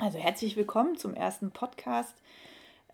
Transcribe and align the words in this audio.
Also 0.00 0.16
herzlich 0.16 0.56
willkommen 0.56 0.96
zum 0.96 1.12
ersten 1.12 1.50
Podcast 1.50 2.14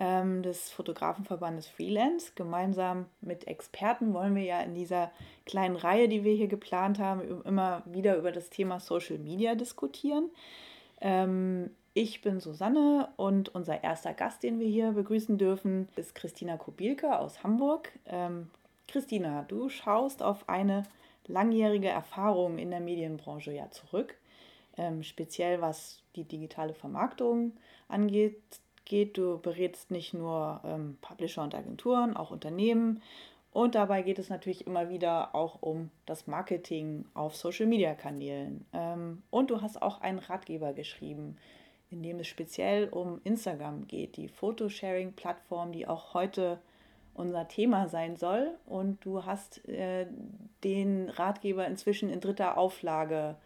ähm, 0.00 0.42
des 0.42 0.70
Fotografenverbandes 0.70 1.66
Freelance. 1.66 2.32
Gemeinsam 2.34 3.04
mit 3.20 3.46
Experten 3.46 4.14
wollen 4.14 4.34
wir 4.34 4.44
ja 4.44 4.62
in 4.62 4.74
dieser 4.74 5.10
kleinen 5.44 5.76
Reihe, 5.76 6.08
die 6.08 6.24
wir 6.24 6.32
hier 6.32 6.48
geplant 6.48 6.98
haben, 6.98 7.42
immer 7.44 7.82
wieder 7.84 8.16
über 8.16 8.32
das 8.32 8.48
Thema 8.48 8.80
Social 8.80 9.18
Media 9.18 9.54
diskutieren. 9.54 10.30
Ähm, 11.02 11.70
ich 11.92 12.22
bin 12.22 12.40
Susanne 12.40 13.10
und 13.16 13.54
unser 13.54 13.84
erster 13.84 14.14
Gast, 14.14 14.42
den 14.42 14.58
wir 14.58 14.68
hier 14.68 14.92
begrüßen 14.92 15.36
dürfen, 15.36 15.88
ist 15.96 16.14
Christina 16.14 16.56
Kubielke 16.56 17.18
aus 17.18 17.42
Hamburg. 17.42 17.92
Ähm, 18.06 18.48
Christina, 18.88 19.42
du 19.42 19.68
schaust 19.68 20.22
auf 20.22 20.48
eine 20.48 20.84
langjährige 21.26 21.88
Erfahrung 21.88 22.56
in 22.56 22.70
der 22.70 22.80
Medienbranche 22.80 23.52
ja 23.52 23.70
zurück 23.70 24.16
ähm, 24.76 25.02
speziell 25.02 25.60
was 25.60 26.02
die 26.16 26.24
digitale 26.24 26.74
Vermarktung 26.74 27.52
angeht. 27.88 28.40
Geht. 28.86 29.16
Du 29.16 29.38
berätst 29.38 29.90
nicht 29.90 30.12
nur 30.12 30.60
ähm, 30.62 30.98
Publisher 31.00 31.42
und 31.42 31.54
Agenturen, 31.54 32.14
auch 32.18 32.30
Unternehmen. 32.30 33.00
Und 33.50 33.76
dabei 33.76 34.02
geht 34.02 34.18
es 34.18 34.28
natürlich 34.28 34.66
immer 34.66 34.90
wieder 34.90 35.34
auch 35.34 35.62
um 35.62 35.90
das 36.06 36.26
Marketing 36.26 37.06
auf 37.14 37.36
Social-Media-Kanälen. 37.36 38.66
Ähm, 38.72 39.22
und 39.30 39.50
du 39.50 39.62
hast 39.62 39.80
auch 39.80 40.00
einen 40.00 40.18
Ratgeber 40.18 40.72
geschrieben, 40.72 41.38
in 41.88 42.02
dem 42.02 42.18
es 42.18 42.26
speziell 42.26 42.88
um 42.88 43.20
Instagram 43.22 43.86
geht, 43.86 44.16
die 44.16 44.28
Photosharing-Plattform, 44.28 45.70
die 45.70 45.86
auch 45.86 46.14
heute 46.14 46.58
unser 47.14 47.46
Thema 47.46 47.88
sein 47.88 48.16
soll. 48.16 48.50
Und 48.66 49.04
du 49.04 49.24
hast 49.24 49.66
äh, 49.68 50.08
den 50.64 51.08
Ratgeber 51.08 51.64
inzwischen 51.66 52.10
in 52.10 52.20
dritter 52.20 52.58
Auflage 52.58 53.36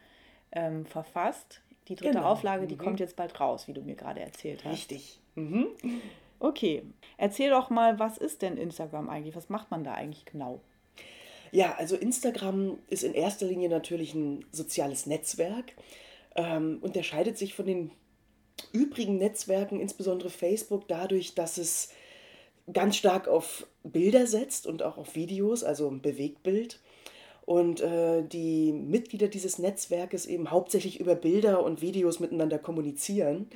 ähm, 0.53 0.87
verfasst. 0.87 1.61
Die 1.89 1.95
dritte 1.95 2.13
genau. 2.13 2.27
Auflage, 2.27 2.67
die 2.67 2.75
mhm. 2.75 2.81
kommt 2.81 3.01
jetzt 3.01 3.17
bald 3.17 3.39
raus, 3.41 3.67
wie 3.67 3.73
du 3.73 3.83
mir 3.83 3.97
gerade 3.97 4.21
erzählt 4.21 4.65
hast. 4.65 4.73
Richtig. 4.73 5.21
Mhm. 5.35 5.69
Okay, 6.41 6.83
erzähl 7.17 7.51
doch 7.51 7.71
mal, 7.71 7.99
was 7.99 8.19
ist 8.19 8.43
denn 8.43 8.57
Instagram 8.57 9.09
eigentlich? 9.09 9.35
Was 9.35 9.49
macht 9.49 9.71
man 9.71 9.83
da 9.85 9.95
eigentlich 9.95 10.25
genau? 10.25 10.61
Ja, 11.51 11.75
also 11.77 11.97
Instagram 11.97 12.79
ist 12.89 13.03
in 13.03 13.15
erster 13.15 13.47
Linie 13.47 13.69
natürlich 13.69 14.15
ein 14.15 14.45
soziales 14.53 15.07
Netzwerk, 15.07 15.73
ähm, 16.37 16.79
unterscheidet 16.83 17.39
sich 17.39 17.55
von 17.55 17.67
den 17.67 17.91
übrigen 18.73 19.19
Netzwerken, 19.19 19.81
insbesondere 19.81 20.31
Facebook, 20.31 20.87
dadurch, 20.89 21.35
dass 21.35 21.59
es 21.59 21.91
ganz 22.73 22.97
stark 22.97 23.29
auf 23.29 23.67
Bilder 23.83 24.27
setzt 24.27 24.67
und 24.67 24.83
auch 24.83 24.99
auf 24.99 25.15
Videos, 25.15 25.65
also 25.65 25.89
ein 25.89 26.03
Bewegtbild 26.03 26.81
und 27.49 27.81
äh, 27.81 28.23
die 28.25 28.73
Mitglieder 28.73 29.27
dieses 29.27 29.59
Netzwerkes 29.59 30.27
eben 30.27 30.51
hauptsächlich 30.51 31.01
über 31.01 31.15
Bilder 31.15 31.63
und 31.65 31.81
Videos 31.81 32.21
miteinander 32.21 32.59
kommunizieren. 32.59 33.49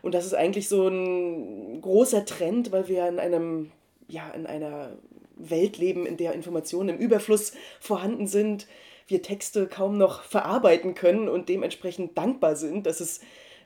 Und 0.00 0.14
das 0.14 0.26
ist 0.26 0.34
eigentlich 0.34 0.68
so 0.68 0.86
ein 0.86 1.80
großer 1.80 2.24
Trend, 2.24 2.70
weil 2.70 2.86
wir 2.86 3.08
in 3.08 3.18
einem 3.18 3.72
ja 4.06 4.30
in 4.30 4.46
einer 4.46 4.96
Welt 5.34 5.76
leben, 5.76 6.06
in 6.06 6.16
der 6.16 6.34
Informationen 6.34 6.90
im 6.90 6.98
Überfluss 6.98 7.52
vorhanden 7.80 8.28
sind, 8.28 8.68
wir 9.08 9.22
Texte 9.22 9.66
kaum 9.66 9.98
noch 9.98 10.22
verarbeiten 10.22 10.94
können 10.94 11.28
und 11.28 11.48
dementsprechend 11.48 12.16
dankbar 12.16 12.54
sind, 12.54 12.86
dass 12.86 13.00
es 13.00 13.18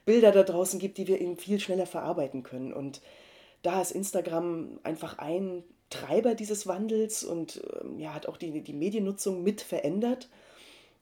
Bilder 0.06 0.32
da 0.32 0.42
draußen 0.42 0.80
gibt, 0.80 0.96
die 0.96 1.06
wir 1.06 1.20
eben 1.20 1.36
viel 1.36 1.60
schneller 1.60 1.84
verarbeiten 1.84 2.44
können. 2.44 2.72
Und 2.72 3.02
da 3.60 3.82
ist 3.82 3.90
Instagram 3.90 4.80
einfach 4.84 5.18
ein 5.18 5.64
Treiber 5.90 6.34
dieses 6.34 6.66
Wandels 6.66 7.24
und 7.24 7.62
äh, 7.62 8.00
ja, 8.00 8.14
hat 8.14 8.26
auch 8.26 8.36
die, 8.36 8.62
die 8.62 8.72
Mediennutzung 8.72 9.42
mit 9.42 9.60
verändert. 9.60 10.28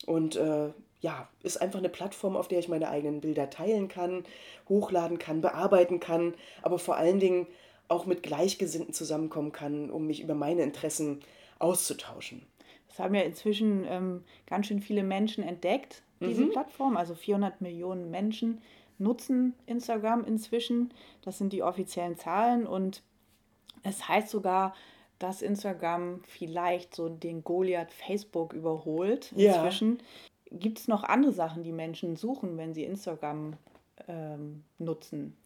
Und 0.07 0.37
äh, 0.37 0.71
ja, 1.01 1.29
ist 1.43 1.61
einfach 1.61 1.79
eine 1.79 1.89
Plattform, 1.89 2.37
auf 2.37 2.49
der 2.49 2.59
ich 2.59 2.69
meine 2.69 2.89
eigenen 2.89 3.21
Bilder 3.21 3.51
teilen 3.51 3.89
kann, 3.89 4.25
hochladen 4.69 5.19
kann, 5.19 5.41
bearbeiten 5.41 6.01
kann, 6.01 6.35
aber 6.63 6.79
vor 6.79 6.97
allen 6.97 7.21
Dingen 7.21 7.47
auch 7.87 8.07
mit 8.07 8.23
Gleichgesinnten 8.23 8.93
zusammenkommen 8.93 9.53
kann, 9.53 9.91
um 9.91 10.07
mich 10.07 10.21
über 10.21 10.35
meine 10.35 10.63
Interessen 10.63 11.21
auszutauschen. 11.59 12.43
Das 12.89 12.99
haben 12.99 13.15
ja 13.15 13.23
inzwischen 13.23 13.85
ähm, 13.89 14.25
ganz 14.47 14.67
schön 14.67 14.81
viele 14.81 15.03
Menschen 15.03 15.45
entdeckt, 15.45 16.03
diese 16.21 16.43
mhm. 16.43 16.51
Plattform. 16.51 16.97
Also 16.97 17.15
400 17.15 17.61
Millionen 17.61 18.11
Menschen 18.11 18.61
nutzen 18.99 19.55
Instagram 19.67 20.25
inzwischen. 20.25 20.93
Das 21.23 21.39
sind 21.39 21.53
die 21.53 21.63
offiziellen 21.63 22.17
Zahlen 22.17 22.67
und 22.67 23.03
es 23.89 24.09
heißt 24.09 24.29
sogar, 24.29 24.75
dass 25.19 25.43
Instagram 25.43 26.23
vielleicht 26.27 26.95
so 26.95 27.09
den 27.09 27.43
Goliath 27.43 27.93
Facebook 27.93 28.53
überholt 28.53 29.33
inzwischen. 29.33 29.99
Ja. 29.99 30.59
Gibt 30.59 30.79
es 30.79 30.89
noch 30.89 31.03
andere 31.03 31.33
Sachen, 31.33 31.63
die 31.63 31.73
Menschen 31.73 32.17
suchen, 32.17 32.57
wenn 32.57 32.73
sie 32.73 32.85
Instagram 32.85 33.55
ähm, 34.07 34.65
nutzen? 34.79 35.37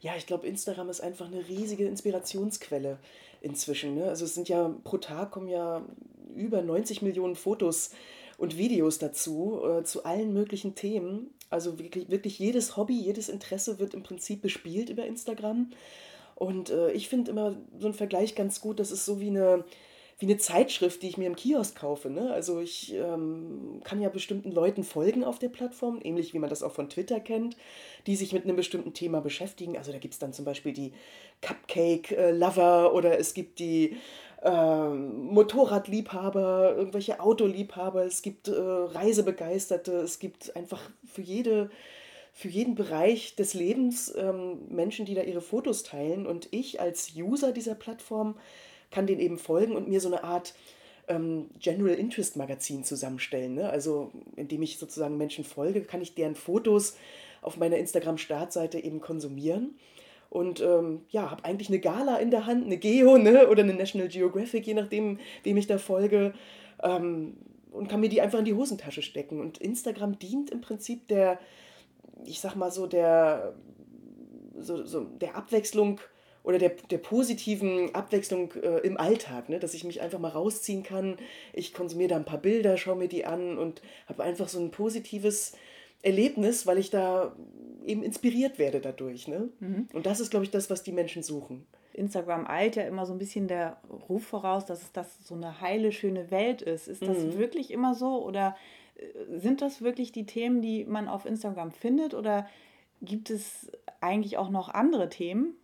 Ja, 0.00 0.14
ich 0.16 0.26
glaube, 0.26 0.46
Instagram 0.46 0.90
ist 0.90 1.00
einfach 1.00 1.26
eine 1.26 1.48
riesige 1.48 1.86
Inspirationsquelle 1.86 2.98
inzwischen. 3.40 3.94
Ne? 3.94 4.04
Also 4.04 4.24
es 4.24 4.34
sind 4.34 4.48
ja 4.48 4.74
pro 4.84 4.98
Tag 4.98 5.30
kommen 5.30 5.48
ja 5.48 5.82
über 6.34 6.62
90 6.62 7.02
Millionen 7.02 7.36
Fotos 7.36 7.90
und 8.38 8.56
Videos 8.56 8.98
dazu, 8.98 9.60
äh, 9.64 9.84
zu 9.84 10.04
allen 10.04 10.32
möglichen 10.32 10.74
Themen. 10.74 11.32
Also 11.50 11.78
wirklich, 11.78 12.08
wirklich 12.10 12.38
jedes 12.38 12.76
Hobby, 12.76 12.98
jedes 12.98 13.28
Interesse 13.28 13.78
wird 13.78 13.94
im 13.94 14.02
Prinzip 14.02 14.42
bespielt 14.42 14.88
über 14.88 15.04
Instagram. 15.04 15.70
Und 16.34 16.70
äh, 16.70 16.92
ich 16.92 17.08
finde 17.08 17.30
immer 17.30 17.56
so 17.78 17.86
einen 17.86 17.94
Vergleich 17.94 18.34
ganz 18.34 18.60
gut, 18.60 18.80
das 18.80 18.90
ist 18.90 19.04
so 19.04 19.20
wie 19.20 19.28
eine, 19.28 19.64
wie 20.18 20.26
eine 20.26 20.38
Zeitschrift, 20.38 21.02
die 21.02 21.08
ich 21.08 21.18
mir 21.18 21.26
im 21.26 21.36
Kiosk 21.36 21.76
kaufe. 21.78 22.10
Ne? 22.10 22.32
Also 22.32 22.60
ich 22.60 22.94
ähm, 22.94 23.80
kann 23.84 24.00
ja 24.00 24.08
bestimmten 24.08 24.52
Leuten 24.52 24.84
folgen 24.84 25.24
auf 25.24 25.38
der 25.38 25.48
Plattform, 25.48 26.00
ähnlich 26.02 26.32
wie 26.32 26.38
man 26.38 26.50
das 26.50 26.62
auch 26.62 26.72
von 26.72 26.88
Twitter 26.88 27.20
kennt, 27.20 27.56
die 28.06 28.16
sich 28.16 28.32
mit 28.32 28.44
einem 28.44 28.56
bestimmten 28.56 28.94
Thema 28.94 29.20
beschäftigen. 29.20 29.76
Also 29.76 29.92
da 29.92 29.98
gibt 29.98 30.14
es 30.14 30.20
dann 30.20 30.32
zum 30.32 30.44
Beispiel 30.44 30.72
die 30.72 30.92
Cupcake-Lover 31.40 32.94
oder 32.94 33.18
es 33.18 33.34
gibt 33.34 33.58
die 33.58 33.96
ähm, 34.44 35.26
Motorradliebhaber, 35.26 36.74
irgendwelche 36.76 37.20
Autoliebhaber, 37.20 38.04
es 38.04 38.22
gibt 38.22 38.48
äh, 38.48 38.52
Reisebegeisterte, 38.54 39.92
es 39.98 40.18
gibt 40.18 40.54
einfach 40.56 40.80
für 41.04 41.22
jede 41.22 41.70
für 42.32 42.48
jeden 42.48 42.74
Bereich 42.74 43.36
des 43.36 43.54
Lebens 43.54 44.12
ähm, 44.16 44.58
Menschen, 44.68 45.04
die 45.04 45.14
da 45.14 45.22
ihre 45.22 45.42
Fotos 45.42 45.82
teilen. 45.82 46.26
Und 46.26 46.48
ich 46.50 46.80
als 46.80 47.12
User 47.14 47.52
dieser 47.52 47.74
Plattform 47.74 48.36
kann 48.90 49.06
denen 49.06 49.20
eben 49.20 49.38
folgen 49.38 49.76
und 49.76 49.88
mir 49.88 50.00
so 50.00 50.08
eine 50.08 50.24
Art 50.24 50.54
ähm, 51.08 51.50
General 51.58 51.94
Interest 51.94 52.36
Magazin 52.36 52.84
zusammenstellen. 52.84 53.54
Ne? 53.54 53.68
Also 53.68 54.12
indem 54.36 54.62
ich 54.62 54.78
sozusagen 54.78 55.18
Menschen 55.18 55.44
folge, 55.44 55.82
kann 55.82 56.00
ich 56.00 56.14
deren 56.14 56.34
Fotos 56.34 56.96
auf 57.42 57.56
meiner 57.56 57.76
Instagram-Startseite 57.76 58.78
eben 58.78 59.00
konsumieren. 59.00 59.74
Und 60.30 60.62
ähm, 60.62 61.02
ja, 61.10 61.30
habe 61.30 61.44
eigentlich 61.44 61.68
eine 61.68 61.80
Gala 61.80 62.16
in 62.16 62.30
der 62.30 62.46
Hand, 62.46 62.64
eine 62.64 62.78
Geo 62.78 63.18
ne? 63.18 63.48
oder 63.48 63.62
eine 63.62 63.74
National 63.74 64.08
Geographic, 64.08 64.66
je 64.66 64.74
nachdem, 64.74 65.18
wem 65.42 65.56
ich 65.58 65.66
da 65.66 65.76
folge. 65.76 66.32
Ähm, 66.82 67.36
und 67.72 67.88
kann 67.88 68.00
mir 68.00 68.08
die 68.08 68.20
einfach 68.20 68.38
in 68.38 68.44
die 68.44 68.54
Hosentasche 68.54 69.02
stecken. 69.02 69.40
Und 69.40 69.58
Instagram 69.58 70.18
dient 70.18 70.50
im 70.50 70.60
Prinzip 70.60 71.08
der, 71.08 71.38
ich 72.24 72.40
sag 72.40 72.54
mal 72.56 72.70
so, 72.70 72.86
der, 72.86 73.54
so, 74.58 74.84
so 74.84 75.04
der 75.04 75.36
Abwechslung 75.36 76.00
oder 76.44 76.58
der, 76.58 76.70
der 76.70 76.98
positiven 76.98 77.94
Abwechslung 77.94 78.52
äh, 78.62 78.78
im 78.78 78.96
Alltag, 78.96 79.48
ne? 79.48 79.58
dass 79.58 79.74
ich 79.74 79.84
mich 79.84 80.00
einfach 80.00 80.18
mal 80.18 80.30
rausziehen 80.30 80.82
kann. 80.82 81.16
Ich 81.52 81.72
konsumiere 81.72 82.10
da 82.10 82.16
ein 82.16 82.24
paar 82.24 82.40
Bilder, 82.40 82.76
schaue 82.76 82.96
mir 82.96 83.08
die 83.08 83.24
an 83.24 83.58
und 83.58 83.80
habe 84.08 84.22
einfach 84.24 84.48
so 84.48 84.58
ein 84.58 84.70
positives 84.70 85.52
Erlebnis, 86.02 86.66
weil 86.66 86.78
ich 86.78 86.90
da 86.90 87.36
eben 87.86 88.02
inspiriert 88.02 88.58
werde 88.58 88.80
dadurch. 88.80 89.28
Ne? 89.28 89.50
Mhm. 89.60 89.88
Und 89.92 90.06
das 90.06 90.20
ist, 90.20 90.30
glaube 90.30 90.44
ich, 90.44 90.50
das, 90.50 90.68
was 90.68 90.82
die 90.82 90.92
Menschen 90.92 91.22
suchen. 91.22 91.64
Instagram 91.94 92.46
eilt 92.46 92.76
ja 92.76 92.84
immer 92.84 93.06
so 93.06 93.12
ein 93.12 93.18
bisschen 93.18 93.48
der 93.48 93.80
Ruf 94.08 94.24
voraus, 94.24 94.64
dass 94.64 94.82
es 94.82 94.92
das 94.92 95.06
so 95.26 95.34
eine 95.34 95.60
heile, 95.60 95.92
schöne 95.92 96.30
Welt 96.30 96.62
ist. 96.62 96.88
Ist 96.88 97.02
das 97.02 97.18
mhm. 97.18 97.38
wirklich 97.38 97.70
immer 97.70 97.94
so 97.94 98.24
oder 98.24 98.56
sind 99.36 99.62
das 99.62 99.82
wirklich 99.82 100.12
die 100.12 100.26
Themen, 100.26 100.62
die 100.62 100.84
man 100.84 101.08
auf 101.08 101.26
Instagram 101.26 101.70
findet 101.70 102.14
oder 102.14 102.48
gibt 103.00 103.30
es 103.30 103.70
eigentlich 104.00 104.38
auch 104.38 104.50
noch 104.50 104.68
andere 104.68 105.08
Themen? 105.08 105.54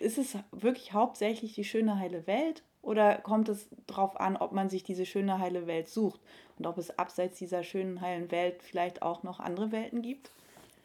Ist 0.00 0.18
es 0.18 0.36
wirklich 0.52 0.92
hauptsächlich 0.92 1.54
die 1.54 1.64
schöne 1.64 1.98
heile 1.98 2.26
Welt 2.26 2.62
oder 2.82 3.16
kommt 3.16 3.48
es 3.48 3.68
darauf 3.86 4.18
an, 4.18 4.36
ob 4.36 4.52
man 4.52 4.70
sich 4.70 4.82
diese 4.82 5.04
schöne 5.04 5.38
heile 5.38 5.66
Welt 5.66 5.88
sucht 5.88 6.20
und 6.58 6.66
ob 6.66 6.78
es 6.78 6.98
abseits 6.98 7.38
dieser 7.38 7.62
schönen 7.62 8.00
heilen 8.00 8.30
Welt 8.30 8.62
vielleicht 8.62 9.02
auch 9.02 9.22
noch 9.22 9.40
andere 9.40 9.72
Welten 9.72 10.02
gibt? 10.02 10.30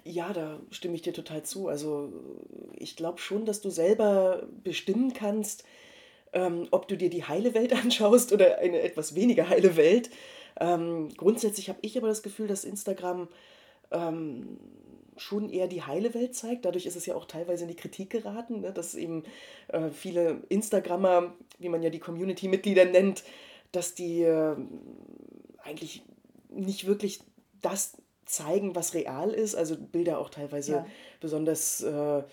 Ja, 0.04 0.34
da 0.34 0.60
stimme 0.70 0.96
ich 0.96 1.02
dir 1.02 1.14
total 1.14 1.44
zu. 1.44 1.68
Also 1.68 2.12
ich 2.78 2.96
glaube 2.96 3.20
schon, 3.20 3.46
dass 3.46 3.62
du 3.62 3.70
selber 3.70 4.48
bestimmen 4.64 5.14
kannst, 5.14 5.64
ähm, 6.34 6.68
ob 6.72 6.88
du 6.88 6.96
dir 6.96 7.10
die 7.10 7.24
heile 7.24 7.54
Welt 7.54 7.74
anschaust 7.84 8.32
oder 8.34 8.60
eine 8.60 8.82
etwas 8.82 9.16
weniger 9.16 9.50
heile 9.50 9.78
Welt. 9.78 10.10
Ähm, 10.60 11.10
grundsätzlich 11.16 11.70
habe 11.70 11.80
ich 11.82 11.98
aber 11.98 12.08
das 12.08 12.24
Gefühl, 12.24 12.48
dass 12.48 12.64
Instagram 12.64 13.28
ähm, 13.92 14.58
schon 15.18 15.50
eher 15.50 15.68
die 15.68 15.84
heile 15.84 16.14
Welt 16.14 16.36
zeigt. 16.36 16.66
Dadurch 16.66 16.86
ist 16.86 16.96
es 16.96 17.06
ja 17.06 17.16
auch 17.16 17.26
teilweise 17.26 17.64
in 17.64 17.70
die 17.70 17.76
Kritik 17.76 18.10
geraten, 18.10 18.62
ne? 18.62 18.74
dass 18.74 18.96
eben 18.96 19.24
äh, 19.70 19.90
viele 19.90 20.42
Instagrammer, 20.50 21.34
wie 21.60 21.70
man 21.70 21.84
ja 21.84 21.90
die 21.90 22.00
Community-Mitglieder 22.00 22.86
nennt, 22.86 23.24
dass 23.72 23.96
die 23.96 24.24
äh, 24.24 24.56
eigentlich 25.64 26.04
nicht 26.50 26.88
wirklich 26.88 27.20
das 27.62 27.98
zeigen, 28.26 28.76
was 28.76 28.94
real 28.94 29.30
ist, 29.32 29.56
also 29.56 29.78
Bilder 29.78 30.20
auch 30.20 30.30
teilweise 30.30 30.72
ja. 30.72 30.88
besonders 31.20 31.82
äh, 31.82 32.24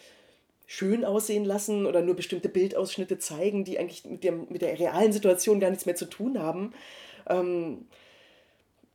schön 0.67 1.05
aussehen 1.05 1.45
lassen 1.45 1.87
oder 1.87 2.03
nur 2.03 2.17
bestimmte 2.17 2.49
Bildausschnitte 2.49 3.19
zeigen, 3.19 3.65
die 3.65 3.79
eigentlich 3.79 4.05
mit 4.05 4.25
der, 4.25 4.33
mit 4.33 4.63
der 4.63 4.79
realen 4.79 5.13
Situation 5.13 5.61
gar 5.61 5.71
nichts 5.71 5.87
mehr 5.87 5.97
zu 5.97 6.07
tun 6.07 6.39
haben. 6.39 6.73
Ähm, 7.29 7.87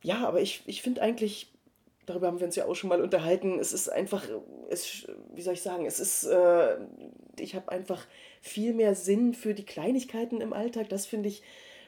ja, 0.02 0.26
aber 0.26 0.40
ich, 0.40 0.62
ich 0.66 0.82
finde 0.82 1.02
eigentlich, 1.02 1.52
darüber 2.06 2.28
haben 2.28 2.40
wir 2.40 2.46
uns 2.46 2.56
ja 2.56 2.66
auch 2.66 2.74
schon 2.74 2.88
mal 2.88 3.02
unterhalten, 3.02 3.58
es 3.58 3.72
ist 3.72 3.88
einfach, 3.88 4.26
es, 4.70 5.06
wie 5.34 5.42
soll 5.42 5.54
ich 5.54 5.62
sagen, 5.62 5.86
es 5.86 6.00
ist, 6.00 6.24
äh, 6.24 6.76
ich 7.38 7.54
habe 7.54 7.70
einfach 7.70 8.06
viel 8.40 8.74
mehr 8.74 8.94
Sinn 8.94 9.34
für 9.34 9.54
die 9.54 9.64
Kleinigkeiten 9.64 10.40
im 10.40 10.52
Alltag. 10.52 10.88
Das 10.88 11.06
finde 11.06 11.28
ich, 11.28 11.42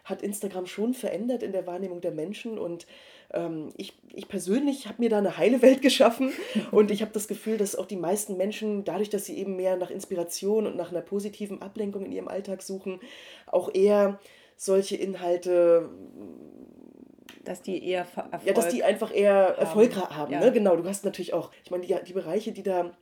hat 0.05 0.23
Instagram 0.23 0.67
schon 0.67 0.95
verändert 0.95 1.43
in 1.43 1.53
der 1.53 1.67
Wahrnehmung 1.67 2.01
der 2.01 2.11
Menschen 2.11 2.59
und 2.59 2.87
ähm, 3.33 3.69
ich, 3.77 3.95
ich 4.13 4.29
persönlich 4.29 4.87
habe 4.87 5.03
mir 5.03 5.09
da 5.09 5.19
eine 5.19 5.37
heile 5.37 5.63
Welt 5.63 5.83
geschaffen 5.83 6.33
und 6.71 6.91
ich 6.91 7.03
habe 7.03 7.13
das 7.13 7.29
Gefühl, 7.29 7.57
dass 7.57 7.77
auch 7.77 7.87
die 7.87 7.97
meisten 7.97 8.37
Menschen, 8.37 8.85
dadurch, 8.85 9.11
dass 9.11 9.27
sie 9.27 9.39
eben 9.39 9.57
mehr 9.57 9.77
nach 9.77 9.91
Inspiration 9.91 10.67
und 10.67 10.77
nach 10.77 10.91
einer 10.91 11.03
positiven 11.03 11.63
Ablenkung 11.63 12.05
in 12.07 12.13
ihrem 12.13 12.29
Alltag 12.29 12.63
suchen, 12.63 13.01
auch 13.47 13.73
eher 13.73 14.19
solche 14.57 14.97
Inhalte 14.97 15.89
dass 17.45 17.63
die 17.63 17.85
eher 17.85 18.01
Erfolg 18.01 18.45
Ja, 18.45 18.53
dass 18.53 18.69
die 18.69 18.85
einfach 18.85 19.15
eher 19.15 19.49
haben. 19.49 19.59
Erfolg 19.59 19.97
haben. 19.97 20.33
Ja. 20.33 20.41
Ne? 20.41 20.53
Genau, 20.53 20.77
du 20.77 20.85
hast 20.85 21.05
natürlich 21.05 21.33
auch, 21.33 21.51
ich 21.65 21.71
meine, 21.71 21.87
die, 21.87 21.97
die 22.07 22.13
Bereiche, 22.13 22.53
die 22.53 22.63
da 22.63 22.93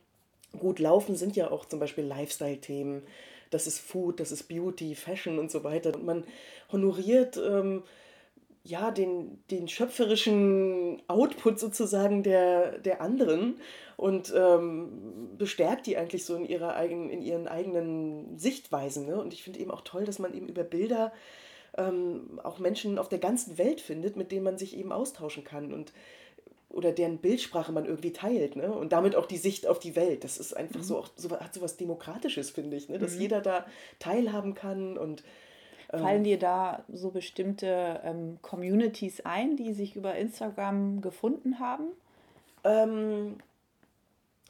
gut 0.57 0.79
laufen, 0.79 1.15
sind 1.15 1.35
ja 1.35 1.51
auch 1.51 1.65
zum 1.65 1.79
Beispiel 1.79 2.05
Lifestyle-Themen. 2.05 3.03
Das 3.49 3.67
ist 3.67 3.79
Food, 3.79 4.19
das 4.19 4.31
ist 4.31 4.43
Beauty, 4.43 4.95
Fashion 4.95 5.39
und 5.39 5.51
so 5.51 5.63
weiter. 5.63 5.93
Und 5.95 6.05
man 6.05 6.23
honoriert 6.71 7.37
ähm, 7.37 7.83
ja, 8.63 8.91
den, 8.91 9.43
den 9.49 9.67
schöpferischen 9.67 11.01
Output 11.07 11.59
sozusagen 11.59 12.23
der, 12.23 12.77
der 12.79 13.01
anderen 13.01 13.59
und 13.97 14.33
ähm, 14.35 15.29
bestärkt 15.37 15.87
die 15.87 15.97
eigentlich 15.97 16.25
so 16.25 16.35
in, 16.35 16.45
ihrer 16.45 16.75
eigen, 16.75 17.09
in 17.09 17.21
ihren 17.21 17.47
eigenen 17.47 18.37
Sichtweisen. 18.37 19.07
Ne? 19.07 19.19
Und 19.19 19.33
ich 19.33 19.43
finde 19.43 19.59
eben 19.59 19.71
auch 19.71 19.81
toll, 19.81 20.05
dass 20.05 20.19
man 20.19 20.33
eben 20.33 20.47
über 20.47 20.63
Bilder 20.63 21.11
ähm, 21.77 22.39
auch 22.43 22.59
Menschen 22.59 22.97
auf 22.97 23.09
der 23.09 23.19
ganzen 23.19 23.57
Welt 23.57 23.81
findet, 23.81 24.15
mit 24.15 24.31
denen 24.31 24.43
man 24.43 24.57
sich 24.57 24.77
eben 24.77 24.91
austauschen 24.91 25.43
kann 25.43 25.73
und 25.73 25.93
oder 26.71 26.91
deren 26.91 27.17
Bildsprache 27.17 27.71
man 27.71 27.85
irgendwie 27.85 28.13
teilt, 28.13 28.55
ne? 28.55 28.71
Und 28.71 28.93
damit 28.93 29.15
auch 29.15 29.25
die 29.25 29.37
Sicht 29.37 29.65
auf 29.65 29.79
die 29.79 29.95
Welt. 29.95 30.23
Das 30.23 30.37
ist 30.37 30.55
einfach 30.55 30.81
mhm. 30.81 30.83
so, 30.83 30.99
auch 30.99 31.09
so, 31.15 31.31
hat 31.31 31.51
so 31.51 31.61
was 31.61 31.77
Demokratisches, 31.77 32.51
finde 32.51 32.77
ich, 32.77 32.89
ne? 32.89 32.99
Dass 32.99 33.15
mhm. 33.15 33.21
jeder 33.21 33.41
da 33.41 33.65
teilhaben 33.97 34.53
kann 34.53 34.95
und 34.95 35.23
Fallen 35.91 36.23
dir 36.23 36.37
da 36.37 36.83
so 36.87 37.09
bestimmte 37.09 37.99
ähm, 38.03 38.37
Communities 38.43 39.21
ein, 39.21 39.57
die 39.57 39.73
sich 39.73 39.95
über 39.95 40.13
Instagram 40.15 41.01
gefunden 41.01 41.57
haben? 41.57 41.85
Ähm, 42.63 43.37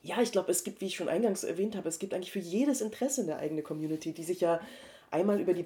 ja, 0.02 0.22
ich 0.22 0.34
glaube, 0.34 0.52
es 0.52 0.66
gibt, 0.66 0.82
wie 0.82 0.88
ich 0.88 0.96
schon 0.96 1.08
eingangs 1.08 1.46
erwähnt 1.46 1.78
habe, 1.78 1.88
es 1.88 2.00
gibt 2.00 2.14
eigentlich 2.14 2.34
für 2.34 2.40
jedes 2.40 2.82
Interesse 2.82 3.22
eine 3.22 3.38
eigene 3.38 3.62
Community, 3.62 4.12
die 4.12 4.24
sich 4.24 4.42
ja 4.42 4.60
einmal 5.12 5.40
über 5.40 5.54
die 5.54 5.64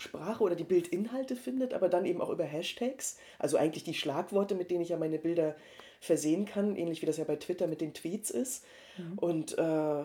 Bildsprache 0.00 0.42
oder 0.42 0.54
die 0.54 0.64
Bildinhalte 0.64 1.36
findet, 1.36 1.74
aber 1.74 1.88
dann 1.88 2.06
eben 2.06 2.20
auch 2.20 2.30
über 2.30 2.44
Hashtags, 2.44 3.18
also 3.38 3.56
eigentlich 3.56 3.84
die 3.84 3.94
Schlagworte, 3.94 4.54
mit 4.54 4.70
denen 4.70 4.80
ich 4.80 4.88
ja 4.88 4.96
meine 4.96 5.18
Bilder 5.18 5.54
versehen 6.00 6.46
kann, 6.46 6.76
ähnlich 6.76 7.02
wie 7.02 7.06
das 7.06 7.18
ja 7.18 7.24
bei 7.24 7.36
Twitter 7.36 7.66
mit 7.66 7.80
den 7.80 7.92
Tweets 7.92 8.30
ist. 8.30 8.64
Mhm. 8.96 9.18
Und 9.18 9.58
äh, 9.58 10.04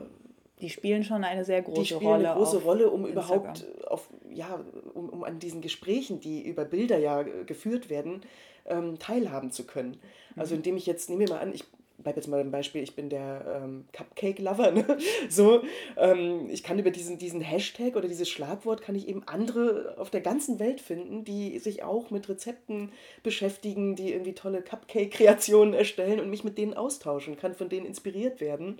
die 0.59 0.69
spielen 0.69 1.03
schon 1.03 1.23
eine 1.23 1.45
sehr 1.45 1.61
große 1.61 1.75
Rolle. 1.75 1.83
Die 1.83 1.93
spielen 1.93 2.11
Rolle 2.11 2.29
eine 2.29 2.37
große 2.37 2.57
Rolle, 2.57 2.89
um 2.89 3.05
Instagram. 3.05 3.39
überhaupt 3.39 3.87
auf, 3.87 4.09
ja, 4.29 4.63
um, 4.93 5.09
um 5.09 5.23
an 5.23 5.39
diesen 5.39 5.61
Gesprächen, 5.61 6.19
die 6.19 6.45
über 6.45 6.65
Bilder 6.65 6.97
ja 6.97 7.23
geführt 7.23 7.89
werden, 7.89 8.21
ähm, 8.65 8.99
teilhaben 8.99 9.51
zu 9.51 9.65
können. 9.65 9.91
Also 9.91 10.01
mhm. 10.01 10.41
Also 10.41 10.55
indem 10.55 10.77
ich 10.77 10.85
jetzt, 10.85 11.09
nehmen 11.09 11.21
wir 11.21 11.29
mal 11.29 11.39
an, 11.39 11.53
ich 11.53 11.63
bleibe 11.97 12.19
jetzt 12.19 12.27
mal 12.27 12.37
beim 12.37 12.51
Beispiel, 12.51 12.83
ich 12.83 12.95
bin 12.95 13.09
der 13.09 13.61
ähm, 13.63 13.85
Cupcake-Lover, 13.93 14.71
ne? 14.71 14.97
so, 15.29 15.61
ähm, 15.97 16.49
ich 16.49 16.63
kann 16.63 16.79
über 16.79 16.91
diesen, 16.91 17.17
diesen 17.17 17.41
Hashtag 17.41 17.95
oder 17.95 18.07
dieses 18.07 18.29
Schlagwort, 18.29 18.81
kann 18.81 18.95
ich 18.95 19.07
eben 19.07 19.23
andere 19.27 19.95
auf 19.97 20.09
der 20.09 20.21
ganzen 20.21 20.59
Welt 20.59 20.81
finden, 20.81 21.23
die 21.23 21.59
sich 21.59 21.83
auch 21.83 22.11
mit 22.11 22.27
Rezepten 22.29 22.91
beschäftigen, 23.23 23.95
die 23.95 24.11
irgendwie 24.11 24.33
tolle 24.33 24.61
Cupcake-Kreationen 24.61 25.73
erstellen 25.73 26.19
und 26.19 26.29
mich 26.29 26.43
mit 26.43 26.57
denen 26.57 26.73
austauschen, 26.73 27.37
kann 27.37 27.55
von 27.55 27.69
denen 27.69 27.85
inspiriert 27.85 28.41
werden. 28.41 28.77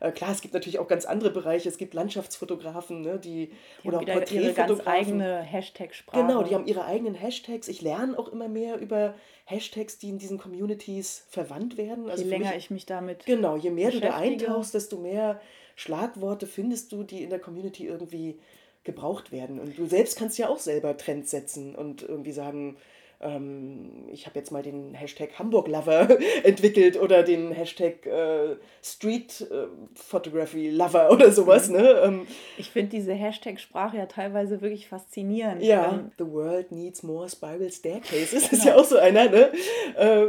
Äh, 0.00 0.12
klar, 0.12 0.32
es 0.32 0.40
gibt 0.40 0.54
natürlich 0.54 0.78
auch 0.78 0.88
ganz 0.88 1.04
andere 1.04 1.30
Bereiche. 1.30 1.68
Es 1.68 1.76
gibt 1.76 1.92
Landschaftsfotografen, 1.92 3.02
ne, 3.02 3.18
die, 3.18 3.50
die 3.82 3.88
oder 3.88 3.98
auch 3.98 4.30
ihre 4.32 4.52
ganz 4.54 4.86
eigene 4.86 5.40
Hashtag-Sprache. 5.42 6.26
Genau, 6.26 6.42
die 6.42 6.54
haben 6.54 6.66
ihre 6.66 6.86
eigenen 6.86 7.14
Hashtags. 7.14 7.68
Ich 7.68 7.82
lerne 7.82 8.18
auch 8.18 8.28
immer 8.28 8.48
mehr 8.48 8.78
über 8.78 9.14
Hashtags, 9.44 9.98
die 9.98 10.08
in 10.08 10.18
diesen 10.18 10.38
Communities 10.38 11.26
verwandt 11.28 11.76
werden. 11.76 12.08
Also 12.08 12.24
je 12.24 12.30
länger 12.30 12.48
mich, 12.48 12.56
ich 12.56 12.70
mich 12.70 12.86
damit 12.86 13.26
Genau, 13.26 13.56
je 13.56 13.70
mehr 13.70 13.90
du 13.90 14.00
da 14.00 14.16
eintauchst, 14.16 14.72
desto 14.72 14.96
mehr 14.96 15.40
Schlagworte 15.76 16.46
findest 16.46 16.92
du, 16.92 17.02
die 17.02 17.22
in 17.22 17.30
der 17.30 17.38
Community 17.38 17.86
irgendwie 17.86 18.38
gebraucht 18.84 19.32
werden. 19.32 19.60
Und 19.60 19.76
du 19.76 19.86
selbst 19.86 20.18
kannst 20.18 20.38
ja 20.38 20.48
auch 20.48 20.58
selber 20.58 20.96
Trends 20.96 21.30
setzen 21.30 21.74
und 21.74 22.02
irgendwie 22.02 22.32
sagen, 22.32 22.78
ähm, 23.20 24.06
ich 24.10 24.26
habe 24.26 24.38
jetzt 24.38 24.50
mal 24.50 24.62
den 24.62 24.94
Hashtag 24.94 25.38
Hamburg 25.38 25.68
Lover 25.68 26.08
entwickelt 26.42 26.98
oder 26.98 27.22
den 27.22 27.52
Hashtag 27.52 28.06
äh, 28.06 28.56
Street 28.82 29.42
äh, 29.50 29.66
Photography 29.94 30.70
Lover 30.70 31.10
oder 31.10 31.30
sowas. 31.30 31.68
Mhm. 31.68 31.76
Ne? 31.76 31.88
Ähm, 32.04 32.26
ich 32.56 32.70
finde 32.70 32.90
diese 32.90 33.12
Hashtag-Sprache 33.12 33.98
ja 33.98 34.06
teilweise 34.06 34.60
wirklich 34.62 34.88
faszinierend. 34.88 35.62
Ja, 35.62 35.92
ähm, 35.92 36.12
The 36.18 36.26
World 36.26 36.72
Needs 36.72 37.02
More 37.02 37.28
Spiral 37.28 37.70
Staircases 37.70 38.30
genau. 38.50 38.52
ist 38.52 38.64
ja 38.64 38.76
auch 38.76 38.84
so 38.84 38.96
einer, 38.96 39.28
ne? 39.28 39.52
Äh, 39.96 40.26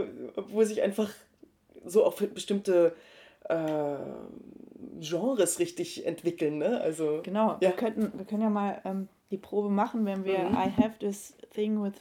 wo 0.50 0.64
sich 0.64 0.82
einfach 0.82 1.10
so 1.86 2.04
auf 2.04 2.18
bestimmte 2.34 2.94
äh, 3.46 3.96
Genres 5.00 5.60
richtig 5.60 6.06
entwickeln. 6.06 6.58
Ne? 6.58 6.82
Also, 6.82 7.22
genau, 7.24 7.52
ja. 7.54 7.62
wir, 7.62 7.72
könnten, 7.72 8.18
wir 8.18 8.26
können 8.26 8.42
ja 8.42 8.50
mal 8.50 8.82
ähm, 8.86 9.08
die 9.32 9.38
Probe 9.38 9.70
machen, 9.70 10.06
wenn 10.06 10.26
wir 10.26 10.40
mhm. 10.40 10.56
I 10.56 10.72
have 10.78 11.00
this 11.00 11.34
thing 11.54 11.82
with 11.82 11.94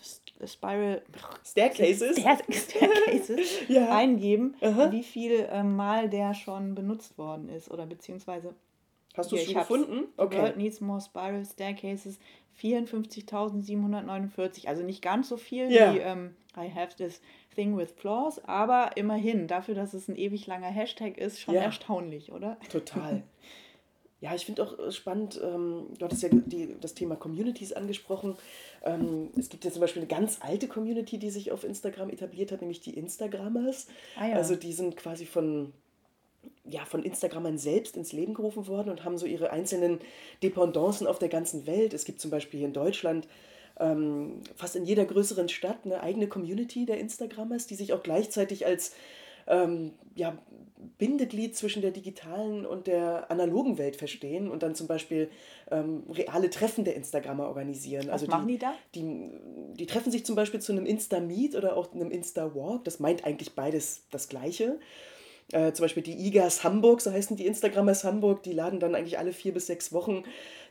spiral 0.47 1.03
staircases, 1.45 2.17
Stair 2.19 2.39
staircases 2.51 3.49
ja. 3.69 3.97
eingeben, 3.97 4.57
Aha. 4.61 4.91
wie 4.93 5.03
viel 5.03 5.49
äh, 5.51 5.63
Mal 5.63 6.09
der 6.09 6.35
schon 6.35 6.75
benutzt 6.75 7.19
worden 7.19 7.49
ist 7.49 7.71
oder 7.71 7.87
beziehungsweise 7.87 8.55
Hast 9.17 9.33
du 9.33 9.37
es 9.37 9.45
schon 9.45 9.55
gefunden? 9.55 10.05
Okay. 10.17 10.39
World 10.39 10.57
needs 10.57 10.81
more 10.81 11.01
spiral 11.01 11.45
staircases. 11.45 12.19
54.749. 12.61 14.69
Also 14.69 14.83
nicht 14.83 15.03
ganz 15.03 15.29
so 15.29 15.37
viel 15.37 15.71
ja. 15.73 15.95
wie 15.95 15.99
ähm, 15.99 16.35
I 16.57 16.71
have 16.73 16.97
this 16.97 17.21
thing 17.55 17.77
with 17.77 17.93
flaws, 17.93 18.43
aber 18.45 18.97
immerhin, 18.97 19.49
dafür, 19.49 19.75
dass 19.75 19.93
es 19.95 20.09
ein 20.09 20.17
ewig 20.17 20.47
langer 20.47 20.69
Hashtag 20.69 21.19
ist, 21.19 21.41
schon 21.41 21.55
ja. 21.55 21.63
erstaunlich, 21.63 22.33
oder? 22.33 22.57
Total. 22.71 23.23
Ja, 24.21 24.35
ich 24.35 24.45
finde 24.45 24.63
auch 24.63 24.79
äh, 24.79 24.93
spannend, 24.93 25.41
ähm, 25.43 25.87
du 25.99 26.05
hattest 26.05 26.23
ja 26.23 26.29
die, 26.31 26.77
das 26.81 26.95
Thema 26.95 27.17
Communities 27.17 27.73
angesprochen. 27.73 28.37
Ähm, 28.85 29.31
es 29.39 29.49
gibt 29.49 29.65
ja 29.65 29.71
zum 29.71 29.81
Beispiel 29.81 30.03
eine 30.03 30.09
ganz 30.09 30.39
alte 30.41 30.69
Community, 30.69 31.19
die 31.19 31.31
sich 31.31 31.53
auf 31.53 31.65
Instagram 31.65 32.11
etabliert 32.11 32.53
hat, 32.53 32.61
nämlich 32.61 32.81
die 32.81 32.97
Instagrammers. 32.97 33.87
Ah, 34.17 34.29
ja. 34.29 34.37
Also 34.37 34.57
die 34.57 34.75
sind 34.75 34.97
quasi 34.99 35.25
von, 35.25 35.73
ja, 36.65 36.85
von 36.85 37.03
Instagrammern 37.03 37.57
selbst 37.57 37.97
ins 37.97 38.13
Leben 38.13 38.35
gerufen 38.35 38.67
worden 38.67 38.91
und 38.91 39.05
haben 39.05 39.17
so 39.17 39.25
ihre 39.25 39.51
einzelnen 39.51 40.01
Dependancen 40.43 41.07
auf 41.07 41.19
der 41.19 41.31
ganzen 41.31 41.67
Welt. 41.67 41.95
Es 41.95 42.05
gibt 42.05 42.21
zum 42.21 42.31
Beispiel 42.31 42.59
hier 42.59 42.69
in 42.69 42.75
Deutschland 42.75 43.27
ähm, 43.79 44.43
fast 44.55 44.77
in 44.77 44.85
jeder 44.85 45.07
größeren 45.07 45.49
Stadt 45.49 45.79
eine 45.85 46.03
eigene 46.03 46.29
Community 46.29 46.85
der 46.85 46.99
Instagrammers, 46.99 47.67
die 47.67 47.75
sich 47.75 47.95
auch 47.95 48.03
gleichzeitig 48.03 48.67
als 48.67 48.93
ähm, 49.51 49.93
ja, 50.15 50.39
Bindeglied 50.99 51.57
zwischen 51.57 51.83
der 51.83 51.91
digitalen 51.91 52.65
und 52.65 52.87
der 52.87 53.31
analogen 53.31 53.79
Welt 53.79 53.97
verstehen 53.97 54.51
und 54.51 54.63
dann 54.63 54.75
zum 54.75 54.87
Beispiel 54.87 55.31
ähm, 55.71 56.05
reale 56.11 56.51
Treffen 56.51 56.85
der 56.85 56.95
Instagrammer 56.95 57.47
organisieren. 57.47 58.07
Was 58.07 58.23
also 58.23 58.27
machen 58.27 58.49
die, 58.49 58.55
die 58.55 58.59
da? 58.59 58.75
Die, 58.95 59.31
die 59.75 59.87
treffen 59.87 60.11
sich 60.11 60.25
zum 60.25 60.37
Beispiel 60.37 60.61
zu 60.61 60.73
einem 60.73 60.87
Insta-Meet 60.87 61.55
oder 61.57 61.77
auch 61.77 61.93
einem 61.93 62.11
Insta-Walk. 62.11 62.85
Das 62.85 63.01
meint 63.01 63.25
eigentlich 63.25 63.55
beides 63.55 64.05
das 64.11 64.29
Gleiche. 64.29 64.79
Äh, 65.53 65.73
zum 65.73 65.85
Beispiel 65.85 66.03
die 66.03 66.27
IGAs 66.27 66.65
Hamburg, 66.65 67.01
so 67.01 67.11
heißen 67.11 67.37
die 67.37 67.47
Instagrammers 67.47 68.05
Hamburg, 68.05 68.43
die 68.43 68.53
laden 68.53 68.79
dann 68.79 68.95
eigentlich 68.95 69.19
alle 69.19 69.33
vier 69.33 69.53
bis 69.53 69.67
sechs 69.67 69.93
Wochen 69.93 70.23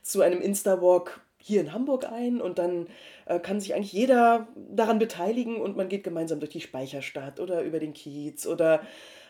zu 0.02 0.22
einem 0.22 0.42
Insta-Walk 0.42 1.22
hier 1.42 1.62
in 1.62 1.74
Hamburg 1.74 2.06
ein 2.06 2.42
und 2.42 2.60
dann 2.60 2.88
äh, 3.26 3.40
kann 3.40 3.60
sich 3.60 3.74
eigentlich 3.74 3.94
jeder 3.94 4.48
daran 4.56 5.00
beteiligen 5.00 5.58
und 5.62 5.78
man 5.78 5.90
geht 5.90 6.04
gemeinsam 6.04 6.40
durch 6.40 6.52
die 6.52 6.62
Speicherstadt 6.62 7.40
oder 7.40 7.62
über 7.62 7.80
den 7.80 7.94
Kiez 7.94 8.46
oder 8.46 8.82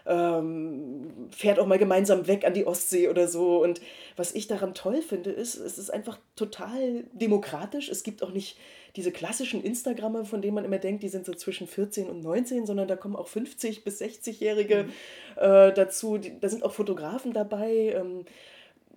ähm, 0.05 1.29
fährt 1.29 1.59
auch 1.59 1.67
mal 1.67 1.77
gemeinsam 1.77 2.27
weg 2.27 2.45
an 2.45 2.53
die 2.53 2.65
Ostsee 2.65 3.09
oder 3.09 3.27
so. 3.27 3.61
Und 3.61 3.79
was 4.15 4.33
ich 4.33 4.47
daran 4.47 4.73
toll 4.73 5.01
finde, 5.01 5.29
ist, 5.29 5.55
es 5.55 5.77
ist 5.77 5.91
einfach 5.91 6.17
total 6.35 7.03
demokratisch. 7.13 7.89
Es 7.89 8.03
gibt 8.03 8.23
auch 8.23 8.31
nicht 8.31 8.57
diese 8.95 9.11
klassischen 9.11 9.63
Instagrammer, 9.63 10.25
von 10.25 10.41
denen 10.41 10.55
man 10.55 10.65
immer 10.65 10.79
denkt, 10.79 11.03
die 11.03 11.09
sind 11.09 11.25
so 11.25 11.33
zwischen 11.33 11.67
14 11.67 12.09
und 12.09 12.23
19, 12.23 12.65
sondern 12.65 12.87
da 12.87 12.95
kommen 12.95 13.15
auch 13.15 13.27
50 13.27 13.83
bis 13.83 14.01
60-Jährige 14.01 14.85
mhm. 14.85 14.89
äh, 15.35 15.73
dazu. 15.73 16.17
Die, 16.17 16.39
da 16.39 16.49
sind 16.49 16.63
auch 16.63 16.73
Fotografen 16.73 17.31
dabei, 17.31 17.93
ähm, 17.95 18.25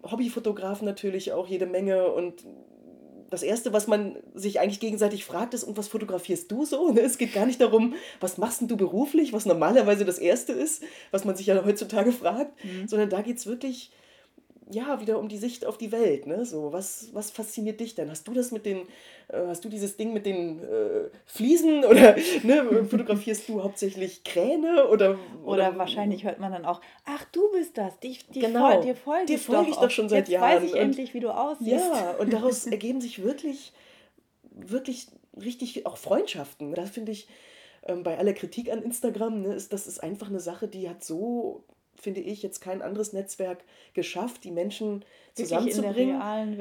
Hobbyfotografen 0.03 0.85
natürlich 0.85 1.33
auch 1.33 1.47
jede 1.47 1.67
Menge 1.67 2.07
und 2.09 2.45
das 3.33 3.43
Erste, 3.43 3.73
was 3.73 3.87
man 3.87 4.17
sich 4.35 4.61
eigentlich 4.61 4.79
gegenseitig 4.79 5.25
fragt, 5.25 5.55
ist, 5.55 5.65
und 5.65 5.79
was 5.79 5.89
fotografierst 5.89 6.51
du 6.53 6.65
so? 6.65 6.93
Ne? 6.93 7.01
Es 7.01 7.17
geht 7.17 7.33
gar 7.33 7.47
nicht 7.47 7.61
darum, 7.61 7.95
was 8.21 8.37
machst 8.37 8.61
denn 8.61 8.69
du 8.69 8.77
beruflich, 8.77 9.33
was 9.33 9.47
normalerweise 9.47 10.05
das 10.05 10.19
Erste 10.19 10.53
ist, 10.53 10.83
was 11.11 11.25
man 11.25 11.35
sich 11.35 11.47
ja 11.47 11.65
heutzutage 11.65 12.13
fragt, 12.13 12.63
mhm. 12.63 12.87
sondern 12.87 13.09
da 13.09 13.23
geht 13.23 13.39
es 13.39 13.47
wirklich 13.47 13.91
ja, 14.73 15.01
wieder 15.01 15.19
um 15.19 15.29
die 15.29 15.39
Sicht 15.39 15.65
auf 15.65 15.79
die 15.79 15.93
Welt. 15.93 16.27
Ne? 16.27 16.45
So, 16.45 16.73
was, 16.73 17.09
was 17.13 17.31
fasziniert 17.31 17.81
dich 17.81 17.95
denn? 17.95 18.11
Hast 18.11 18.27
du 18.27 18.33
das 18.33 18.51
mit 18.51 18.67
den, 18.67 18.79
äh, 19.29 19.47
hast 19.47 19.65
du 19.65 19.69
dieses 19.69 19.97
Ding 19.97 20.13
mit 20.13 20.27
den 20.27 20.63
äh, 20.63 21.11
Fliesen 21.27 21.85
oder 21.85 22.17
ne, 22.43 22.85
fotografierst 22.85 23.49
du 23.49 23.63
hauptsächlich 23.63 24.25
Kräne 24.25 24.89
oder, 24.89 24.91
oder, 24.91 25.19
oder 25.45 25.79
wahrscheinlich 25.79 26.25
hört 26.25 26.39
man 26.41 26.53
dann 26.53 26.65
auch, 26.65 26.81
ach 27.05 27.25
du 27.33 27.51
bist 27.53 27.79
das, 27.79 27.99
die, 28.01 28.19
die 28.35 28.41
genau, 28.41 28.81
dir 28.81 28.97
folge 28.97 29.27
dir 29.27 29.39
folge 29.39 29.71
ich 29.71 29.77
doch 29.77 29.91
schon 29.91 30.09
seit 30.09 30.29
Jetzt 30.29 30.31
Jahren. 30.31 30.57
weiß 30.57 30.65
ich 30.65 30.73
und, 30.73 30.79
endlich, 30.79 31.15
wie 31.15 31.21
du 31.21 31.31
aussiehst. 31.31 31.71
Ja, 31.71 32.17
und 32.19 32.33
daraus 32.33 32.67
ergeben 32.69 33.01
sich 33.01 33.23
wirklich, 33.23 33.73
wirklich 34.51 35.07
richtig 35.41 35.87
auch 35.87 35.97
Freundschaften. 35.97 36.75
Das 36.75 36.91
finde 36.91 37.13
ich 37.13 37.29
ähm, 37.85 38.03
bei 38.03 38.19
aller 38.19 38.33
Kritik 38.33 38.71
an 38.71 38.83
Instagram, 38.83 39.43
ne, 39.43 39.55
ist 39.55 39.73
das 39.73 39.87
ist 39.87 40.03
einfach 40.03 40.29
eine 40.29 40.41
Sache, 40.41 40.69
die 40.69 40.89
hat 40.89 41.05
so 41.05 41.65
finde 42.03 42.21
ich, 42.21 42.43
jetzt 42.43 42.61
kein 42.61 42.83
anderes 42.83 43.13
Netzwerk 43.13 43.65
geschafft, 43.95 44.45
die 44.45 44.51
Menschen 44.51 45.05
zusammenzubringen. 45.35 46.17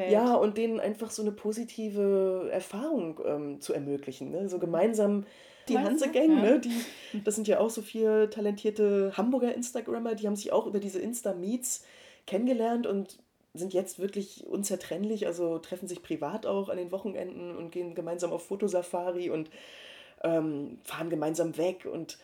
Ja, 0.09 0.35
und 0.35 0.57
denen 0.57 0.79
einfach 0.79 1.09
so 1.09 1.21
eine 1.21 1.31
positive 1.31 2.49
Erfahrung 2.51 3.19
ähm, 3.25 3.61
zu 3.61 3.73
ermöglichen. 3.73 4.31
Ne? 4.31 4.47
So 4.47 4.59
gemeinsam 4.59 5.25
die 5.67 5.77
Hanse-Gang, 5.77 6.37
ja. 6.37 6.41
ne? 6.41 6.59
die, 6.59 7.23
das 7.23 7.35
sind 7.35 7.47
ja 7.47 7.59
auch 7.59 7.69
so 7.69 7.81
viele 7.81 8.29
talentierte 8.29 9.13
Hamburger 9.17 9.53
Instagrammer, 9.53 10.15
die 10.15 10.27
haben 10.27 10.35
sich 10.35 10.51
auch 10.51 10.67
über 10.67 10.79
diese 10.79 10.99
Insta-Meets 10.99 11.85
kennengelernt 12.27 12.87
und 12.87 13.17
sind 13.53 13.73
jetzt 13.73 13.99
wirklich 13.99 14.45
unzertrennlich, 14.47 15.27
also 15.27 15.57
treffen 15.57 15.87
sich 15.87 16.01
privat 16.03 16.45
auch 16.45 16.69
an 16.69 16.77
den 16.77 16.91
Wochenenden 16.91 17.55
und 17.55 17.71
gehen 17.71 17.95
gemeinsam 17.95 18.31
auf 18.31 18.45
Fotosafari 18.45 19.29
und 19.29 19.49
ähm, 20.23 20.77
fahren 20.83 21.09
gemeinsam 21.09 21.57
weg 21.57 21.87
und 21.91 22.17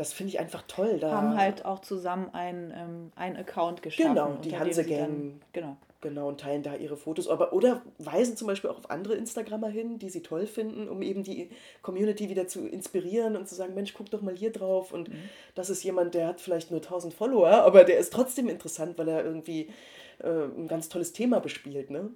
das 0.00 0.14
finde 0.14 0.32
ich 0.32 0.40
einfach 0.40 0.62
toll. 0.66 0.98
Da 0.98 1.12
haben 1.12 1.36
halt 1.36 1.66
auch 1.66 1.80
zusammen 1.80 2.30
einen, 2.32 2.72
ähm, 2.74 3.12
einen 3.16 3.36
Account 3.36 3.82
geschaffen. 3.82 4.14
Genau, 4.14 4.32
die 4.42 4.58
Hanse 4.58 4.86
Gang. 4.86 5.42
Genau. 5.52 5.76
Genau, 6.00 6.28
und 6.28 6.40
teilen 6.40 6.62
da 6.62 6.74
ihre 6.74 6.96
Fotos. 6.96 7.28
Aber, 7.28 7.52
oder 7.52 7.82
weisen 7.98 8.34
zum 8.34 8.46
Beispiel 8.46 8.70
auch 8.70 8.78
auf 8.78 8.90
andere 8.90 9.12
Instagrammer 9.16 9.68
hin, 9.68 9.98
die 9.98 10.08
sie 10.08 10.22
toll 10.22 10.46
finden, 10.46 10.88
um 10.88 11.02
eben 11.02 11.22
die 11.22 11.50
Community 11.82 12.30
wieder 12.30 12.48
zu 12.48 12.66
inspirieren 12.66 13.36
und 13.36 13.46
zu 13.46 13.54
sagen, 13.54 13.74
Mensch, 13.74 13.92
guck 13.92 14.10
doch 14.10 14.22
mal 14.22 14.34
hier 14.34 14.50
drauf. 14.50 14.94
Und 14.94 15.10
mhm. 15.10 15.28
das 15.54 15.68
ist 15.68 15.82
jemand, 15.84 16.14
der 16.14 16.28
hat 16.28 16.40
vielleicht 16.40 16.70
nur 16.70 16.80
1000 16.80 17.12
Follower, 17.12 17.50
aber 17.50 17.84
der 17.84 17.98
ist 17.98 18.14
trotzdem 18.14 18.48
interessant, 18.48 18.96
weil 18.96 19.08
er 19.08 19.22
irgendwie 19.22 19.68
äh, 20.20 20.30
ein 20.30 20.66
ganz 20.66 20.88
tolles 20.88 21.12
Thema 21.12 21.40
bespielt. 21.40 21.90
Ne? 21.90 22.08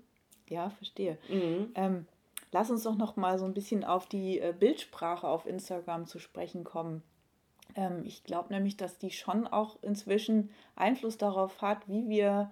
Ja, 0.49 0.71
verstehe. 0.71 1.19
Mhm. 1.29 1.73
Ähm, 1.75 2.07
lass 2.51 2.71
uns 2.71 2.85
doch 2.85 2.97
noch 2.97 3.17
mal 3.17 3.39
so 3.39 3.45
ein 3.45 3.53
bisschen 3.53 3.85
auf 3.85 4.07
die 4.07 4.41
äh, 4.41 4.55
Bildsprache 4.59 5.29
auf 5.29 5.45
Instagram 5.45 6.07
zu 6.07 6.19
sprechen 6.19 6.65
kommen. 6.65 7.03
Ähm, 7.75 8.03
ich 8.05 8.25
glaube 8.25 8.53
nämlich, 8.53 8.77
dass 8.77 8.99
die 8.99 9.11
schon 9.11 9.47
auch 9.47 9.77
inzwischen 9.83 10.51
Einfluss 10.77 11.19
darauf 11.19 11.63
hat, 11.63 11.89
wie 11.89 12.09
wir 12.09 12.51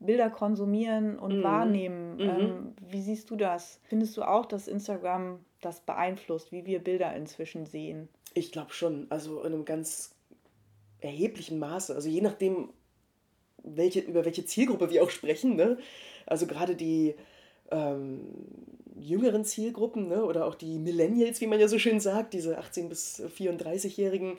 Bilder 0.00 0.30
konsumieren 0.30 1.18
und 1.18 1.38
mhm. 1.38 1.42
wahrnehmen. 1.42 2.16
Mhm. 2.16 2.20
Ähm, 2.20 2.74
wie 2.88 3.02
siehst 3.02 3.30
du 3.30 3.36
das? 3.36 3.80
Findest 3.84 4.16
du 4.16 4.22
auch, 4.22 4.46
dass 4.46 4.68
Instagram 4.68 5.40
das 5.60 5.80
beeinflusst, 5.80 6.52
wie 6.52 6.66
wir 6.66 6.78
Bilder 6.78 7.14
inzwischen 7.14 7.66
sehen? 7.66 8.08
Ich 8.34 8.52
glaube 8.52 8.72
schon, 8.72 9.06
also 9.10 9.40
in 9.42 9.52
einem 9.52 9.64
ganz 9.64 10.14
erheblichen 11.00 11.58
Maße. 11.58 11.94
Also 11.94 12.08
je 12.08 12.20
nachdem, 12.20 12.70
welche, 13.62 14.00
über 14.00 14.24
welche 14.24 14.44
Zielgruppe 14.44 14.90
wir 14.90 15.02
auch 15.02 15.10
sprechen. 15.10 15.56
Ne? 15.56 15.78
Also 16.26 16.46
gerade 16.46 16.74
die 16.74 17.14
ähm, 17.70 18.20
jüngeren 18.98 19.44
Zielgruppen 19.44 20.08
ne? 20.08 20.24
oder 20.24 20.46
auch 20.46 20.54
die 20.54 20.78
Millennials, 20.78 21.40
wie 21.40 21.46
man 21.46 21.60
ja 21.60 21.68
so 21.68 21.78
schön 21.78 22.00
sagt, 22.00 22.34
diese 22.34 22.58
18- 22.58 22.88
bis 22.88 23.22
34-Jährigen, 23.22 24.38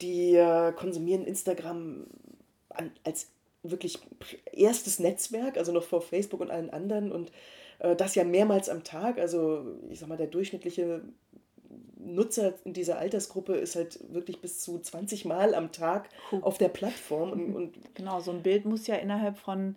die 0.00 0.34
äh, 0.34 0.72
konsumieren 0.72 1.24
Instagram 1.24 2.06
an, 2.70 2.90
als 3.04 3.28
wirklich 3.62 3.98
erstes 4.52 4.98
Netzwerk, 4.98 5.56
also 5.56 5.72
noch 5.72 5.84
vor 5.84 6.02
Facebook 6.02 6.40
und 6.40 6.50
allen 6.50 6.70
anderen 6.70 7.12
und 7.12 7.32
äh, 7.78 7.96
das 7.96 8.14
ja 8.14 8.24
mehrmals 8.24 8.68
am 8.68 8.84
Tag. 8.84 9.18
Also 9.18 9.64
ich 9.90 10.00
sag 10.00 10.08
mal, 10.08 10.16
der 10.16 10.28
durchschnittliche 10.28 11.02
Nutzer 11.98 12.54
in 12.64 12.72
dieser 12.72 12.98
Altersgruppe 12.98 13.54
ist 13.54 13.74
halt 13.74 13.98
wirklich 14.12 14.40
bis 14.40 14.60
zu 14.60 14.78
20 14.78 15.24
Mal 15.24 15.54
am 15.54 15.72
Tag 15.72 16.08
cool. 16.30 16.40
auf 16.42 16.58
der 16.58 16.68
Plattform. 16.68 17.32
Und, 17.32 17.54
und 17.54 17.94
genau, 17.94 18.20
so 18.20 18.30
ein 18.30 18.42
Bild 18.42 18.64
muss 18.64 18.86
ja 18.86 18.96
innerhalb 18.96 19.38
von 19.38 19.76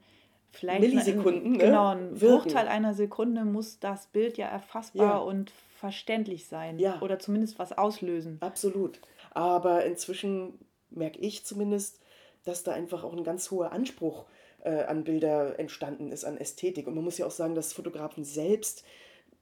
vielleicht 0.51 0.81
Millisekunden, 0.81 1.53
ne? 1.53 1.57
genau, 1.57 1.89
ein 1.89 2.13
Bruchteil 2.15 2.67
einer 2.67 2.93
Sekunde 2.93 3.45
muss 3.45 3.79
das 3.79 4.07
Bild 4.07 4.37
ja 4.37 4.47
erfassbar 4.47 5.05
ja. 5.05 5.17
und 5.17 5.51
verständlich 5.75 6.47
sein 6.47 6.79
ja. 6.79 7.01
oder 7.01 7.19
zumindest 7.19 7.59
was 7.59 7.77
auslösen. 7.77 8.37
Absolut. 8.41 8.99
Aber 9.31 9.85
inzwischen 9.85 10.59
merke 10.89 11.19
ich 11.19 11.45
zumindest, 11.45 11.99
dass 12.43 12.63
da 12.63 12.73
einfach 12.73 13.03
auch 13.03 13.13
ein 13.13 13.23
ganz 13.23 13.51
hoher 13.51 13.71
Anspruch 13.71 14.25
äh, 14.63 14.83
an 14.83 15.03
Bilder 15.03 15.59
entstanden 15.59 16.11
ist, 16.11 16.25
an 16.25 16.37
Ästhetik. 16.37 16.87
Und 16.87 16.95
man 16.95 17.03
muss 17.03 17.17
ja 17.17 17.25
auch 17.25 17.31
sagen, 17.31 17.55
dass 17.55 17.73
Fotografen 17.73 18.23
selbst 18.23 18.83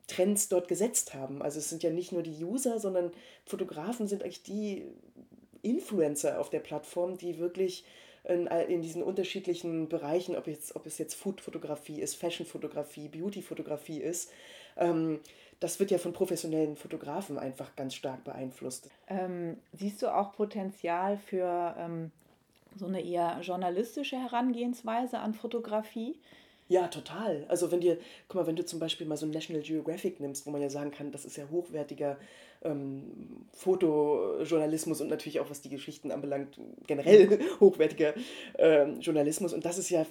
Trends 0.08 0.48
dort 0.50 0.68
gesetzt 0.68 1.14
haben. 1.14 1.42
Also 1.42 1.60
es 1.60 1.70
sind 1.70 1.84
ja 1.84 1.90
nicht 1.90 2.12
nur 2.12 2.24
die 2.24 2.44
User, 2.44 2.80
sondern 2.80 3.12
Fotografen 3.46 4.08
sind 4.08 4.24
eigentlich 4.24 4.44
die 4.44 4.86
Influencer 5.62 6.40
auf 6.40 6.50
der 6.50 6.60
Plattform, 6.60 7.18
die 7.18 7.40
wirklich 7.40 7.84
in, 8.28 8.48
in 8.48 8.82
diesen 8.82 9.04
unterschiedlichen 9.04 9.90
Bereichen, 9.90 10.36
ob, 10.36 10.48
jetzt, 10.48 10.76
ob 10.76 10.86
es 10.86 10.98
jetzt 10.98 11.16
Food-Fotografie 11.16 12.02
ist, 12.02 12.16
Fashion-Fotografie, 12.16 13.08
Beauty-Fotografie 13.08 14.00
ist, 14.00 14.32
ähm, 14.78 15.20
das 15.60 15.80
wird 15.80 15.90
ja 15.90 15.98
von 15.98 16.14
professionellen 16.14 16.76
Fotografen 16.76 17.40
einfach 17.40 17.76
ganz 17.76 17.96
stark 17.96 18.24
beeinflusst. 18.24 18.90
Ähm, 19.08 19.58
siehst 19.74 20.02
du 20.02 20.14
auch 20.14 20.34
Potenzial 20.34 21.18
für 21.18 21.76
ähm, 21.80 22.12
so 22.76 22.86
eine 22.86 23.02
eher 23.02 23.40
journalistische 23.42 24.18
Herangehensweise 24.18 25.20
an 25.20 25.34
Fotografie? 25.34 26.20
Ja, 26.70 26.88
total. 26.88 27.46
Also 27.48 27.72
wenn 27.72 27.80
dir, 27.80 27.98
guck 28.28 28.42
mal, 28.42 28.48
wenn 28.48 28.58
du 28.58 28.66
zum 28.66 28.80
Beispiel 28.80 29.08
mal 29.08 29.16
so 29.16 29.26
ein 29.26 29.32
National 29.32 29.62
Geographic 29.62 30.20
nimmst, 30.20 30.46
wo 30.46 30.52
man 30.52 30.62
ja 30.62 30.70
sagen 30.70 30.92
kann, 30.92 31.12
das 31.12 31.24
ist 31.24 31.38
ja 31.38 31.50
hochwertiger 31.50 32.18
ähm, 32.62 33.46
Fotojournalismus 33.54 35.00
und 35.00 35.08
natürlich 35.08 35.40
auch 35.40 35.50
was 35.50 35.62
die 35.62 35.70
Geschichten 35.70 36.12
anbelangt, 36.12 36.60
generell 36.86 37.40
hochwertiger 37.60 38.14
ähm, 38.58 39.00
Journalismus. 39.00 39.54
Und 39.54 39.64
das 39.66 39.78
ist 39.78 39.90
ja, 39.90 40.06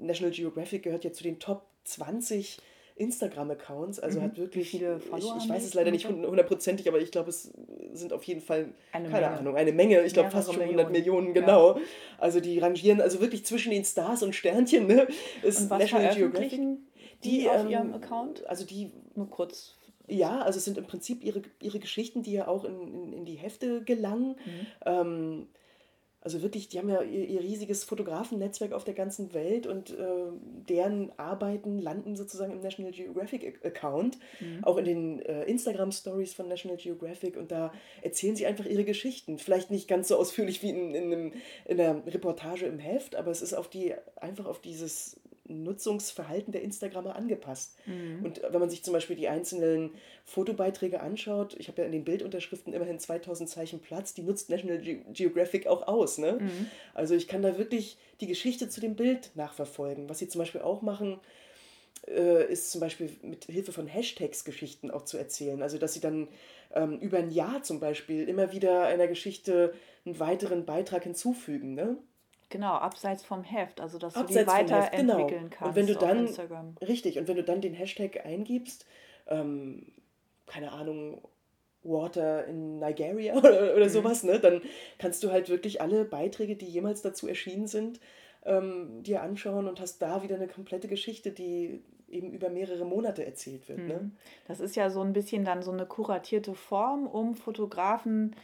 National 0.00 0.32
Geographic 0.32 0.82
gehört 0.82 1.04
ja 1.04 1.12
zu 1.12 1.22
den 1.22 1.38
Top 1.38 1.66
20 1.84 2.58
Instagram-Accounts, 2.98 4.00
also 4.00 4.18
mhm. 4.18 4.24
hat 4.24 4.38
wirklich 4.38 4.68
viele. 4.68 5.00
Ich, 5.16 5.24
ich 5.24 5.48
weiß 5.48 5.64
es 5.64 5.74
leider 5.74 5.90
nicht 5.90 6.08
hundertprozentig, 6.08 6.88
aber 6.88 7.00
ich 7.00 7.10
glaube, 7.10 7.30
es 7.30 7.52
sind 7.92 8.12
auf 8.12 8.24
jeden 8.24 8.40
Fall, 8.40 8.72
eine 8.92 9.08
keine 9.08 9.26
Menge. 9.26 9.38
Ahnung, 9.38 9.56
eine 9.56 9.72
Menge, 9.72 10.02
ich 10.02 10.12
glaube 10.12 10.30
fast 10.30 10.52
schon 10.52 10.62
100 10.62 10.90
Millionen, 10.90 11.32
genau. 11.34 11.76
Ja. 11.76 11.82
Also 12.18 12.40
die 12.40 12.58
rangieren 12.58 13.00
also 13.00 13.20
wirklich 13.20 13.44
zwischen 13.44 13.70
den 13.70 13.84
Stars 13.84 14.22
und 14.22 14.34
Sternchen, 14.34 14.86
ne? 14.86 15.06
Ist 15.42 15.62
und 15.62 15.70
was 15.70 15.78
National 15.80 16.14
Geographic. 16.14 16.60
Die, 17.24 17.40
die 17.40 17.48
auf 17.48 17.62
ähm, 17.62 17.70
ihrem 17.70 17.94
Account? 17.94 18.46
Also 18.46 18.64
die. 18.64 18.92
Nur 19.14 19.30
kurz. 19.30 19.76
Ja, 20.10 20.40
also 20.40 20.56
es 20.58 20.64
sind 20.64 20.78
im 20.78 20.86
Prinzip 20.86 21.22
ihre, 21.22 21.42
ihre 21.60 21.78
Geschichten, 21.78 22.22
die 22.22 22.32
ja 22.32 22.48
auch 22.48 22.64
in, 22.64 22.80
in, 22.80 23.12
in 23.12 23.24
die 23.26 23.34
Hefte 23.34 23.82
gelangen. 23.84 24.36
Mhm. 24.44 24.66
Ähm, 24.86 25.46
also 26.28 26.42
wirklich, 26.42 26.68
die 26.68 26.78
haben 26.78 26.90
ja 26.90 27.00
ihr, 27.00 27.26
ihr 27.26 27.40
riesiges 27.40 27.84
Fotografennetzwerk 27.84 28.72
auf 28.72 28.84
der 28.84 28.92
ganzen 28.92 29.32
Welt 29.32 29.66
und 29.66 29.90
äh, 29.90 30.04
deren 30.68 31.10
Arbeiten 31.18 31.78
landen 31.78 32.16
sozusagen 32.16 32.52
im 32.52 32.60
National 32.60 32.92
Geographic 32.92 33.64
Account, 33.64 34.18
mhm. 34.38 34.62
auch 34.62 34.76
in 34.76 34.84
den 34.84 35.22
äh, 35.22 35.44
Instagram 35.44 35.90
Stories 35.90 36.34
von 36.34 36.46
National 36.46 36.76
Geographic 36.76 37.38
und 37.38 37.50
da 37.50 37.72
erzählen 38.02 38.36
sie 38.36 38.44
einfach 38.44 38.66
ihre 38.66 38.84
Geschichten. 38.84 39.38
Vielleicht 39.38 39.70
nicht 39.70 39.88
ganz 39.88 40.08
so 40.08 40.16
ausführlich 40.16 40.62
wie 40.62 40.68
in, 40.68 40.94
in, 40.94 41.12
einem, 41.12 41.32
in 41.64 41.80
einer 41.80 42.06
Reportage 42.06 42.66
im 42.66 42.78
Heft, 42.78 43.16
aber 43.16 43.30
es 43.30 43.40
ist 43.40 43.54
auf 43.54 43.70
die, 43.70 43.94
einfach 44.16 44.44
auf 44.44 44.60
dieses 44.60 45.18
Nutzungsverhalten 45.48 46.52
der 46.52 46.62
Instagrammer 46.62 47.16
angepasst. 47.16 47.76
Mhm. 47.86 48.24
Und 48.24 48.42
wenn 48.48 48.60
man 48.60 48.70
sich 48.70 48.82
zum 48.84 48.92
Beispiel 48.92 49.16
die 49.16 49.28
einzelnen 49.28 49.90
Fotobeiträge 50.24 51.00
anschaut, 51.00 51.56
ich 51.58 51.68
habe 51.68 51.82
ja 51.82 51.86
in 51.86 51.92
den 51.92 52.04
Bildunterschriften 52.04 52.72
immerhin 52.72 52.98
2000 52.98 53.48
Zeichen 53.48 53.80
Platz, 53.80 54.14
die 54.14 54.22
nutzt 54.22 54.50
National 54.50 54.78
Ge 54.78 55.00
Geographic 55.12 55.66
auch 55.66 55.86
aus. 55.86 56.18
Ne? 56.18 56.38
Mhm. 56.40 56.66
Also 56.94 57.14
ich 57.14 57.28
kann 57.28 57.42
da 57.42 57.58
wirklich 57.58 57.98
die 58.20 58.26
Geschichte 58.26 58.68
zu 58.68 58.80
dem 58.80 58.96
Bild 58.96 59.30
nachverfolgen. 59.34 60.08
Was 60.08 60.18
sie 60.18 60.28
zum 60.28 60.40
Beispiel 60.40 60.62
auch 60.62 60.82
machen, 60.82 61.20
äh, 62.06 62.50
ist 62.50 62.70
zum 62.70 62.80
Beispiel 62.80 63.10
mit 63.22 63.46
Hilfe 63.46 63.72
von 63.72 63.86
Hashtags 63.86 64.44
Geschichten 64.44 64.90
auch 64.90 65.04
zu 65.04 65.18
erzählen. 65.18 65.62
Also 65.62 65.78
dass 65.78 65.94
sie 65.94 66.00
dann 66.00 66.28
ähm, 66.74 66.98
über 66.98 67.18
ein 67.18 67.30
Jahr 67.30 67.62
zum 67.62 67.80
Beispiel 67.80 68.28
immer 68.28 68.52
wieder 68.52 68.82
einer 68.82 69.06
Geschichte 69.06 69.74
einen 70.04 70.18
weiteren 70.20 70.64
Beitrag 70.64 71.04
hinzufügen. 71.04 71.74
Ne? 71.74 71.98
Genau, 72.50 72.74
abseits 72.74 73.24
vom 73.24 73.44
Heft, 73.44 73.80
also 73.80 73.98
dass 73.98 74.16
abseits 74.16 74.34
du 74.34 74.40
die 74.40 74.46
weiterentwickeln 74.46 75.28
genau. 75.28 75.48
kannst. 75.50 75.62
Und 75.62 75.76
wenn 75.76 75.86
du 75.86 75.94
dann, 75.94 76.26
Instagram. 76.26 76.76
richtig, 76.80 77.18
und 77.18 77.28
wenn 77.28 77.36
du 77.36 77.44
dann 77.44 77.60
den 77.60 77.74
Hashtag 77.74 78.24
eingibst, 78.24 78.86
ähm, 79.26 79.92
keine 80.46 80.72
Ahnung, 80.72 81.20
Water 81.82 82.46
in 82.46 82.78
Nigeria 82.78 83.34
oder, 83.36 83.74
oder 83.74 83.84
mhm. 83.84 83.90
sowas, 83.90 84.22
ne, 84.24 84.40
dann 84.40 84.62
kannst 84.98 85.22
du 85.22 85.30
halt 85.30 85.48
wirklich 85.48 85.80
alle 85.80 86.04
Beiträge, 86.04 86.56
die 86.56 86.66
jemals 86.66 87.02
dazu 87.02 87.28
erschienen 87.28 87.66
sind, 87.66 88.00
ähm, 88.44 89.02
dir 89.02 89.22
anschauen 89.22 89.68
und 89.68 89.80
hast 89.80 90.00
da 90.00 90.22
wieder 90.22 90.36
eine 90.36 90.48
komplette 90.48 90.88
Geschichte, 90.88 91.32
die 91.32 91.82
eben 92.08 92.32
über 92.32 92.48
mehrere 92.48 92.86
Monate 92.86 93.24
erzählt 93.26 93.68
wird. 93.68 93.80
Ne? 93.80 94.00
Mhm. 94.00 94.12
Das 94.46 94.60
ist 94.60 94.76
ja 94.76 94.88
so 94.88 95.02
ein 95.02 95.12
bisschen 95.12 95.44
dann 95.44 95.62
so 95.62 95.70
eine 95.70 95.84
kuratierte 95.84 96.54
Form, 96.54 97.06
um 97.06 97.34
Fotografen 97.34 98.34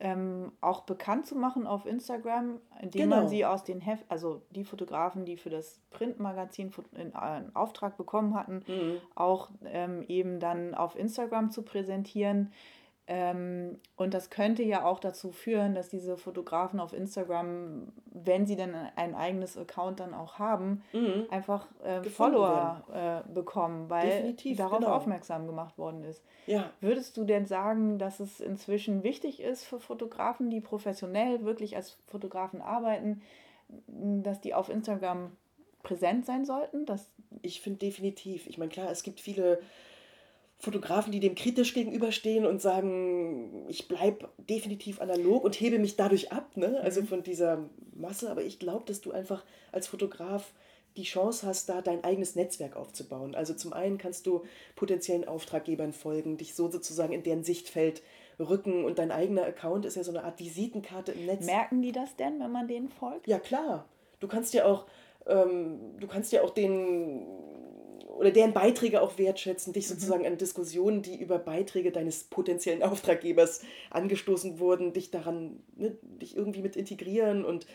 ähm, 0.00 0.52
auch 0.60 0.80
bekannt 0.82 1.26
zu 1.26 1.36
machen 1.36 1.66
auf 1.66 1.86
Instagram, 1.86 2.60
indem 2.80 3.02
genau. 3.02 3.16
man 3.16 3.28
sie 3.28 3.44
aus 3.44 3.64
den 3.64 3.80
Heft, 3.80 4.04
also 4.08 4.42
die 4.50 4.64
Fotografen, 4.64 5.24
die 5.24 5.36
für 5.36 5.50
das 5.50 5.80
Printmagazin 5.90 6.72
in, 6.92 7.12
äh, 7.12 7.16
einen 7.16 7.54
Auftrag 7.54 7.96
bekommen 7.96 8.34
hatten, 8.34 8.64
mhm. 8.66 8.96
auch 9.14 9.50
ähm, 9.64 10.02
eben 10.08 10.40
dann 10.40 10.74
auf 10.74 10.96
Instagram 10.96 11.50
zu 11.50 11.62
präsentieren. 11.62 12.52
Ähm, 13.06 13.80
und 13.96 14.14
das 14.14 14.30
könnte 14.30 14.62
ja 14.62 14.84
auch 14.86 14.98
dazu 14.98 15.30
führen, 15.30 15.74
dass 15.74 15.90
diese 15.90 16.16
Fotografen 16.16 16.80
auf 16.80 16.94
Instagram, 16.94 17.92
wenn 18.06 18.46
sie 18.46 18.56
dann 18.56 18.74
ein 18.96 19.14
eigenes 19.14 19.58
Account 19.58 20.00
dann 20.00 20.14
auch 20.14 20.38
haben, 20.38 20.82
mhm. 20.94 21.26
einfach 21.30 21.66
äh, 21.82 22.02
Follower 22.04 22.82
äh, 23.26 23.30
bekommen, 23.30 23.90
weil 23.90 24.08
Definitiv, 24.08 24.56
darauf 24.56 24.78
genau. 24.78 24.92
aufmerksam 24.92 25.46
gemacht 25.46 25.76
worden 25.76 26.02
ist. 26.04 26.24
Ja. 26.46 26.70
Würdest 26.80 27.18
du 27.18 27.24
denn 27.24 27.44
sagen, 27.44 27.98
dass 27.98 28.20
es 28.20 28.40
inzwischen 28.40 29.02
wichtig 29.02 29.40
ist 29.40 29.64
für 29.64 29.80
Fotografen, 29.80 30.48
die 30.48 30.62
professionell 30.62 31.44
wirklich 31.44 31.76
als 31.76 31.98
Fotografen 32.06 32.62
arbeiten, 32.62 33.20
dass 33.86 34.40
die 34.40 34.54
auf 34.54 34.70
Instagram 34.70 35.36
präsent 35.82 36.24
sein 36.24 36.46
sollten? 36.46 36.86
Dass 36.86 37.12
ich 37.42 37.60
finde 37.60 37.80
definitiv. 37.80 38.46
Ich 38.46 38.56
meine, 38.56 38.70
klar, 38.70 38.90
es 38.90 39.02
gibt 39.02 39.20
viele 39.20 39.60
Fotografen, 40.58 41.12
die 41.12 41.20
dem 41.20 41.34
kritisch 41.34 41.74
gegenüberstehen 41.74 42.46
und 42.46 42.62
sagen, 42.62 43.66
ich 43.68 43.88
bleibe 43.88 44.28
definitiv 44.38 45.00
analog 45.00 45.44
und 45.44 45.60
hebe 45.60 45.78
mich 45.78 45.96
dadurch 45.96 46.32
ab, 46.32 46.56
ne? 46.56 46.80
also 46.82 47.02
mhm. 47.02 47.06
von 47.06 47.22
dieser 47.22 47.68
Masse. 47.94 48.30
Aber 48.30 48.42
ich 48.42 48.58
glaube, 48.58 48.84
dass 48.86 49.00
du 49.00 49.12
einfach 49.12 49.44
als 49.72 49.88
Fotograf 49.88 50.52
die 50.96 51.02
Chance 51.02 51.46
hast, 51.46 51.68
da 51.68 51.82
dein 51.82 52.04
eigenes 52.04 52.36
Netzwerk 52.36 52.76
aufzubauen. 52.76 53.34
Also 53.34 53.54
zum 53.54 53.72
einen 53.72 53.98
kannst 53.98 54.26
du 54.26 54.44
potenziellen 54.76 55.26
Auftraggebern 55.26 55.92
folgen, 55.92 56.36
dich 56.36 56.54
so 56.54 56.70
sozusagen 56.70 57.12
in 57.12 57.22
deren 57.22 57.42
Sichtfeld 57.42 58.02
rücken 58.38 58.84
und 58.84 58.98
dein 58.98 59.10
eigener 59.10 59.44
Account 59.44 59.86
ist 59.86 59.96
ja 59.96 60.04
so 60.04 60.10
eine 60.10 60.24
Art 60.24 60.38
Visitenkarte 60.38 61.12
im 61.12 61.26
Netz. 61.26 61.44
Merken 61.44 61.82
die 61.82 61.92
das 61.92 62.14
denn, 62.16 62.40
wenn 62.40 62.52
man 62.52 62.68
denen 62.68 62.88
folgt? 62.88 63.26
Ja, 63.26 63.38
klar. 63.38 63.88
Du 64.20 64.28
kannst 64.28 64.54
ja 64.54 64.64
auch, 64.64 64.86
ähm, 65.26 65.98
du 65.98 66.06
kannst 66.06 66.32
ja 66.32 66.42
auch 66.42 66.50
den 66.50 67.26
oder 68.06 68.30
deren 68.30 68.52
Beiträge 68.52 69.00
auch 69.00 69.18
wertschätzen, 69.18 69.72
dich 69.72 69.88
mhm. 69.88 69.94
sozusagen 69.94 70.26
an 70.26 70.38
Diskussionen, 70.38 71.02
die 71.02 71.20
über 71.20 71.38
Beiträge 71.38 71.90
deines 71.92 72.24
potenziellen 72.24 72.82
Auftraggebers 72.82 73.62
angestoßen 73.90 74.58
wurden, 74.58 74.92
dich 74.92 75.10
daran, 75.10 75.60
ne, 75.76 75.96
dich 76.20 76.36
irgendwie 76.36 76.62
mit 76.62 76.76
integrieren 76.76 77.44
und 77.44 77.66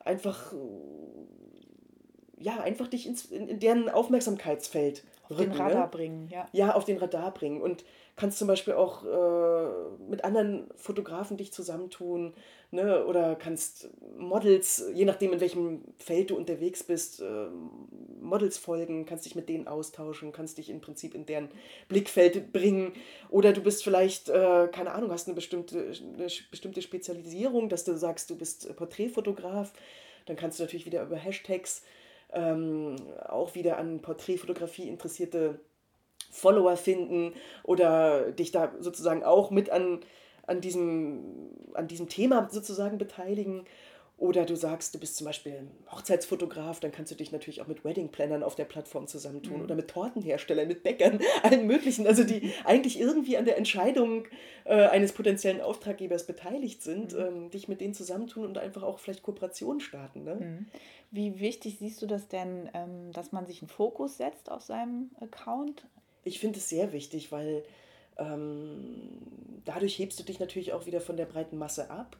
einfach, 0.00 0.52
ja, 2.38 2.60
einfach 2.60 2.88
dich 2.88 3.06
ins, 3.06 3.26
in, 3.26 3.48
in 3.48 3.60
deren 3.60 3.88
Aufmerksamkeitsfeld 3.88 5.04
auf 5.28 5.38
rücken, 5.38 5.52
den 5.52 5.60
Radar 5.60 5.84
ne? 5.84 5.88
bringen, 5.90 6.28
ja. 6.28 6.46
Ja, 6.52 6.74
auf 6.74 6.84
den 6.84 6.98
Radar 6.98 7.32
bringen 7.32 7.60
und 7.60 7.84
kannst 8.16 8.38
zum 8.38 8.48
Beispiel 8.48 8.74
auch 8.74 9.04
äh, 9.04 10.00
mit 10.08 10.24
anderen 10.24 10.68
Fotografen 10.76 11.36
dich 11.36 11.52
zusammentun, 11.52 12.34
ne? 12.70 13.04
oder 13.04 13.34
kannst 13.34 13.90
Models, 14.16 14.84
je 14.94 15.04
nachdem 15.04 15.32
in 15.32 15.40
welchem 15.40 15.82
Feld 15.98 16.30
du 16.30 16.36
unterwegs 16.36 16.82
bist, 16.82 17.20
äh, 17.20 17.46
Models 18.20 18.58
folgen, 18.58 19.04
kannst 19.06 19.26
dich 19.26 19.34
mit 19.34 19.48
denen 19.48 19.68
austauschen, 19.68 20.32
kannst 20.32 20.58
dich 20.58 20.70
im 20.70 20.80
Prinzip 20.80 21.14
in 21.14 21.26
deren 21.26 21.48
Blickfeld 21.88 22.52
bringen. 22.52 22.92
Oder 23.28 23.52
du 23.52 23.62
bist 23.62 23.84
vielleicht, 23.84 24.28
äh, 24.28 24.68
keine 24.68 24.92
Ahnung, 24.92 25.10
hast 25.12 25.28
eine 25.28 25.34
bestimmte, 25.34 25.78
eine 25.78 26.28
bestimmte 26.50 26.82
Spezialisierung, 26.82 27.68
dass 27.68 27.84
du 27.84 27.96
sagst, 27.96 28.30
du 28.30 28.36
bist 28.36 28.74
Porträtfotograf. 28.76 29.72
Dann 30.26 30.36
kannst 30.36 30.58
du 30.58 30.64
natürlich 30.64 30.86
wieder 30.86 31.02
über 31.02 31.16
Hashtags 31.16 31.82
ähm, 32.36 32.96
auch 33.26 33.54
wieder 33.54 33.78
an 33.78 34.00
Porträtfotografie 34.00 34.88
interessierte 34.88 35.58
Follower 36.30 36.76
finden 36.76 37.32
oder 37.64 38.30
dich 38.32 38.52
da 38.52 38.72
sozusagen 38.78 39.24
auch 39.24 39.50
mit 39.50 39.70
an, 39.70 40.00
an, 40.46 40.60
diesem, 40.60 41.50
an 41.74 41.88
diesem 41.88 42.08
Thema 42.08 42.48
sozusagen 42.50 42.98
beteiligen. 42.98 43.64
Oder 44.18 44.46
du 44.46 44.56
sagst, 44.56 44.94
du 44.94 44.98
bist 44.98 45.16
zum 45.16 45.26
Beispiel 45.26 45.68
Hochzeitsfotograf, 45.90 46.80
dann 46.80 46.90
kannst 46.90 47.12
du 47.12 47.16
dich 47.16 47.32
natürlich 47.32 47.60
auch 47.60 47.66
mit 47.66 47.84
Weddingplannern 47.84 48.42
auf 48.42 48.54
der 48.54 48.64
Plattform 48.64 49.06
zusammentun 49.06 49.58
mhm. 49.58 49.64
oder 49.64 49.74
mit 49.74 49.88
Tortenherstellern, 49.88 50.66
mit 50.66 50.82
Bäckern, 50.82 51.20
allen 51.42 51.66
möglichen, 51.66 52.06
also 52.06 52.24
die 52.24 52.50
eigentlich 52.64 52.98
irgendwie 52.98 53.36
an 53.36 53.44
der 53.44 53.58
Entscheidung 53.58 54.24
äh, 54.64 54.86
eines 54.86 55.12
potenziellen 55.12 55.60
Auftraggebers 55.60 56.26
beteiligt 56.26 56.82
sind, 56.82 57.12
mhm. 57.12 57.18
ähm, 57.18 57.50
dich 57.50 57.68
mit 57.68 57.82
denen 57.82 57.92
zusammentun 57.92 58.46
und 58.46 58.56
einfach 58.56 58.82
auch 58.82 58.98
vielleicht 59.00 59.22
Kooperationen 59.22 59.80
starten. 59.80 60.24
Ne? 60.24 60.34
Mhm. 60.36 60.66
Wie 61.10 61.38
wichtig 61.38 61.76
siehst 61.78 62.00
du 62.00 62.06
das 62.06 62.26
denn, 62.28 62.70
ähm, 62.72 63.12
dass 63.12 63.32
man 63.32 63.46
sich 63.46 63.60
einen 63.60 63.68
Fokus 63.68 64.16
setzt 64.16 64.50
auf 64.50 64.62
seinem 64.62 65.10
Account? 65.20 65.86
Ich 66.24 66.40
finde 66.40 66.58
es 66.58 66.70
sehr 66.70 66.94
wichtig, 66.94 67.32
weil 67.32 67.64
ähm, 68.16 69.60
dadurch 69.66 69.98
hebst 69.98 70.18
du 70.18 70.24
dich 70.24 70.40
natürlich 70.40 70.72
auch 70.72 70.86
wieder 70.86 71.02
von 71.02 71.18
der 71.18 71.26
breiten 71.26 71.58
Masse 71.58 71.90
ab. 71.90 72.16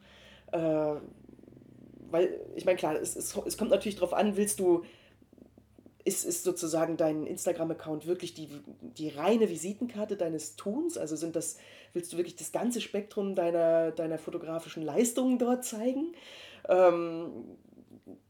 Weil, 2.10 2.40
ich 2.54 2.64
meine, 2.64 2.78
klar, 2.78 2.94
es, 2.96 3.16
es, 3.16 3.36
es 3.36 3.58
kommt 3.58 3.70
natürlich 3.70 3.96
darauf 3.96 4.12
an, 4.12 4.36
willst 4.36 4.60
du, 4.60 4.84
ist, 6.04 6.24
ist 6.24 6.44
sozusagen 6.44 6.96
dein 6.96 7.26
Instagram-Account 7.26 8.06
wirklich 8.06 8.32
die, 8.34 8.48
die 8.80 9.08
reine 9.08 9.50
Visitenkarte 9.50 10.16
deines 10.16 10.56
Tuns? 10.56 10.96
Also 10.96 11.16
sind 11.16 11.34
das, 11.34 11.56
willst 11.92 12.12
du 12.12 12.16
wirklich 12.16 12.36
das 12.36 12.52
ganze 12.52 12.80
Spektrum 12.80 13.34
deiner, 13.34 13.90
deiner 13.90 14.18
fotografischen 14.18 14.84
Leistungen 14.84 15.38
dort 15.38 15.64
zeigen? 15.64 16.14
Ähm, 16.68 17.56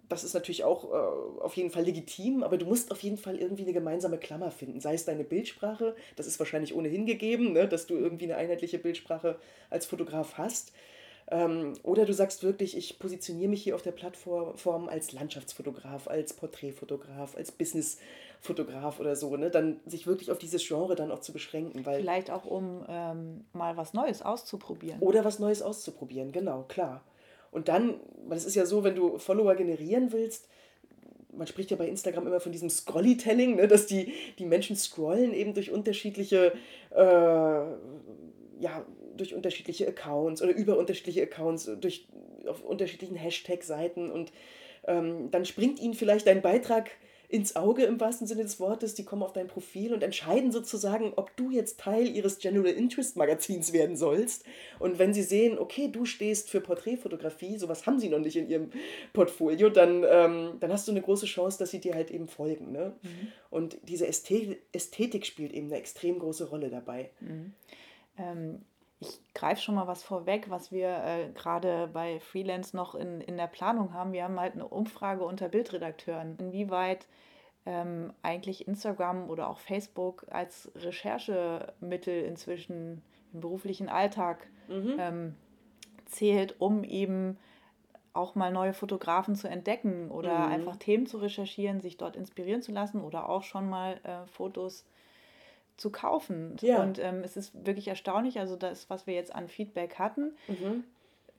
das 0.08 0.24
ist 0.24 0.34
natürlich 0.34 0.64
auch 0.64 0.84
äh, 0.84 1.42
auf 1.42 1.56
jeden 1.56 1.70
Fall 1.70 1.84
legitim, 1.84 2.42
aber 2.42 2.58
du 2.58 2.66
musst 2.66 2.92
auf 2.92 3.02
jeden 3.02 3.18
Fall 3.18 3.36
irgendwie 3.36 3.64
eine 3.64 3.72
gemeinsame 3.72 4.18
Klammer 4.18 4.50
finden. 4.50 4.80
Sei 4.80 4.94
es 4.94 5.04
deine 5.04 5.24
Bildsprache, 5.24 5.96
das 6.14 6.26
ist 6.26 6.38
wahrscheinlich 6.38 6.74
ohnehin 6.74 7.06
gegeben, 7.06 7.52
ne, 7.52 7.68
dass 7.68 7.86
du 7.86 7.94
irgendwie 7.94 8.24
eine 8.24 8.36
einheitliche 8.36 8.78
Bildsprache 8.78 9.38
als 9.68 9.86
Fotograf 9.86 10.38
hast. 10.38 10.72
Ähm, 11.28 11.72
oder 11.82 12.04
du 12.04 12.12
sagst 12.12 12.44
wirklich, 12.44 12.76
ich 12.76 12.98
positioniere 12.98 13.48
mich 13.48 13.62
hier 13.62 13.74
auf 13.74 13.82
der 13.82 13.92
Plattform 13.92 14.88
als 14.88 15.12
Landschaftsfotograf, 15.12 16.06
als 16.06 16.32
Porträtfotograf, 16.34 17.36
als 17.36 17.50
Businessfotograf 17.50 19.00
oder 19.00 19.16
so. 19.16 19.36
Ne? 19.36 19.50
Dann 19.50 19.80
sich 19.86 20.06
wirklich 20.06 20.30
auf 20.30 20.38
dieses 20.38 20.66
Genre 20.66 20.94
dann 20.94 21.10
auch 21.10 21.20
zu 21.20 21.32
beschränken. 21.32 21.84
Weil 21.84 22.00
Vielleicht 22.00 22.30
auch, 22.30 22.44
um 22.44 22.84
ähm, 22.88 23.44
mal 23.52 23.76
was 23.76 23.92
Neues 23.92 24.22
auszuprobieren. 24.22 25.00
Oder 25.00 25.24
was 25.24 25.40
Neues 25.40 25.62
auszuprobieren, 25.62 26.30
genau, 26.30 26.64
klar. 26.68 27.02
Und 27.50 27.68
dann, 27.68 28.00
weil 28.28 28.36
es 28.36 28.44
ist 28.44 28.54
ja 28.54 28.66
so, 28.66 28.84
wenn 28.84 28.94
du 28.94 29.18
Follower 29.18 29.54
generieren 29.54 30.12
willst, 30.12 30.46
man 31.32 31.46
spricht 31.46 31.70
ja 31.70 31.76
bei 31.76 31.88
Instagram 31.88 32.26
immer 32.26 32.40
von 32.40 32.52
diesem 32.52 32.70
Scrollytelling, 32.70 33.56
ne, 33.56 33.68
dass 33.68 33.86
die, 33.86 34.12
die 34.38 34.46
Menschen 34.46 34.76
scrollen 34.76 35.34
eben 35.34 35.54
durch 35.54 35.70
unterschiedliche, 35.70 36.52
äh, 36.90 37.00
ja, 38.60 38.86
durch 39.16 39.34
unterschiedliche 39.34 39.86
Accounts 39.88 40.42
oder 40.42 40.54
über 40.54 40.78
unterschiedliche 40.78 41.22
Accounts, 41.22 41.70
durch 41.80 42.06
auf 42.46 42.62
unterschiedlichen 42.62 43.16
Hashtag-Seiten 43.16 44.10
und 44.10 44.32
ähm, 44.86 45.30
dann 45.30 45.44
springt 45.44 45.80
ihnen 45.80 45.94
vielleicht 45.94 46.26
dein 46.26 46.42
Beitrag 46.42 46.90
ins 47.28 47.56
Auge 47.56 47.84
im 47.84 47.98
wahrsten 47.98 48.26
Sinne 48.26 48.42
des 48.42 48.60
Wortes, 48.60 48.94
die 48.94 49.04
kommen 49.04 49.22
auf 49.22 49.32
dein 49.32 49.48
Profil 49.48 49.92
und 49.92 50.02
entscheiden 50.02 50.52
sozusagen, 50.52 51.12
ob 51.16 51.36
du 51.36 51.50
jetzt 51.50 51.80
Teil 51.80 52.06
ihres 52.06 52.38
General 52.38 52.70
Interest 52.70 53.16
Magazins 53.16 53.72
werden 53.72 53.96
sollst. 53.96 54.44
Und 54.78 54.98
wenn 54.98 55.12
sie 55.12 55.22
sehen, 55.22 55.58
okay, 55.58 55.88
du 55.88 56.04
stehst 56.04 56.50
für 56.50 56.60
Porträtfotografie, 56.60 57.58
sowas 57.58 57.86
haben 57.86 57.98
sie 57.98 58.08
noch 58.08 58.20
nicht 58.20 58.36
in 58.36 58.48
ihrem 58.48 58.70
Portfolio, 59.12 59.70
dann, 59.70 60.04
ähm, 60.08 60.52
dann 60.60 60.72
hast 60.72 60.86
du 60.86 60.92
eine 60.92 61.02
große 61.02 61.26
Chance, 61.26 61.58
dass 61.58 61.72
sie 61.72 61.80
dir 61.80 61.94
halt 61.94 62.10
eben 62.12 62.28
folgen. 62.28 62.70
Ne? 62.70 62.94
Mhm. 63.02 63.08
Und 63.50 63.78
diese 63.88 64.06
Ästhetik 64.06 65.26
spielt 65.26 65.52
eben 65.52 65.66
eine 65.66 65.78
extrem 65.78 66.20
große 66.20 66.48
Rolle 66.48 66.70
dabei. 66.70 67.10
Mhm. 67.20 67.54
Ähm, 68.18 68.60
ich 69.00 69.20
greife 69.34 69.60
schon 69.60 69.74
mal 69.74 69.86
was 69.86 70.02
vorweg, 70.02 70.48
was 70.48 70.72
wir 70.72 70.88
äh, 70.88 71.30
gerade 71.34 71.88
bei 71.92 72.18
Freelance 72.20 72.74
noch 72.74 72.94
in, 72.94 73.20
in 73.20 73.36
der 73.36 73.46
Planung 73.46 73.92
haben. 73.92 74.12
Wir 74.12 74.24
haben 74.24 74.40
halt 74.40 74.54
eine 74.54 74.66
Umfrage 74.66 75.24
unter 75.24 75.48
Bildredakteuren, 75.48 76.36
inwieweit 76.38 77.06
ähm, 77.66 78.12
eigentlich 78.22 78.66
Instagram 78.66 79.28
oder 79.28 79.50
auch 79.50 79.58
Facebook 79.58 80.26
als 80.30 80.70
Recherchemittel 80.76 82.22
inzwischen 82.24 83.02
im 83.32 83.40
beruflichen 83.40 83.88
Alltag 83.88 84.48
mhm. 84.68 84.96
ähm, 84.98 85.36
zählt, 86.06 86.60
um 86.60 86.84
eben 86.84 87.38
auch 88.14 88.34
mal 88.34 88.50
neue 88.50 88.72
Fotografen 88.72 89.34
zu 89.34 89.46
entdecken 89.46 90.10
oder 90.10 90.46
mhm. 90.46 90.52
einfach 90.52 90.76
Themen 90.76 91.06
zu 91.06 91.18
recherchieren, 91.18 91.80
sich 91.80 91.98
dort 91.98 92.16
inspirieren 92.16 92.62
zu 92.62 92.72
lassen 92.72 93.02
oder 93.02 93.28
auch 93.28 93.42
schon 93.42 93.68
mal 93.68 94.00
äh, 94.04 94.26
Fotos 94.26 94.86
zu 95.76 95.90
kaufen. 95.90 96.56
Ja. 96.60 96.82
Und 96.82 96.98
ähm, 96.98 97.22
es 97.22 97.36
ist 97.36 97.66
wirklich 97.66 97.88
erstaunlich, 97.88 98.38
also 98.38 98.56
das, 98.56 98.88
was 98.90 99.06
wir 99.06 99.14
jetzt 99.14 99.34
an 99.34 99.48
Feedback 99.48 99.98
hatten, 99.98 100.34
mhm. 100.48 100.84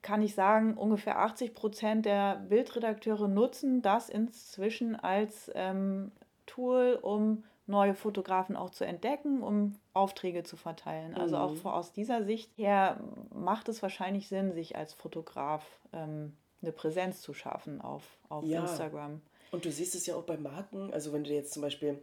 kann 0.01 0.21
ich 0.21 0.35
sagen, 0.35 0.75
ungefähr 0.75 1.19
80 1.19 1.53
Prozent 1.53 2.05
der 2.05 2.37
Bildredakteure 2.47 3.27
nutzen 3.27 3.81
das 3.81 4.09
inzwischen 4.09 4.95
als 4.95 5.51
ähm, 5.55 6.11
Tool, 6.45 6.99
um 7.01 7.43
neue 7.67 7.93
Fotografen 7.93 8.55
auch 8.55 8.69
zu 8.69 8.85
entdecken, 8.85 9.43
um 9.43 9.75
Aufträge 9.93 10.43
zu 10.43 10.55
verteilen. 10.55 11.15
Also 11.15 11.35
mhm. 11.35 11.41
auch 11.41 11.73
aus 11.73 11.91
dieser 11.91 12.23
Sicht 12.23 12.49
her 12.57 12.99
macht 13.33 13.67
es 13.69 13.81
wahrscheinlich 13.81 14.29
Sinn, 14.29 14.53
sich 14.53 14.77
als 14.77 14.93
Fotograf 14.93 15.65
ähm, 15.91 16.33
eine 16.61 16.71
Präsenz 16.71 17.21
zu 17.21 17.33
schaffen 17.33 17.81
auf, 17.81 18.03
auf 18.29 18.45
ja. 18.45 18.61
Instagram. 18.61 19.21
Und 19.51 19.65
du 19.65 19.71
siehst 19.71 19.95
es 19.95 20.05
ja 20.05 20.15
auch 20.15 20.23
bei 20.23 20.37
Marken, 20.37 20.93
also 20.93 21.13
wenn 21.13 21.23
du 21.23 21.31
jetzt 21.31 21.53
zum 21.53 21.61
Beispiel, 21.61 21.99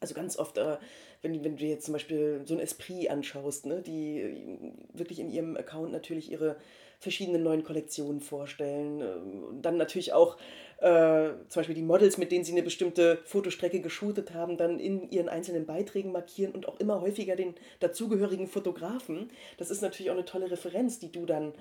also 0.00 0.14
ganz 0.14 0.38
oft, 0.38 0.58
äh, 0.58 0.76
wenn, 1.22 1.44
wenn 1.44 1.56
du 1.56 1.64
jetzt 1.64 1.84
zum 1.84 1.92
Beispiel 1.92 2.42
so 2.44 2.54
ein 2.54 2.60
Esprit 2.60 3.10
anschaust, 3.10 3.66
ne, 3.66 3.82
die 3.82 4.72
wirklich 4.92 5.18
in 5.18 5.30
ihrem 5.30 5.56
Account 5.56 5.92
natürlich 5.92 6.30
ihre 6.30 6.56
verschiedenen 7.00 7.42
neuen 7.42 7.62
Kollektionen 7.62 8.20
vorstellen. 8.20 9.00
Ähm, 9.00 9.62
dann 9.62 9.76
natürlich 9.76 10.12
auch 10.12 10.36
äh, 10.78 11.30
zum 11.48 11.60
Beispiel 11.60 11.74
die 11.74 11.82
Models, 11.82 12.18
mit 12.18 12.32
denen 12.32 12.44
sie 12.44 12.52
eine 12.52 12.62
bestimmte 12.62 13.18
Fotostrecke 13.24 13.80
geshootet 13.80 14.34
haben, 14.34 14.56
dann 14.56 14.80
in 14.80 15.10
ihren 15.10 15.28
einzelnen 15.28 15.66
Beiträgen 15.66 16.12
markieren 16.12 16.52
und 16.52 16.66
auch 16.66 16.80
immer 16.80 17.00
häufiger 17.00 17.36
den 17.36 17.54
dazugehörigen 17.80 18.48
Fotografen. 18.48 19.30
Das 19.58 19.70
ist 19.70 19.80
natürlich 19.80 20.10
auch 20.10 20.16
eine 20.16 20.24
tolle 20.24 20.50
Referenz, 20.50 20.98
die 20.98 21.12
du 21.12 21.24
dann 21.24 21.52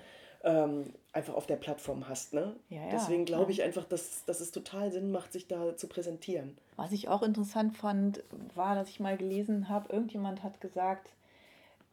ähm, 0.48 0.94
einfach 1.12 1.36
auf 1.36 1.46
der 1.46 1.58
Plattform 1.58 2.08
hast. 2.08 2.34
Ne? 2.34 2.56
Ja, 2.70 2.82
ja, 2.82 2.90
Deswegen 2.92 3.26
glaube 3.26 3.52
ich 3.52 3.62
einfach, 3.62 3.84
dass, 3.84 4.24
dass 4.26 4.40
es 4.40 4.52
total 4.52 4.92
Sinn 4.92 5.12
macht, 5.12 5.34
sich 5.34 5.48
da 5.48 5.76
zu 5.76 5.88
präsentieren. 5.88 6.58
Was 6.78 6.94
ich 6.94 7.10
auch 7.10 7.22
interessant 7.22 7.76
fand, 7.76 8.24
war, 8.56 8.74
dass 8.74 8.90
ich 8.90 9.00
mal 9.00 9.18
gelesen 9.18 9.68
habe, 9.68 9.92
irgendjemand 9.92 10.44
hat 10.44 10.62
gesagt, 10.62 11.12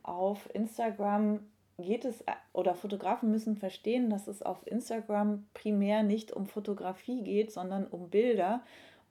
auf 0.04 0.48
Instagram 0.54 1.40
geht 1.78 2.04
es, 2.04 2.22
oder 2.52 2.74
Fotografen 2.74 3.30
müssen 3.32 3.56
verstehen, 3.56 4.08
dass 4.08 4.28
es 4.28 4.42
auf 4.42 4.64
Instagram 4.66 5.44
primär 5.54 6.04
nicht 6.04 6.32
um 6.32 6.46
Fotografie 6.46 7.22
geht, 7.22 7.50
sondern 7.50 7.86
um 7.88 8.10
Bilder 8.10 8.62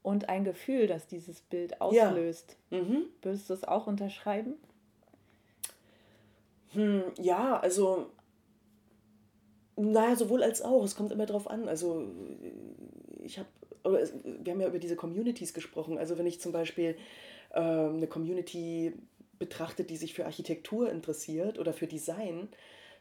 und 0.03 0.29
ein 0.29 0.45
Gefühl, 0.45 0.87
das 0.87 1.07
dieses 1.07 1.41
Bild 1.41 1.81
auslöst. 1.81 2.55
Ja. 2.69 2.81
Mhm. 2.81 3.05
Würdest 3.21 3.49
du 3.49 3.53
es 3.53 3.65
auch 3.65 3.87
unterschreiben? 3.87 4.53
Hm, 6.73 7.03
ja, 7.19 7.59
also, 7.59 8.07
naja, 9.75 10.15
sowohl 10.15 10.43
als 10.43 10.61
auch. 10.61 10.83
Es 10.83 10.95
kommt 10.95 11.11
immer 11.11 11.25
drauf 11.25 11.49
an. 11.49 11.67
Also, 11.67 12.05
ich 13.23 13.39
habe, 13.39 13.47
wir 13.83 14.53
haben 14.53 14.61
ja 14.61 14.67
über 14.67 14.79
diese 14.79 14.95
Communities 14.95 15.53
gesprochen. 15.53 15.97
Also, 15.97 16.17
wenn 16.17 16.27
ich 16.27 16.39
zum 16.39 16.51
Beispiel 16.51 16.95
äh, 17.51 17.59
eine 17.59 18.07
Community 18.07 18.93
betrachtet, 19.39 19.89
die 19.89 19.97
sich 19.97 20.13
für 20.13 20.25
Architektur 20.25 20.89
interessiert 20.89 21.59
oder 21.59 21.73
für 21.73 21.87
Design, 21.87 22.49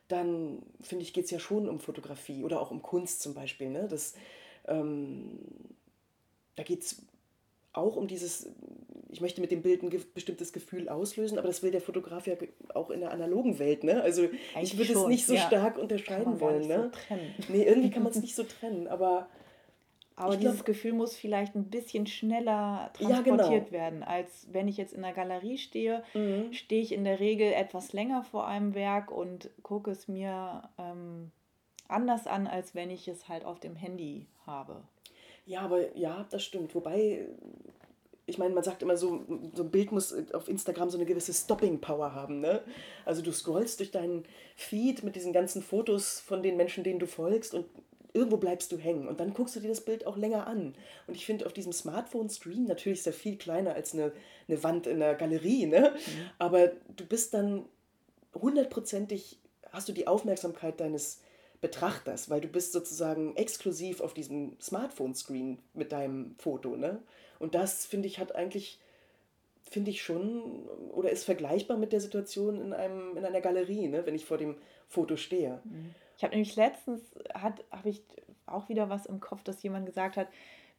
dann 0.08 0.62
finde 0.80 1.04
ich, 1.04 1.12
geht 1.12 1.26
es 1.26 1.30
ja 1.30 1.38
schon 1.38 1.68
um 1.68 1.80
Fotografie 1.80 2.44
oder 2.44 2.60
auch 2.60 2.70
um 2.70 2.82
Kunst 2.82 3.22
zum 3.22 3.34
Beispiel. 3.34 3.70
Ne? 3.70 3.86
Das, 3.88 4.14
ähm, 4.66 5.38
da 6.56 6.62
geht 6.62 6.82
es 6.82 7.02
auch 7.72 7.96
um 7.96 8.08
dieses, 8.08 8.48
ich 9.12 9.20
möchte 9.20 9.42
mit 9.42 9.50
dem 9.50 9.60
Bild 9.60 9.82
ein 9.82 9.90
bestimmtes 10.14 10.54
Gefühl 10.54 10.88
auslösen, 10.88 11.38
aber 11.38 11.46
das 11.46 11.62
will 11.62 11.70
der 11.70 11.82
Fotograf 11.82 12.26
ja 12.26 12.34
auch 12.74 12.90
in 12.90 13.00
der 13.00 13.12
analogen 13.12 13.58
Welt. 13.58 13.84
Ne? 13.84 14.02
Also 14.02 14.22
Eigentlich 14.54 14.72
ich 14.72 14.78
würde 14.78 14.92
es 14.92 15.06
nicht 15.06 15.26
so 15.26 15.34
ja. 15.34 15.42
stark 15.42 15.78
unterscheiden 15.78 16.40
wollen. 16.40 16.66
Ne? 16.66 16.90
So 17.08 17.16
nee, 17.52 17.64
irgendwie 17.64 17.90
kann 17.90 18.02
man 18.02 18.12
es 18.12 18.20
nicht 18.20 18.34
so 18.34 18.42
trennen, 18.42 18.88
aber 18.88 19.28
aber 20.16 20.34
ich 20.34 20.40
dieses 20.40 20.56
glaub, 20.56 20.66
Gefühl 20.66 20.92
muss 20.92 21.16
vielleicht 21.16 21.54
ein 21.54 21.70
bisschen 21.70 22.06
schneller 22.06 22.90
transportiert 22.94 23.26
ja, 23.26 23.58
genau. 23.58 23.70
werden, 23.70 24.02
als 24.02 24.46
wenn 24.50 24.68
ich 24.68 24.76
jetzt 24.76 24.92
in 24.92 25.02
der 25.02 25.12
Galerie 25.12 25.58
stehe, 25.58 26.04
mhm. 26.14 26.52
stehe 26.52 26.82
ich 26.82 26.92
in 26.92 27.04
der 27.04 27.18
Regel 27.20 27.52
etwas 27.52 27.92
länger 27.92 28.22
vor 28.22 28.46
einem 28.46 28.74
Werk 28.74 29.10
und 29.10 29.50
gucke 29.62 29.90
es 29.90 30.08
mir 30.08 30.68
ähm, 30.78 31.30
anders 31.88 32.26
an, 32.26 32.46
als 32.46 32.74
wenn 32.74 32.90
ich 32.90 33.08
es 33.08 33.28
halt 33.28 33.44
auf 33.44 33.58
dem 33.60 33.74
Handy 33.74 34.26
habe. 34.46 34.82
Ja, 35.44 35.62
aber 35.62 35.96
ja, 35.96 36.26
das 36.30 36.44
stimmt. 36.44 36.74
Wobei, 36.74 37.26
ich 38.26 38.38
meine, 38.38 38.54
man 38.54 38.62
sagt 38.62 38.82
immer 38.82 38.96
so, 38.96 39.24
so 39.54 39.62
ein 39.64 39.70
Bild 39.70 39.92
muss 39.92 40.14
auf 40.32 40.48
Instagram 40.48 40.90
so 40.90 40.96
eine 40.96 41.06
gewisse 41.06 41.32
Stopping-Power 41.32 42.14
haben. 42.14 42.40
Ne? 42.40 42.62
Also 43.04 43.20
du 43.22 43.32
scrollst 43.32 43.80
durch 43.80 43.90
deinen 43.90 44.24
Feed 44.54 45.02
mit 45.02 45.16
diesen 45.16 45.32
ganzen 45.32 45.62
Fotos 45.62 46.20
von 46.20 46.42
den 46.42 46.56
Menschen, 46.56 46.84
denen 46.84 47.00
du 47.00 47.06
folgst 47.06 47.52
und 47.52 47.66
irgendwo 48.14 48.36
bleibst 48.36 48.70
du 48.70 48.76
hängen 48.76 49.08
und 49.08 49.20
dann 49.20 49.32
guckst 49.32 49.56
du 49.56 49.60
dir 49.60 49.68
das 49.68 49.84
Bild 49.84 50.06
auch 50.06 50.16
länger 50.16 50.46
an. 50.46 50.74
Und 51.06 51.14
ich 51.14 51.26
finde 51.26 51.46
auf 51.46 51.52
diesem 51.52 51.72
Smartphone-Stream, 51.72 52.64
natürlich 52.64 53.00
ist 53.00 53.06
er 53.06 53.12
viel 53.12 53.36
kleiner 53.36 53.74
als 53.74 53.94
eine, 53.94 54.12
eine 54.48 54.62
Wand 54.62 54.86
in 54.86 55.02
einer 55.02 55.14
Galerie, 55.14 55.66
ne? 55.66 55.94
Mhm. 55.94 56.30
aber 56.38 56.68
du 56.94 57.06
bist 57.06 57.32
dann 57.34 57.64
hundertprozentig, 58.34 59.38
hast 59.70 59.88
du 59.88 59.92
die 59.92 60.06
Aufmerksamkeit 60.06 60.80
deines 60.80 61.20
Betrachters, 61.62 62.28
weil 62.28 62.40
du 62.40 62.48
bist 62.48 62.72
sozusagen 62.72 63.36
exklusiv 63.36 64.00
auf 64.00 64.14
diesem 64.14 64.56
Smartphone-Screen 64.60 65.58
mit 65.74 65.92
deinem 65.92 66.34
Foto. 66.38 66.76
Ne? 66.76 67.00
Und 67.42 67.56
das, 67.56 67.84
finde 67.86 68.06
ich, 68.06 68.20
hat 68.20 68.36
eigentlich 68.36 68.78
finde 69.62 69.90
ich 69.90 70.02
schon 70.02 70.68
oder 70.92 71.10
ist 71.10 71.24
vergleichbar 71.24 71.76
mit 71.76 71.92
der 71.92 72.00
Situation 72.00 72.60
in, 72.60 72.72
einem, 72.72 73.16
in 73.16 73.24
einer 73.24 73.40
Galerie, 73.40 73.88
ne, 73.88 74.06
wenn 74.06 74.14
ich 74.14 74.24
vor 74.24 74.38
dem 74.38 74.56
Foto 74.86 75.16
stehe. 75.16 75.60
Mhm. 75.64 75.94
Ich 76.16 76.22
habe 76.22 76.34
nämlich 76.34 76.54
letztens, 76.54 77.02
habe 77.34 77.88
ich 77.88 78.02
auch 78.46 78.68
wieder 78.68 78.90
was 78.90 79.06
im 79.06 79.18
Kopf, 79.18 79.42
dass 79.42 79.62
jemand 79.62 79.86
gesagt 79.86 80.16
hat, 80.16 80.28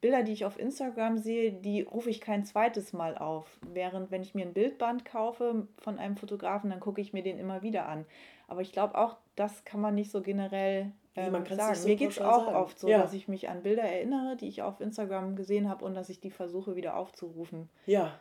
Bilder, 0.00 0.22
die 0.22 0.32
ich 0.32 0.46
auf 0.46 0.58
Instagram 0.58 1.18
sehe, 1.18 1.52
die 1.52 1.82
rufe 1.82 2.08
ich 2.08 2.20
kein 2.20 2.44
zweites 2.46 2.94
Mal 2.94 3.18
auf. 3.18 3.58
Während 3.72 4.10
wenn 4.10 4.22
ich 4.22 4.34
mir 4.34 4.46
ein 4.46 4.54
Bildband 4.54 5.04
kaufe 5.04 5.66
von 5.78 5.98
einem 5.98 6.16
Fotografen, 6.16 6.70
dann 6.70 6.80
gucke 6.80 7.00
ich 7.00 7.12
mir 7.12 7.22
den 7.22 7.38
immer 7.38 7.62
wieder 7.62 7.88
an. 7.88 8.06
Aber 8.48 8.62
ich 8.62 8.72
glaube 8.72 8.96
auch, 8.96 9.16
das 9.36 9.64
kann 9.64 9.80
man 9.80 9.94
nicht 9.94 10.10
so 10.10 10.22
generell 10.22 10.92
ähm, 11.16 11.32
sagen. 11.46 11.74
So 11.74 11.88
mir 11.88 11.96
geht 11.96 12.10
es 12.10 12.20
auch 12.20 12.46
sagen. 12.46 12.56
oft 12.56 12.78
so, 12.78 12.88
ja. 12.88 13.02
dass 13.02 13.12
ich 13.12 13.28
mich 13.28 13.48
an 13.48 13.62
Bilder 13.62 13.82
erinnere, 13.82 14.36
die 14.36 14.48
ich 14.48 14.62
auf 14.62 14.80
Instagram 14.80 15.36
gesehen 15.36 15.68
habe 15.68 15.84
und 15.84 15.94
dass 15.94 16.08
ich 16.08 16.20
die 16.20 16.30
versuche 16.30 16.76
wieder 16.76 16.96
aufzurufen. 16.96 17.68
Ja. 17.86 18.18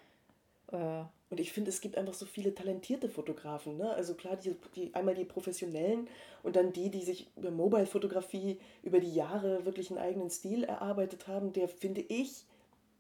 Äh, 0.72 1.04
und 1.30 1.40
ich 1.40 1.52
finde, 1.52 1.70
es 1.70 1.82
gibt 1.82 1.98
einfach 1.98 2.14
so 2.14 2.28
viele 2.28 2.54
talentierte 2.54 3.10
Fotografen. 3.10 3.78
Ne? 3.78 3.90
Also 3.92 4.14
klar, 4.14 4.36
die, 4.36 4.56
die, 4.76 4.94
einmal 4.94 5.16
die 5.16 5.26
professionellen 5.26 6.08
und 6.44 6.56
dann 6.56 6.74
die, 6.74 6.92
die 6.92 7.02
sich 7.02 7.28
über 7.36 7.50
Mobile-Fotografie 7.50 8.60
über 8.84 9.00
die 9.00 9.14
Jahre 9.14 9.66
wirklich 9.66 9.90
einen 9.90 10.00
eigenen 10.00 10.30
Stil 10.30 10.64
erarbeitet 10.64 11.28
haben, 11.28 11.52
der, 11.52 11.68
finde 11.68 12.02
ich, 12.02 12.46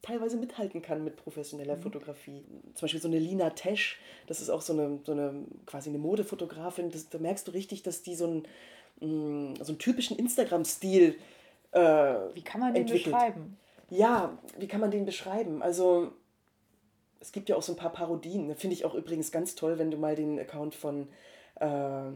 teilweise 0.01 0.38
mithalten 0.38 0.82
kann 0.82 1.03
mit 1.03 1.15
professioneller 1.15 1.77
mhm. 1.77 1.82
Fotografie. 1.82 2.43
Zum 2.73 2.82
Beispiel 2.82 3.01
so 3.01 3.08
eine 3.08 3.19
Lina 3.19 3.51
Tesch, 3.51 3.99
das 4.27 4.41
ist 4.41 4.49
auch 4.49 4.62
so 4.62 4.73
eine, 4.73 4.99
so 5.03 5.12
eine 5.12 5.45
quasi 5.65 5.89
eine 5.89 5.99
Modefotografin, 5.99 6.89
das, 6.89 7.10
da 7.10 7.19
merkst 7.19 7.47
du 7.47 7.51
richtig, 7.51 7.84
dass 7.84 8.01
die 8.01 8.15
so 8.15 8.25
einen, 8.25 8.47
mm, 9.03 9.55
so 9.61 9.71
einen 9.71 9.79
typischen 9.79 10.17
Instagram-Stil 10.17 11.15
äh, 11.71 11.79
Wie 12.33 12.43
kann 12.43 12.61
man 12.61 12.73
den 12.73 12.83
entwickelt. 12.83 13.13
beschreiben? 13.13 13.57
Ja, 13.89 14.37
wie 14.57 14.67
kann 14.67 14.79
man 14.79 14.91
den 14.91 15.05
beschreiben? 15.05 15.61
Also 15.61 16.13
es 17.19 17.31
gibt 17.31 17.49
ja 17.49 17.55
auch 17.55 17.61
so 17.63 17.73
ein 17.73 17.77
paar 17.77 17.91
Parodien. 17.91 18.55
Finde 18.55 18.75
ich 18.75 18.85
auch 18.85 18.95
übrigens 18.95 19.31
ganz 19.31 19.55
toll, 19.55 19.79
wenn 19.79 19.91
du 19.91 19.97
mal 19.97 20.15
den 20.15 20.39
Account 20.39 20.75
von 20.75 21.07
äh, 21.59 22.11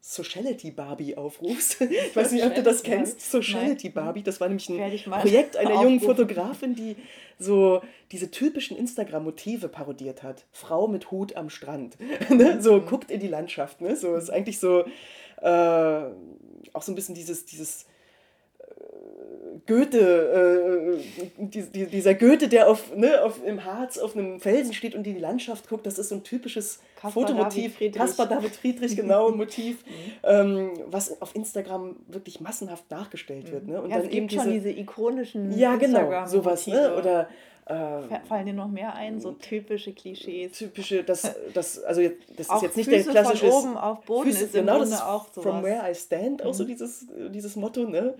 Sociality 0.00 0.70
Barbie 0.70 1.16
aufrufst. 1.16 1.80
Ich 2.08 2.16
weiß 2.16 2.32
nicht, 2.32 2.44
ob 2.44 2.54
du 2.54 2.62
das 2.62 2.82
kennst. 2.82 3.20
Sociality 3.30 3.90
Barbie, 3.90 4.22
das 4.22 4.40
war 4.40 4.48
nämlich 4.48 4.68
ein 4.68 5.10
Projekt 5.10 5.56
einer 5.56 5.74
jungen 5.82 6.00
Fotografin, 6.00 6.74
die 6.74 6.96
so 7.38 7.82
diese 8.10 8.30
typischen 8.30 8.76
Instagram-Motive 8.76 9.68
parodiert 9.68 10.22
hat. 10.22 10.44
Frau 10.52 10.88
mit 10.88 11.10
Hut 11.10 11.36
am 11.36 11.50
Strand. 11.50 11.96
Ne? 12.30 12.60
so 12.60 12.76
mhm. 12.76 12.86
guckt 12.86 13.10
in 13.10 13.20
die 13.20 13.28
Landschaft. 13.28 13.80
Ne? 13.80 13.96
So 13.96 14.14
ist 14.14 14.30
eigentlich 14.30 14.58
so 14.58 14.84
äh, 15.40 16.02
auch 16.72 16.82
so 16.82 16.92
ein 16.92 16.94
bisschen 16.94 17.14
dieses, 17.14 17.46
dieses 17.46 17.86
Goethe, 19.68 20.98
äh, 20.98 21.24
die, 21.36 21.62
die, 21.62 21.86
dieser 21.86 22.14
Goethe, 22.14 22.48
der 22.48 22.70
auf, 22.70 22.96
ne, 22.96 23.22
auf, 23.22 23.44
im 23.44 23.64
Harz 23.66 23.98
auf 23.98 24.16
einem 24.16 24.40
Felsen 24.40 24.72
steht 24.72 24.94
und 24.94 25.06
in 25.06 25.14
die 25.14 25.20
Landschaft 25.20 25.68
guckt, 25.68 25.86
das 25.86 25.98
ist 25.98 26.08
so 26.08 26.14
ein 26.14 26.24
typisches 26.24 26.80
Kaspar 26.96 27.12
Fotomotiv. 27.12 27.74
David 27.74 27.94
Kaspar 27.94 28.26
David 28.26 28.56
Friedrich, 28.56 28.96
genau, 28.96 29.30
Motiv, 29.36 29.84
mhm. 29.84 29.92
ähm, 30.24 30.70
was 30.86 31.20
auf 31.20 31.36
Instagram 31.36 31.96
wirklich 32.08 32.40
massenhaft 32.40 32.90
nachgestellt 32.90 33.52
wird. 33.52 33.66
Ne? 33.66 33.82
Und 33.82 33.90
ja, 33.90 33.98
dann 33.98 34.06
es 34.06 34.10
gibt 34.10 34.32
diese, 34.32 34.42
schon 34.42 34.52
diese 34.52 34.70
ikonischen 34.70 35.56
Ja, 35.58 35.76
genau, 35.76 36.26
sowas. 36.26 36.66
Ne? 36.66 36.96
Oder 36.96 37.28
äh, 37.66 38.20
Fallen 38.26 38.46
dir 38.46 38.54
noch 38.54 38.68
mehr 38.68 38.94
ein, 38.94 39.20
so 39.20 39.32
typische 39.32 39.92
Klischees? 39.92 40.52
Typische, 40.52 41.04
das, 41.04 41.34
das, 41.54 41.82
also 41.82 42.00
das 42.34 42.48
ist 42.48 42.62
jetzt 42.62 42.76
nicht 42.78 42.88
Füße 42.88 43.12
der 43.12 43.22
klassische. 43.22 43.50
Von 43.50 43.70
oben 43.70 43.76
auf 43.76 44.00
Boden 44.06 44.30
Füße, 44.30 44.44
ist 44.44 44.52
genau, 44.54 44.78
Grunde 44.78 45.04
auch 45.04 45.28
sowas. 45.28 45.44
From 45.44 45.62
where 45.62 45.90
I 45.90 45.94
stand, 45.94 46.42
auch 46.42 46.54
so 46.54 46.64
mhm. 46.64 46.68
dieses, 46.68 47.06
dieses 47.28 47.56
Motto, 47.56 47.84
ne? 47.84 48.14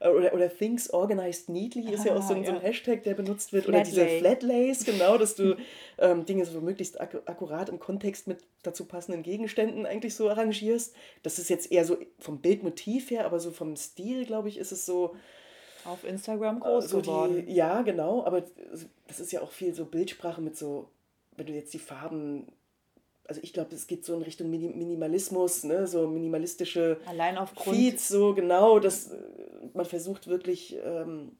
Äh, 0.00 0.08
oder, 0.08 0.34
oder 0.34 0.48
Things 0.48 0.90
Organized 0.90 1.48
Neatly 1.48 1.92
ist 1.92 2.00
ah, 2.00 2.08
ja 2.08 2.16
auch 2.16 2.22
so 2.22 2.34
ein, 2.34 2.42
ja. 2.42 2.50
so 2.50 2.56
ein, 2.56 2.60
Hashtag, 2.60 3.02
der 3.02 3.14
benutzt 3.14 3.52
wird. 3.52 3.64
Flat 3.64 3.74
oder 3.74 3.84
diese 3.84 4.06
Flatlays, 4.06 4.84
genau, 4.84 5.18
dass 5.18 5.34
du 5.34 5.56
ähm, 5.98 6.24
Dinge 6.24 6.44
so 6.44 6.60
möglichst 6.60 7.00
ak 7.00 7.22
akkurat 7.26 7.68
im 7.68 7.78
Kontext 7.78 8.26
mit 8.26 8.38
dazu 8.62 8.84
passenden 8.84 9.22
Gegenständen 9.22 9.86
eigentlich 9.86 10.14
so 10.14 10.28
arrangierst. 10.28 10.94
Das 11.22 11.38
ist 11.38 11.48
jetzt 11.48 11.70
eher 11.70 11.84
so 11.84 11.98
vom 12.18 12.38
Bildmotiv 12.38 13.10
her, 13.10 13.26
aber 13.26 13.40
so 13.40 13.50
vom 13.50 13.76
Stil, 13.76 14.26
glaube 14.26 14.48
ich, 14.48 14.58
ist 14.58 14.72
es 14.72 14.86
so. 14.86 15.14
Auf 15.84 16.02
Instagram 16.02 16.60
groß 16.60 16.86
äh, 16.86 16.88
so 16.88 17.00
geworden. 17.00 17.46
Die, 17.46 17.52
ja, 17.52 17.82
genau, 17.82 18.24
aber 18.24 18.42
das 19.06 19.20
ist 19.20 19.32
ja 19.32 19.40
auch 19.40 19.52
viel 19.52 19.72
so 19.72 19.84
Bildsprache 19.84 20.40
mit 20.40 20.56
so, 20.56 20.88
wenn 21.36 21.46
du 21.46 21.52
jetzt 21.52 21.72
die 21.74 21.78
Farben 21.78 22.48
also 23.28 23.40
ich 23.42 23.52
glaube, 23.52 23.74
es 23.74 23.86
geht 23.86 24.04
so 24.04 24.14
in 24.14 24.22
Richtung 24.22 24.50
Minimalismus, 24.50 25.64
ne? 25.64 25.86
so 25.86 26.06
minimalistische 26.08 26.98
Allein 27.06 27.38
aufgrund 27.38 27.76
Feeds, 27.76 28.08
so 28.08 28.34
genau, 28.34 28.78
dass 28.78 29.10
äh, 29.10 29.16
man 29.74 29.86
versucht 29.86 30.26
wirklich 30.26 30.76
ähm, 30.84 31.32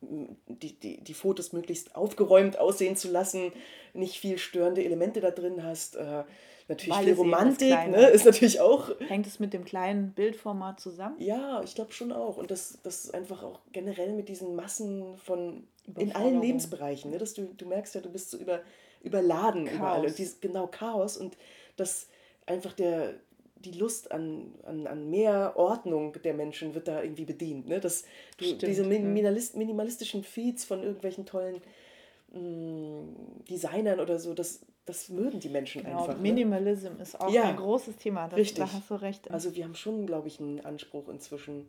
die, 0.00 0.72
die, 0.78 0.98
die 1.02 1.14
Fotos 1.14 1.52
möglichst 1.52 1.94
aufgeräumt 1.94 2.58
aussehen 2.58 2.96
zu 2.96 3.10
lassen, 3.10 3.52
nicht 3.94 4.18
viel 4.18 4.38
störende 4.38 4.84
Elemente 4.84 5.20
da 5.20 5.30
drin 5.30 5.62
hast. 5.62 5.96
Äh, 5.96 6.24
natürlich 6.68 6.96
Weil 6.96 7.04
viel 7.04 7.14
Romantik, 7.14 7.88
ne, 7.88 8.08
ist 8.08 8.24
natürlich 8.24 8.60
auch. 8.60 8.90
Hängt 9.06 9.26
es 9.26 9.38
mit 9.38 9.52
dem 9.52 9.64
kleinen 9.64 10.12
Bildformat 10.12 10.80
zusammen? 10.80 11.16
Ja, 11.18 11.62
ich 11.62 11.74
glaube 11.74 11.92
schon 11.92 12.12
auch. 12.12 12.36
Und 12.36 12.50
das, 12.50 12.78
das 12.82 13.04
ist 13.04 13.14
einfach 13.14 13.42
auch 13.42 13.60
generell 13.72 14.12
mit 14.12 14.28
diesen 14.28 14.56
Massen 14.56 15.16
von 15.18 15.64
in 15.96 16.14
allen 16.14 16.40
Lebensbereichen, 16.40 17.10
ne, 17.10 17.18
dass 17.18 17.34
du, 17.34 17.44
du 17.56 17.66
merkst 17.66 17.94
ja, 17.94 18.00
du 18.00 18.10
bist 18.10 18.30
so 18.30 18.38
über, 18.38 18.60
überladen 19.02 19.66
Chaos. 19.66 19.76
überall. 19.76 20.06
Und 20.06 20.18
dies, 20.18 20.40
genau, 20.40 20.66
Chaos 20.66 21.16
und 21.16 21.36
das 21.76 22.08
einfach 22.46 22.72
der, 22.72 23.14
die 23.56 23.72
Lust 23.72 24.10
an, 24.12 24.52
an, 24.64 24.86
an 24.86 25.10
mehr 25.10 25.54
Ordnung 25.56 26.16
der 26.22 26.34
Menschen 26.34 26.74
wird 26.74 26.88
da 26.88 27.02
irgendwie 27.02 27.24
bedient. 27.24 27.68
Ne? 27.68 27.80
Das, 27.80 28.04
du, 28.36 28.44
Stimmt, 28.44 28.62
diese 28.62 28.84
Minimalist, 28.84 29.56
minimalistischen 29.56 30.24
Feeds 30.24 30.64
von 30.64 30.82
irgendwelchen 30.82 31.26
tollen 31.26 31.60
mh, 32.32 32.40
mm, 32.40 33.44
Designern 33.48 34.00
oder 34.00 34.18
so, 34.18 34.34
das, 34.34 34.60
das 34.84 35.08
mögen 35.08 35.40
die 35.40 35.48
Menschen 35.48 35.84
genau, 35.84 36.00
einfach. 36.00 36.16
Ne? 36.16 36.22
Minimalism 36.22 37.00
ist 37.00 37.20
auch 37.20 37.32
ja, 37.32 37.44
ein 37.44 37.56
großes 37.56 37.96
Thema. 37.96 38.28
Das, 38.28 38.38
richtig. 38.38 38.64
Da 38.64 38.72
hast 38.72 38.90
du 38.90 38.94
recht. 38.94 39.30
Also 39.30 39.54
wir 39.54 39.64
haben 39.64 39.74
schon, 39.74 40.06
glaube 40.06 40.28
ich, 40.28 40.40
einen 40.40 40.60
Anspruch 40.60 41.08
inzwischen 41.08 41.68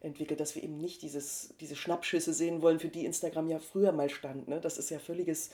entwickelt, 0.00 0.40
dass 0.40 0.54
wir 0.54 0.62
eben 0.62 0.78
nicht 0.78 1.02
dieses, 1.02 1.54
diese 1.60 1.76
Schnappschüsse 1.76 2.32
sehen 2.32 2.62
wollen, 2.62 2.78
für 2.78 2.88
die 2.88 3.04
Instagram 3.04 3.48
ja 3.48 3.58
früher 3.58 3.92
mal 3.92 4.08
stand. 4.08 4.48
Ne? 4.48 4.60
Das 4.60 4.78
ist 4.78 4.90
ja 4.90 4.98
völliges 4.98 5.50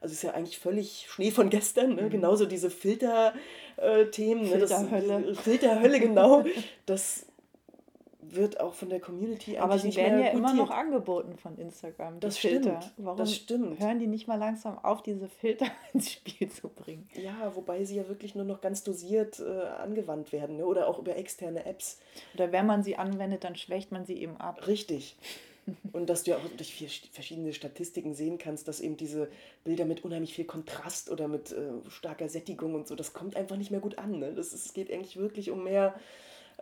also 0.00 0.12
ist 0.14 0.22
ja 0.22 0.32
eigentlich 0.32 0.58
völlig 0.58 1.06
Schnee 1.08 1.30
von 1.30 1.50
gestern, 1.50 1.94
ne? 1.94 2.02
Mhm. 2.02 2.10
genauso 2.10 2.46
diese 2.46 2.70
Filter-Themen. 2.70 4.44
Äh, 4.44 4.58
Filterhölle. 4.58 5.20
Ne? 5.20 5.34
Filterhölle, 5.42 6.00
genau. 6.00 6.44
Das 6.86 7.26
wird 8.22 8.60
auch 8.60 8.74
von 8.74 8.88
der 8.88 9.00
Community 9.00 9.58
Aber 9.58 9.78
sie 9.78 9.94
werden 9.96 10.20
ja 10.20 10.28
immer 10.28 10.54
noch 10.54 10.70
angeboten 10.70 11.36
von 11.36 11.58
Instagram. 11.58 12.20
Das 12.20 12.38
Filter. 12.38 12.80
stimmt. 12.80 12.94
Warum 12.98 13.18
das 13.18 13.34
stimmt. 13.34 13.80
hören 13.80 13.98
die 13.98 14.06
nicht 14.06 14.28
mal 14.28 14.38
langsam 14.38 14.78
auf, 14.78 15.02
diese 15.02 15.28
Filter 15.28 15.66
ins 15.92 16.12
Spiel 16.12 16.48
zu 16.48 16.68
bringen? 16.68 17.08
Ja, 17.14 17.52
wobei 17.54 17.84
sie 17.84 17.96
ja 17.96 18.08
wirklich 18.08 18.34
nur 18.34 18.44
noch 18.44 18.60
ganz 18.60 18.84
dosiert 18.84 19.40
äh, 19.40 19.66
angewandt 19.82 20.32
werden 20.32 20.58
ne? 20.58 20.66
oder 20.66 20.88
auch 20.88 20.98
über 20.98 21.16
externe 21.16 21.64
Apps. 21.66 21.98
Oder 22.34 22.52
wenn 22.52 22.66
man 22.66 22.82
sie 22.82 22.96
anwendet, 22.96 23.44
dann 23.44 23.56
schwächt 23.56 23.90
man 23.90 24.04
sie 24.04 24.20
eben 24.20 24.36
ab. 24.36 24.66
Richtig. 24.66 25.16
Und 25.92 26.10
dass 26.10 26.24
du 26.24 26.32
ja 26.32 26.36
auch 26.36 26.56
durch 26.56 26.74
verschiedene 27.12 27.52
Statistiken 27.52 28.14
sehen 28.14 28.38
kannst, 28.38 28.68
dass 28.68 28.80
eben 28.80 28.96
diese 28.96 29.28
Bilder 29.64 29.84
mit 29.84 30.04
unheimlich 30.04 30.34
viel 30.34 30.44
Kontrast 30.44 31.10
oder 31.10 31.28
mit 31.28 31.52
äh, 31.52 31.70
starker 31.88 32.28
Sättigung 32.28 32.74
und 32.74 32.88
so, 32.88 32.94
das 32.94 33.12
kommt 33.12 33.36
einfach 33.36 33.56
nicht 33.56 33.70
mehr 33.70 33.80
gut 33.80 33.98
an. 33.98 34.18
Ne? 34.18 34.32
Das 34.32 34.52
ist, 34.52 34.66
es 34.66 34.72
geht 34.72 34.92
eigentlich 34.92 35.16
wirklich 35.16 35.50
um 35.50 35.64
mehr, 35.64 35.94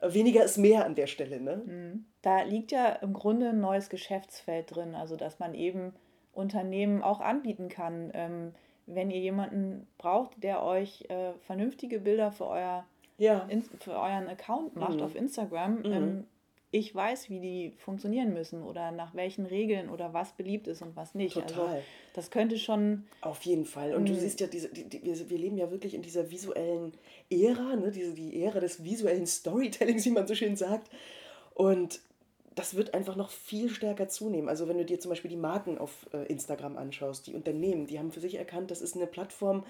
äh, 0.00 0.12
weniger 0.12 0.44
ist 0.44 0.58
mehr 0.58 0.84
an 0.84 0.94
der 0.94 1.06
Stelle. 1.06 1.40
Ne? 1.40 1.62
Mhm. 1.64 2.04
Da 2.22 2.42
liegt 2.42 2.72
ja 2.72 2.88
im 2.88 3.12
Grunde 3.12 3.50
ein 3.50 3.60
neues 3.60 3.88
Geschäftsfeld 3.88 4.74
drin, 4.74 4.94
also 4.94 5.16
dass 5.16 5.38
man 5.38 5.54
eben 5.54 5.92
Unternehmen 6.32 7.02
auch 7.02 7.20
anbieten 7.20 7.68
kann, 7.68 8.10
ähm, 8.14 8.54
wenn 8.86 9.10
ihr 9.10 9.20
jemanden 9.20 9.86
braucht, 9.98 10.42
der 10.42 10.62
euch 10.62 11.04
äh, 11.10 11.32
vernünftige 11.46 12.00
Bilder 12.00 12.32
für, 12.32 12.46
euer, 12.46 12.84
ja. 13.18 13.46
in, 13.48 13.62
für 13.62 13.92
euren 13.92 14.28
Account 14.28 14.76
macht 14.76 14.96
mhm. 14.96 15.02
auf 15.02 15.14
Instagram. 15.14 15.80
Mhm. 15.80 15.92
Ähm, 15.92 16.24
ich 16.70 16.94
weiß, 16.94 17.30
wie 17.30 17.40
die 17.40 17.72
funktionieren 17.78 18.34
müssen 18.34 18.62
oder 18.62 18.90
nach 18.90 19.14
welchen 19.14 19.46
Regeln 19.46 19.88
oder 19.88 20.12
was 20.12 20.32
beliebt 20.32 20.66
ist 20.66 20.82
und 20.82 20.96
was 20.96 21.14
nicht. 21.14 21.36
Also 21.36 21.48
Total. 21.48 21.66
Also 21.68 21.82
das 22.12 22.30
könnte 22.30 22.58
schon. 22.58 23.04
Auf 23.22 23.42
jeden 23.42 23.64
Fall. 23.64 23.94
Und 23.94 24.08
du 24.08 24.14
siehst 24.14 24.40
ja, 24.40 24.46
diese, 24.46 24.68
die, 24.68 24.84
die, 24.84 25.02
wir, 25.02 25.30
wir 25.30 25.38
leben 25.38 25.56
ja 25.56 25.70
wirklich 25.70 25.94
in 25.94 26.02
dieser 26.02 26.30
visuellen 26.30 26.92
Ära, 27.30 27.76
ne? 27.76 27.90
diese, 27.90 28.12
die 28.12 28.42
Ära 28.42 28.60
des 28.60 28.84
visuellen 28.84 29.26
Storytellings, 29.26 30.04
wie 30.04 30.10
man 30.10 30.26
so 30.26 30.34
schön 30.34 30.56
sagt. 30.56 30.90
Und 31.54 32.00
das 32.54 32.74
wird 32.74 32.92
einfach 32.92 33.16
noch 33.16 33.30
viel 33.30 33.70
stärker 33.70 34.08
zunehmen. 34.08 34.48
Also 34.48 34.68
wenn 34.68 34.76
du 34.76 34.84
dir 34.84 35.00
zum 35.00 35.08
Beispiel 35.08 35.30
die 35.30 35.36
Marken 35.36 35.78
auf 35.78 36.06
äh, 36.12 36.26
Instagram 36.26 36.76
anschaust, 36.76 37.26
die 37.26 37.34
Unternehmen, 37.34 37.86
die 37.86 37.98
haben 37.98 38.12
für 38.12 38.20
sich 38.20 38.34
erkannt, 38.34 38.70
das 38.70 38.82
ist 38.82 38.94
eine 38.94 39.06
Plattform, 39.06 39.64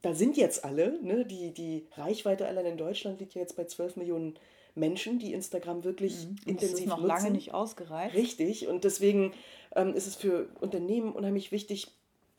da 0.00 0.14
sind 0.14 0.36
jetzt 0.36 0.64
alle, 0.64 0.98
ne? 1.02 1.26
die, 1.26 1.52
die 1.52 1.86
Reichweite 1.96 2.46
allein 2.46 2.66
in 2.66 2.78
Deutschland 2.78 3.20
liegt 3.20 3.34
ja 3.34 3.42
jetzt 3.42 3.56
bei 3.56 3.64
12 3.64 3.96
Millionen 3.96 4.24
Menschen, 4.26 4.55
die 4.76 5.32
Instagram 5.32 5.84
wirklich 5.84 6.26
mhm. 6.26 6.36
intensiv 6.46 6.70
das 6.70 6.80
ist 6.80 6.86
noch 6.86 6.98
nutzen. 6.98 7.08
lange 7.08 7.30
nicht 7.30 7.54
ausgereift. 7.54 8.14
Richtig. 8.14 8.68
Und 8.68 8.84
deswegen 8.84 9.32
ähm, 9.74 9.94
ist 9.94 10.06
es 10.06 10.16
für 10.16 10.48
Unternehmen 10.60 11.12
unheimlich 11.12 11.52
wichtig, 11.52 11.88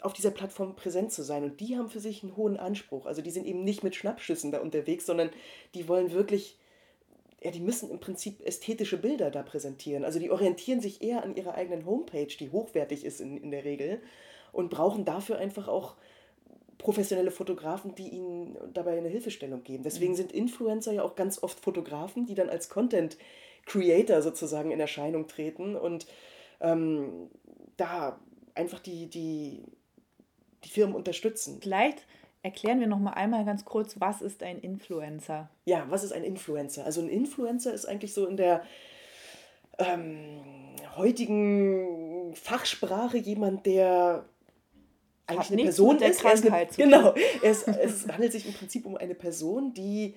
auf 0.02 0.14
dieser 0.14 0.32
Plattform 0.32 0.76
präsent 0.76 1.12
zu 1.12 1.24
sein. 1.24 1.44
Und 1.44 1.60
die 1.60 1.78
haben 1.78 1.90
für 1.90 2.00
sich 2.00 2.24
einen 2.24 2.38
hohen 2.38 2.58
Anspruch. 2.58 3.06
Also 3.06 3.22
die 3.22 3.32
sind 3.32 3.48
eben 3.48 3.64
nicht 3.64 3.84
mit 3.84 3.96
Schnappschüssen 3.96 4.52
da 4.52 4.60
unterwegs, 4.60 5.06
sondern 5.06 5.32
die 5.74 5.88
wollen 5.88 6.12
wirklich, 6.12 6.58
ja, 7.42 7.52
die 7.52 7.60
müssen 7.60 7.90
im 7.90 8.00
Prinzip 8.00 8.46
ästhetische 8.46 8.98
Bilder 8.98 9.32
da 9.32 9.42
präsentieren. 9.42 10.06
Also 10.06 10.20
die 10.20 10.30
orientieren 10.30 10.82
sich 10.82 11.02
eher 11.02 11.24
an 11.24 11.36
ihrer 11.36 11.56
eigenen 11.56 11.86
Homepage, 11.86 12.28
die 12.28 12.52
hochwertig 12.52 13.06
ist 13.06 13.22
in, 13.22 13.38
in 13.38 13.52
der 13.52 13.66
Regel, 13.66 14.02
und 14.52 14.70
brauchen 14.70 15.04
dafür 15.04 15.38
einfach 15.40 15.68
auch 15.68 15.96
professionelle 16.78 17.32
Fotografen, 17.32 17.96
die 17.96 18.10
ihnen 18.10 18.58
dabei 18.74 18.98
eine 18.98 19.10
Hilfestellung 19.10 19.64
geben. 19.64 19.84
Deswegen 19.84 20.14
mhm. 20.14 20.18
sind 20.18 20.32
Influencer 20.32 20.94
ja 20.94 21.04
auch 21.04 21.16
ganz 21.16 21.42
oft 21.42 21.60
Fotografen, 21.60 22.26
die 22.26 22.36
dann 22.36 22.50
als 22.50 22.70
Content 22.70 23.18
Creator 23.66 24.22
sozusagen 24.22 24.72
in 24.72 24.80
Erscheinung 24.80 25.28
treten 25.28 25.76
und 25.76 26.08
ähm, 26.62 27.30
da 27.76 28.20
einfach 28.56 28.80
die, 28.80 29.08
die, 29.08 29.64
die 30.64 30.70
Firmen 30.70 30.96
unterstützen. 30.96 31.60
Vielleicht 31.62 32.06
erklären 32.44 32.80
wir 32.80 32.88
noch 32.88 33.00
mal 33.00 33.14
einmal 33.14 33.46
ganz 33.46 33.66
kurz, 33.66 34.00
was 34.00 34.22
ist 34.22 34.42
ein 34.42 34.60
Influencer? 34.60 35.50
Ja, 35.66 35.86
was 35.90 36.04
ist 36.04 36.14
ein 36.14 36.24
Influencer? 36.24 36.86
Also 36.86 37.02
ein 37.02 37.10
Influencer 37.10 37.74
ist 37.74 37.86
eigentlich 37.86 38.14
so 38.14 38.26
in 38.26 38.38
der 38.38 38.64
ähm, 39.78 40.42
heutigen 40.96 42.34
Fachsprache 42.36 43.18
jemand, 43.18 43.66
der 43.66 44.26
eigentlich 45.28 45.52
eine 45.52 45.64
Person 45.64 46.02
ist. 46.02 46.22
Krankheit 46.22 46.80
eine, 46.80 46.92
genau, 46.92 47.14
es, 47.44 47.64
es 47.64 48.08
handelt 48.08 48.32
sich 48.32 48.48
im 48.48 48.54
Prinzip 48.54 48.86
um 48.86 48.98
eine 48.98 49.16
Person, 49.16 49.74
die 49.74 50.16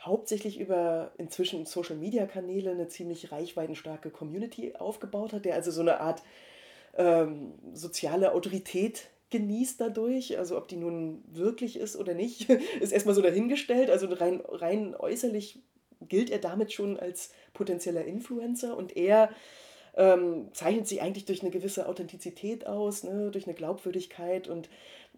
hauptsächlich 0.00 0.58
über 0.58 1.12
inzwischen 1.18 1.64
Social-Media-Kanäle 1.66 2.70
eine 2.70 2.88
ziemlich 2.88 3.30
reichweitenstarke 3.30 4.10
Community 4.10 4.74
aufgebaut 4.74 5.32
hat, 5.32 5.44
der 5.44 5.54
also 5.54 5.70
so 5.70 5.80
eine 5.80 6.00
Art 6.00 6.22
ähm, 6.96 7.54
soziale 7.72 8.32
Autorität 8.32 9.08
genießt 9.30 9.80
dadurch. 9.80 10.38
Also 10.38 10.56
ob 10.56 10.68
die 10.68 10.76
nun 10.76 11.22
wirklich 11.30 11.76
ist 11.76 11.96
oder 11.96 12.14
nicht, 12.14 12.50
ist 12.80 12.92
erstmal 12.92 13.14
so 13.14 13.22
dahingestellt. 13.22 13.90
Also 13.90 14.08
rein, 14.08 14.42
rein 14.46 14.94
äußerlich 14.94 15.60
gilt 16.08 16.30
er 16.30 16.38
damit 16.38 16.72
schon 16.72 16.98
als 16.98 17.30
potenzieller 17.52 18.04
Influencer 18.04 18.76
und 18.76 18.96
er 18.96 19.30
ähm, 19.94 20.48
zeichnet 20.52 20.88
sich 20.88 21.02
eigentlich 21.02 21.24
durch 21.24 21.42
eine 21.42 21.50
gewisse 21.50 21.86
Authentizität 21.88 22.66
aus, 22.66 23.04
ne, 23.04 23.30
durch 23.30 23.46
eine 23.46 23.54
Glaubwürdigkeit 23.54 24.48
und 24.48 24.68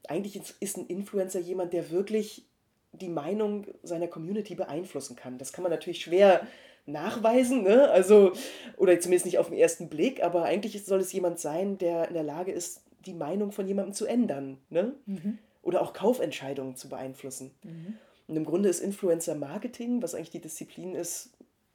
eigentlich 0.09 0.41
ist 0.61 0.77
ein 0.77 0.87
Influencer 0.87 1.41
jemand, 1.41 1.73
der 1.73 1.91
wirklich 1.91 2.45
die 2.93 3.09
Meinung 3.09 3.67
seiner 3.83 4.09
Community 4.09 4.55
beeinflussen 4.55 5.17
kann. 5.17 5.39
Das 5.39 5.53
kann 5.53 5.63
man 5.63 5.73
natürlich 5.73 6.03
schwer 6.03 6.47
nachweisen, 6.87 7.63
ne? 7.63 7.91
also, 7.91 8.33
oder 8.77 8.99
zumindest 9.01 9.27
nicht 9.27 9.39
auf 9.39 9.49
den 9.49 9.59
ersten 9.59 9.89
Blick, 9.89 10.23
aber 10.23 10.45
eigentlich 10.45 10.85
soll 10.85 11.01
es 11.01 11.13
jemand 11.13 11.39
sein, 11.41 11.79
der 11.79 12.09
in 12.09 12.15
der 12.15 12.23
Lage 12.23 12.53
ist, 12.53 12.83
die 13.07 13.15
Meinung 13.15 13.53
von 13.53 13.67
jemandem 13.67 13.95
zu 13.95 14.07
ändern 14.07 14.59
ne? 14.71 14.95
Mhm. 15.07 15.39
oder 15.63 15.83
auch 15.83 15.93
Kaufentscheidungen 15.93 16.77
zu 16.77 16.89
beeinflussen. 16.89 17.53
Mhm. 17.63 17.95
Und 18.27 18.37
im 18.37 18.45
Grunde 18.45 18.69
ist 18.69 18.81
Influencer 18.81 19.35
Marketing, 19.35 20.03
was 20.03 20.15
eigentlich 20.15 20.31
die 20.31 20.41
Disziplin 20.41 20.95
ist, 20.95 21.31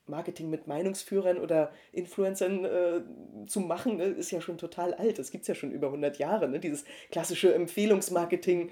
Marketing 0.10 0.50
mit 0.50 0.67
Meinungsführern 0.67 1.38
oder 1.38 1.72
Influencern 1.91 2.65
äh, 2.65 3.02
zu 3.48 3.62
machen, 3.62 3.98
ne, 3.98 4.06
ist 4.06 4.32
ja 4.32 4.41
schon 4.41 4.58
total 4.58 4.93
alt. 4.93 5.19
Das 5.19 5.32
gibt 5.32 5.43
es 5.43 5.48
ja 5.48 5.56
schon 5.56 5.72
über 5.72 5.88
100 5.88 6.17
Jahre, 6.17 6.48
ne? 6.48 6.60
dieses 6.60 6.86
klassische 7.12 7.54
Empfehlungsmarketing. 7.54 8.72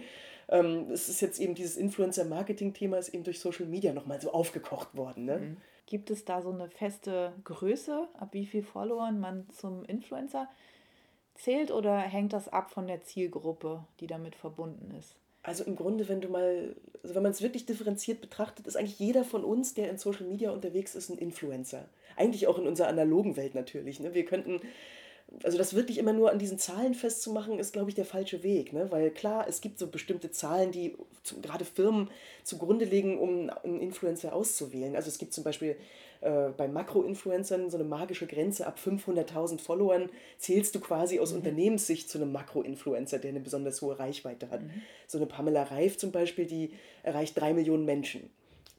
Ähm, 0.49 0.91
es 0.91 1.09
ist 1.09 1.21
jetzt 1.21 1.39
eben 1.39 1.55
dieses 1.55 1.77
Influencer-Marketing-Thema 1.77 2.97
ist 2.97 3.09
eben 3.09 3.23
durch 3.23 3.39
Social 3.39 3.65
Media 3.65 3.93
nochmal 3.93 4.21
so 4.21 4.31
aufgekocht 4.31 4.95
worden. 4.95 5.25
Ne? 5.25 5.37
Mhm. 5.37 5.57
Gibt 5.85 6.09
es 6.09 6.25
da 6.25 6.41
so 6.41 6.51
eine 6.51 6.69
feste 6.69 7.33
Größe, 7.43 8.07
ab 8.17 8.29
wie 8.31 8.45
viel 8.45 8.63
Followern 8.63 9.19
man 9.19 9.49
zum 9.49 9.85
Influencer 9.85 10.49
zählt 11.35 11.71
oder 11.71 11.97
hängt 11.99 12.33
das 12.33 12.49
ab 12.49 12.71
von 12.71 12.87
der 12.87 13.03
Zielgruppe, 13.03 13.85
die 13.99 14.07
damit 14.07 14.35
verbunden 14.35 14.93
ist? 14.97 15.15
Also 15.47 15.63
im 15.63 15.77
Grunde, 15.77 16.09
wenn 16.09 16.19
du 16.19 16.27
mal, 16.27 16.75
also 17.01 17.15
wenn 17.15 17.23
man 17.23 17.31
es 17.31 17.41
wirklich 17.41 17.65
differenziert 17.65 18.19
betrachtet, 18.19 18.67
ist 18.67 18.75
eigentlich 18.75 18.99
jeder 18.99 19.23
von 19.23 19.45
uns, 19.45 19.73
der 19.73 19.89
in 19.89 19.97
Social 19.97 20.25
Media 20.25 20.51
unterwegs 20.51 20.93
ist, 20.93 21.09
ein 21.09 21.17
Influencer. 21.17 21.85
Eigentlich 22.17 22.47
auch 22.47 22.59
in 22.59 22.67
unserer 22.67 22.89
analogen 22.89 23.37
Welt 23.37 23.55
natürlich. 23.55 24.01
Ne? 24.01 24.13
Wir 24.13 24.25
könnten, 24.25 24.59
also 25.43 25.57
das 25.57 25.73
wirklich 25.73 25.99
immer 25.99 26.11
nur 26.11 26.31
an 26.31 26.37
diesen 26.37 26.59
Zahlen 26.59 26.93
festzumachen, 26.93 27.59
ist, 27.59 27.71
glaube 27.71 27.87
ich, 27.87 27.95
der 27.95 28.03
falsche 28.03 28.43
Weg. 28.43 28.73
Ne? 28.73 28.91
Weil 28.91 29.09
klar, 29.09 29.47
es 29.47 29.61
gibt 29.61 29.79
so 29.79 29.87
bestimmte 29.87 30.31
Zahlen, 30.31 30.73
die 30.73 30.97
zu, 31.23 31.39
gerade 31.39 31.63
Firmen 31.63 32.09
zugrunde 32.43 32.83
legen, 32.83 33.17
um 33.17 33.49
einen 33.63 33.79
Influencer 33.79 34.33
auszuwählen. 34.33 34.97
Also 34.97 35.07
es 35.07 35.17
gibt 35.17 35.31
zum 35.31 35.45
Beispiel 35.45 35.77
äh, 36.21 36.49
bei 36.55 36.67
Makro-Influencern 36.67 37.69
so 37.69 37.77
eine 37.77 37.83
magische 37.83 38.27
Grenze. 38.27 38.65
Ab 38.65 38.79
500.000 38.83 39.59
Followern 39.59 40.09
zählst 40.37 40.73
du 40.75 40.79
quasi 40.79 41.19
aus 41.19 41.31
mhm. 41.31 41.39
Unternehmenssicht 41.39 42.09
zu 42.09 42.17
einem 42.17 42.31
Makro-Influencer, 42.31 43.19
der 43.19 43.29
eine 43.29 43.39
besonders 43.39 43.81
hohe 43.81 43.97
Reichweite 43.99 44.49
hat. 44.49 44.63
Mhm. 44.63 44.81
So 45.07 45.17
eine 45.17 45.27
Pamela 45.27 45.63
Reif 45.63 45.97
zum 45.97 46.11
Beispiel, 46.11 46.45
die 46.45 46.71
erreicht 47.03 47.39
drei 47.39 47.53
Millionen 47.53 47.85
Menschen. 47.85 48.29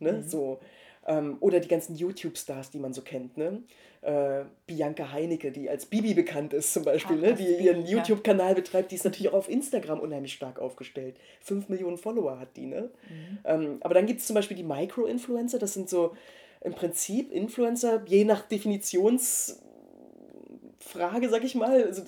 Ne? 0.00 0.12
Mhm. 0.12 0.22
So. 0.22 0.60
Ähm, 1.06 1.36
oder 1.40 1.60
die 1.60 1.68
ganzen 1.68 1.94
YouTube-Stars, 1.94 2.70
die 2.70 2.78
man 2.78 2.92
so 2.92 3.02
kennt. 3.02 3.36
Ne? 3.36 3.62
Äh, 4.02 4.44
Bianca 4.66 5.10
Heinecke, 5.10 5.50
die 5.50 5.70
als 5.70 5.86
Bibi 5.86 6.14
bekannt 6.14 6.52
ist 6.52 6.72
zum 6.72 6.84
Beispiel, 6.84 7.16
Ach, 7.18 7.22
ne? 7.22 7.34
die 7.34 7.64
ihren 7.64 7.86
YouTube-Kanal 7.86 8.54
betreibt, 8.54 8.90
die 8.90 8.96
ist 8.96 9.04
natürlich 9.04 9.30
auch 9.30 9.38
auf 9.38 9.48
Instagram 9.48 10.00
unheimlich 10.00 10.34
stark 10.34 10.58
aufgestellt. 10.58 11.16
Fünf 11.40 11.68
Millionen 11.68 11.96
Follower 11.96 12.38
hat 12.38 12.56
die. 12.56 12.66
Ne? 12.66 12.90
Mhm. 13.08 13.38
Ähm, 13.44 13.76
aber 13.80 13.94
dann 13.94 14.06
gibt 14.06 14.20
es 14.20 14.26
zum 14.26 14.34
Beispiel 14.34 14.56
die 14.56 14.64
Micro-Influencer, 14.64 15.58
das 15.58 15.74
sind 15.74 15.88
so 15.88 16.14
im 16.60 16.74
Prinzip 16.74 17.32
Influencer, 17.32 18.02
je 18.06 18.24
nach 18.24 18.42
Definitionsfrage, 18.42 19.60
sag 21.28 21.44
ich 21.44 21.54
mal, 21.54 21.84
also, 21.84 22.02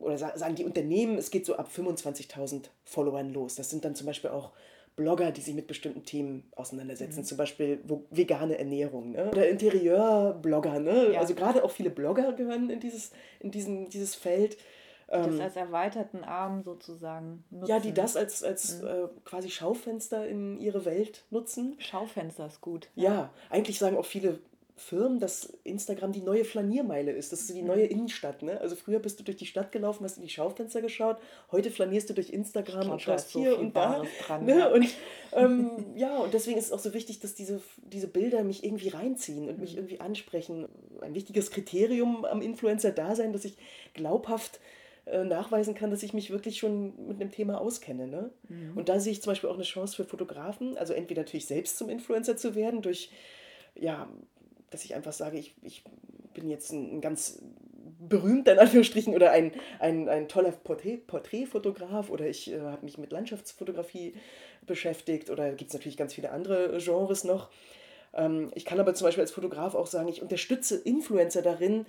oder 0.00 0.16
sagen 0.16 0.54
die 0.54 0.64
Unternehmen, 0.64 1.18
es 1.18 1.30
geht 1.30 1.44
so 1.44 1.56
ab 1.56 1.70
25.000 1.74 2.64
Followern 2.84 3.32
los. 3.32 3.56
Das 3.56 3.70
sind 3.70 3.84
dann 3.84 3.94
zum 3.94 4.06
Beispiel 4.06 4.30
auch 4.30 4.52
Blogger, 4.98 5.30
die 5.30 5.40
sich 5.40 5.54
mit 5.54 5.68
bestimmten 5.68 6.04
Themen 6.04 6.42
auseinandersetzen, 6.56 7.20
mhm. 7.20 7.24
zum 7.24 7.38
Beispiel 7.38 7.80
wo, 7.86 8.04
vegane 8.10 8.58
Ernährung 8.58 9.12
ne? 9.12 9.30
oder 9.30 9.48
Interieurblogger. 9.48 10.80
Ne? 10.80 11.12
Ja. 11.12 11.20
Also 11.20 11.34
gerade 11.34 11.62
auch 11.62 11.70
viele 11.70 11.90
Blogger 11.90 12.32
gehören 12.32 12.68
in 12.68 12.80
dieses, 12.80 13.12
in 13.38 13.50
diesen, 13.52 13.88
dieses 13.90 14.16
Feld. 14.16 14.56
Das 15.08 15.26
ähm, 15.26 15.40
als 15.40 15.56
erweiterten 15.56 16.22
Arm 16.22 16.62
sozusagen 16.62 17.42
nutzen. 17.50 17.70
Ja, 17.70 17.80
die 17.80 17.94
das 17.94 18.14
als, 18.14 18.42
als 18.42 18.82
mhm. 18.82 18.88
äh, 18.88 19.08
quasi 19.24 19.48
Schaufenster 19.48 20.28
in 20.28 20.58
ihre 20.58 20.84
Welt 20.84 21.24
nutzen. 21.30 21.76
Schaufenster 21.78 22.46
ist 22.46 22.60
gut. 22.60 22.88
Ja, 22.94 23.12
ja 23.12 23.30
eigentlich 23.48 23.78
sagen 23.78 23.96
auch 23.96 24.04
viele 24.04 24.38
Firmen, 24.78 25.18
dass 25.18 25.52
Instagram 25.64 26.12
die 26.12 26.20
neue 26.20 26.44
Flaniermeile 26.44 27.10
ist. 27.12 27.32
Das 27.32 27.40
ist 27.40 27.54
die 27.54 27.62
neue 27.62 27.84
mhm. 27.84 27.90
Innenstadt. 27.90 28.42
Ne? 28.42 28.60
Also 28.60 28.76
früher 28.76 28.98
bist 28.98 29.18
du 29.18 29.24
durch 29.24 29.36
die 29.38 29.46
Stadt 29.46 29.72
gelaufen, 29.72 30.04
hast 30.04 30.18
in 30.18 30.22
die 30.22 30.28
Schaufenster 30.28 30.82
geschaut. 30.82 31.16
Heute 31.50 31.70
flanierst 31.70 32.10
du 32.10 32.14
durch 32.14 32.30
Instagram 32.30 32.82
glaub, 32.82 32.92
und 32.92 33.02
schaust 33.02 33.30
hier 33.30 33.52
so 33.52 33.58
und 33.58 33.74
da. 33.74 34.02
Dran, 34.26 34.44
ne? 34.44 34.58
ja. 34.58 34.68
Und 34.68 34.86
ähm, 35.32 35.70
ja, 35.96 36.18
und 36.18 36.32
deswegen 36.34 36.58
ist 36.58 36.66
es 36.66 36.72
auch 36.72 36.78
so 36.78 36.94
wichtig, 36.94 37.20
dass 37.20 37.34
diese, 37.34 37.60
diese 37.82 38.08
Bilder 38.08 38.44
mich 38.44 38.62
irgendwie 38.62 38.88
reinziehen 38.88 39.48
und 39.48 39.58
mich 39.58 39.72
mhm. 39.72 39.78
irgendwie 39.78 40.00
ansprechen. 40.00 40.68
Ein 41.00 41.14
wichtiges 41.14 41.50
Kriterium 41.50 42.24
am 42.24 42.40
Influencer-Dasein, 42.42 43.32
dass 43.32 43.44
ich 43.44 43.56
glaubhaft 43.94 44.60
äh, 45.10 45.24
nachweisen 45.24 45.74
kann, 45.74 45.90
dass 45.90 46.02
ich 46.02 46.12
mich 46.12 46.30
wirklich 46.30 46.58
schon 46.58 47.06
mit 47.06 47.20
einem 47.20 47.30
Thema 47.30 47.60
auskenne. 47.60 48.06
Ne? 48.06 48.30
Mhm. 48.48 48.76
Und 48.76 48.88
da 48.88 49.00
sehe 49.00 49.12
ich 49.12 49.22
zum 49.22 49.30
Beispiel 49.30 49.50
auch 49.50 49.54
eine 49.54 49.64
Chance 49.64 49.96
für 49.96 50.04
Fotografen, 50.04 50.76
also 50.78 50.92
entweder 50.92 51.22
natürlich 51.22 51.46
selbst 51.46 51.78
zum 51.78 51.88
Influencer 51.88 52.36
zu 52.36 52.54
werden, 52.54 52.82
durch 52.82 53.10
ja, 53.74 54.08
dass 54.70 54.84
ich 54.84 54.94
einfach 54.94 55.12
sage, 55.12 55.38
ich, 55.38 55.54
ich 55.62 55.82
bin 56.34 56.48
jetzt 56.48 56.72
ein, 56.72 56.96
ein 56.96 57.00
ganz 57.00 57.40
berühmter 58.00 58.52
in 58.52 58.58
Anführungsstrichen 58.58 59.14
oder 59.14 59.32
ein, 59.32 59.52
ein, 59.80 60.08
ein 60.08 60.28
toller 60.28 60.52
Porträt, 60.52 60.98
Porträtfotograf 60.98 62.10
oder 62.10 62.28
ich 62.28 62.52
äh, 62.52 62.60
habe 62.60 62.84
mich 62.84 62.98
mit 62.98 63.12
Landschaftsfotografie 63.12 64.14
beschäftigt 64.66 65.30
oder 65.30 65.52
gibt 65.52 65.70
es 65.70 65.74
natürlich 65.74 65.96
ganz 65.96 66.14
viele 66.14 66.30
andere 66.30 66.78
Genres 66.78 67.24
noch. 67.24 67.50
Ähm, 68.14 68.50
ich 68.54 68.64
kann 68.64 68.78
aber 68.78 68.94
zum 68.94 69.06
Beispiel 69.06 69.22
als 69.22 69.32
Fotograf 69.32 69.74
auch 69.74 69.86
sagen, 69.86 70.08
ich 70.08 70.22
unterstütze 70.22 70.76
Influencer 70.76 71.42
darin, 71.42 71.86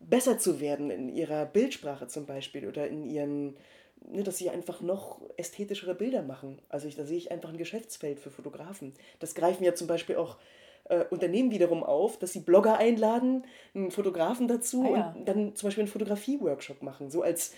besser 0.00 0.38
zu 0.38 0.60
werden 0.60 0.90
in 0.90 1.08
ihrer 1.08 1.46
Bildsprache 1.46 2.08
zum 2.08 2.26
Beispiel 2.26 2.66
oder 2.66 2.88
in 2.88 3.04
ihren, 3.04 3.56
ne, 4.04 4.22
dass 4.22 4.38
sie 4.38 4.50
einfach 4.50 4.80
noch 4.80 5.20
ästhetischere 5.36 5.94
Bilder 5.94 6.22
machen. 6.22 6.60
Also 6.68 6.88
ich, 6.88 6.96
da 6.96 7.04
sehe 7.04 7.18
ich 7.18 7.30
einfach 7.30 7.50
ein 7.50 7.58
Geschäftsfeld 7.58 8.18
für 8.18 8.30
Fotografen. 8.30 8.94
Das 9.18 9.34
greifen 9.34 9.62
ja 9.62 9.74
zum 9.74 9.86
Beispiel 9.86 10.16
auch 10.16 10.38
äh, 10.84 11.04
Unternehmen 11.10 11.50
wiederum 11.50 11.82
auf, 11.82 12.18
dass 12.18 12.32
sie 12.32 12.40
Blogger 12.40 12.78
einladen, 12.78 13.44
einen 13.74 13.90
Fotografen 13.90 14.48
dazu 14.48 14.84
ah, 14.84 14.96
ja. 14.96 15.14
und 15.16 15.28
dann 15.28 15.54
zum 15.54 15.66
Beispiel 15.66 15.82
einen 15.82 15.92
Fotografie-Workshop 15.92 16.82
machen, 16.82 17.10
so 17.10 17.22
als 17.22 17.52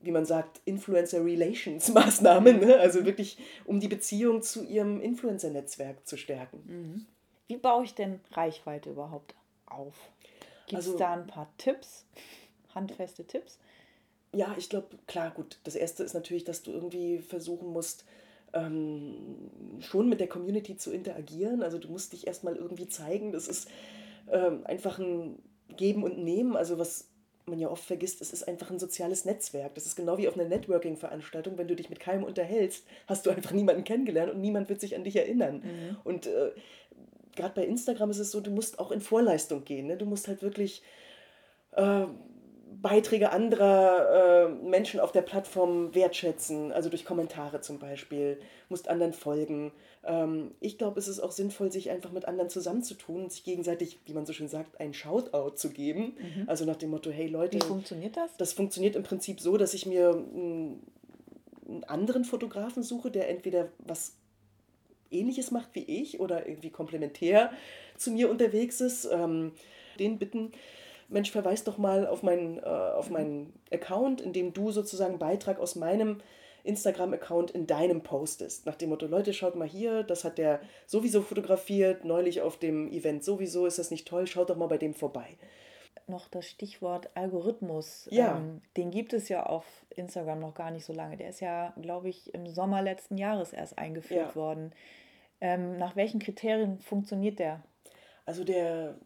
wie 0.00 0.12
man 0.12 0.24
sagt, 0.24 0.60
Influencer 0.64 1.24
Relations 1.24 1.88
Maßnahmen, 1.92 2.60
ne? 2.60 2.76
also 2.78 3.04
wirklich 3.04 3.38
um 3.64 3.80
die 3.80 3.88
Beziehung 3.88 4.42
zu 4.42 4.64
ihrem 4.64 5.00
Influencer-Netzwerk 5.00 6.06
zu 6.06 6.16
stärken. 6.16 6.62
Mhm. 6.66 7.06
Wie 7.48 7.56
baue 7.56 7.84
ich 7.84 7.94
denn 7.94 8.20
Reichweite 8.32 8.90
überhaupt 8.90 9.34
auf? 9.66 9.94
Gibt 10.68 10.80
es 10.80 10.86
also, 10.86 10.98
da 10.98 11.14
ein 11.14 11.26
paar 11.26 11.50
Tipps, 11.58 12.06
handfeste 12.74 13.26
Tipps? 13.26 13.58
Ja, 14.34 14.54
ich 14.58 14.68
glaube, 14.68 14.88
klar, 15.06 15.30
gut. 15.30 15.58
Das 15.64 15.74
erste 15.74 16.04
ist 16.04 16.14
natürlich, 16.14 16.44
dass 16.44 16.62
du 16.62 16.70
irgendwie 16.70 17.18
versuchen 17.18 17.68
musst, 17.72 18.04
ähm, 18.52 19.50
schon 19.80 20.08
mit 20.08 20.20
der 20.20 20.28
Community 20.28 20.76
zu 20.76 20.92
interagieren. 20.92 21.62
Also 21.62 21.78
du 21.78 21.88
musst 21.88 22.12
dich 22.12 22.26
erstmal 22.26 22.56
irgendwie 22.56 22.88
zeigen. 22.88 23.32
Das 23.32 23.48
ist 23.48 23.68
ähm, 24.30 24.66
einfach 24.66 24.98
ein 24.98 25.42
Geben 25.76 26.02
und 26.02 26.18
Nehmen. 26.18 26.56
Also 26.56 26.78
was 26.78 27.08
man 27.46 27.58
ja 27.58 27.70
oft 27.70 27.84
vergisst, 27.84 28.20
es 28.20 28.32
ist 28.32 28.46
einfach 28.46 28.70
ein 28.70 28.78
soziales 28.78 29.24
Netzwerk. 29.24 29.74
Das 29.74 29.86
ist 29.86 29.96
genau 29.96 30.18
wie 30.18 30.28
auf 30.28 30.38
einer 30.38 30.48
Networking-Veranstaltung. 30.48 31.56
Wenn 31.56 31.68
du 31.68 31.76
dich 31.76 31.88
mit 31.88 32.00
keinem 32.00 32.24
unterhältst, 32.24 32.86
hast 33.06 33.24
du 33.24 33.30
einfach 33.30 33.52
niemanden 33.52 33.84
kennengelernt 33.84 34.32
und 34.32 34.40
niemand 34.40 34.68
wird 34.68 34.80
sich 34.80 34.94
an 34.94 35.04
dich 35.04 35.16
erinnern. 35.16 35.62
Mhm. 35.64 35.96
Und 36.04 36.26
äh, 36.26 36.50
gerade 37.36 37.54
bei 37.54 37.64
Instagram 37.64 38.10
ist 38.10 38.18
es 38.18 38.30
so, 38.30 38.40
du 38.40 38.50
musst 38.50 38.78
auch 38.78 38.90
in 38.90 39.00
Vorleistung 39.00 39.64
gehen. 39.64 39.86
Ne? 39.86 39.96
Du 39.96 40.06
musst 40.06 40.28
halt 40.28 40.42
wirklich 40.42 40.82
äh, 41.72 42.06
Beiträge 42.80 43.32
anderer 43.32 44.46
äh, 44.46 44.48
Menschen 44.48 45.00
auf 45.00 45.10
der 45.10 45.22
Plattform 45.22 45.94
wertschätzen, 45.94 46.70
also 46.72 46.88
durch 46.88 47.04
Kommentare 47.04 47.60
zum 47.60 47.78
Beispiel, 47.78 48.38
musst 48.68 48.88
anderen 48.88 49.12
folgen. 49.12 49.72
Ähm, 50.04 50.52
ich 50.60 50.78
glaube, 50.78 51.00
es 51.00 51.08
ist 51.08 51.20
auch 51.20 51.32
sinnvoll, 51.32 51.72
sich 51.72 51.90
einfach 51.90 52.12
mit 52.12 52.26
anderen 52.26 52.50
zusammenzutun 52.50 53.24
und 53.24 53.32
sich 53.32 53.44
gegenseitig, 53.44 53.98
wie 54.04 54.12
man 54.12 54.26
so 54.26 54.32
schön 54.32 54.48
sagt, 54.48 54.80
ein 54.80 54.94
Shoutout 54.94 55.56
zu 55.56 55.70
geben. 55.70 56.16
Mhm. 56.18 56.48
Also 56.48 56.64
nach 56.64 56.76
dem 56.76 56.90
Motto, 56.90 57.10
hey 57.10 57.26
Leute. 57.26 57.56
Wie 57.56 57.66
funktioniert 57.66 58.16
das? 58.16 58.36
Das 58.36 58.52
funktioniert 58.52 58.96
im 58.96 59.02
Prinzip 59.02 59.40
so, 59.40 59.56
dass 59.56 59.74
ich 59.74 59.86
mir 59.86 60.10
einen, 60.10 60.82
einen 61.66 61.84
anderen 61.84 62.24
Fotografen 62.24 62.82
suche, 62.82 63.10
der 63.10 63.28
entweder 63.28 63.68
was 63.78 64.14
ähnliches 65.10 65.50
macht 65.50 65.74
wie 65.74 65.84
ich 65.84 66.20
oder 66.20 66.46
irgendwie 66.46 66.70
komplementär 66.70 67.52
zu 67.96 68.10
mir 68.10 68.30
unterwegs 68.30 68.80
ist. 68.80 69.08
Ähm, 69.10 69.52
den 69.98 70.18
bitten, 70.18 70.52
Mensch, 71.08 71.30
verweis 71.30 71.64
doch 71.64 71.78
mal 71.78 72.06
auf 72.06 72.22
meinen, 72.22 72.58
äh, 72.58 72.62
auf 72.62 73.10
meinen 73.10 73.52
Account, 73.72 74.20
in 74.20 74.32
dem 74.32 74.52
du 74.52 74.70
sozusagen 74.70 75.12
einen 75.12 75.18
Beitrag 75.18 75.58
aus 75.58 75.74
meinem 75.74 76.20
Instagram-Account 76.64 77.50
in 77.52 77.66
deinem 77.66 78.02
postest. 78.02 78.66
Nach 78.66 78.74
dem 78.74 78.90
Motto, 78.90 79.06
Leute, 79.06 79.32
schaut 79.32 79.56
mal 79.56 79.66
hier, 79.66 80.02
das 80.02 80.24
hat 80.24 80.38
der 80.38 80.60
sowieso 80.86 81.22
fotografiert, 81.22 82.04
neulich 82.04 82.42
auf 82.42 82.58
dem 82.58 82.92
Event 82.92 83.24
sowieso, 83.24 83.66
ist 83.66 83.78
das 83.78 83.90
nicht 83.90 84.06
toll, 84.06 84.26
schaut 84.26 84.50
doch 84.50 84.56
mal 84.56 84.66
bei 84.66 84.78
dem 84.78 84.94
vorbei. 84.94 85.38
Noch 86.06 86.28
das 86.28 86.46
Stichwort 86.46 87.10
Algorithmus. 87.14 88.08
Ja. 88.10 88.36
Ähm, 88.38 88.60
den 88.76 88.90
gibt 88.90 89.12
es 89.12 89.28
ja 89.28 89.44
auf 89.44 89.64
Instagram 89.98 90.40
noch 90.40 90.54
gar 90.54 90.70
nicht 90.70 90.84
so 90.84 90.92
lange. 90.92 91.16
Der 91.16 91.30
ist 91.30 91.40
ja, 91.40 91.74
glaube 91.80 92.08
ich, 92.08 92.32
im 92.34 92.46
Sommer 92.46 92.82
letzten 92.82 93.18
Jahres 93.18 93.52
erst 93.52 93.78
eingeführt 93.78 94.30
ja. 94.30 94.36
worden. 94.36 94.72
Ähm, 95.40 95.78
nach 95.78 95.96
welchen 95.96 96.20
Kriterien 96.20 96.78
funktioniert 96.78 97.38
der? 97.38 97.62
Also 98.26 98.44
der 98.44 98.98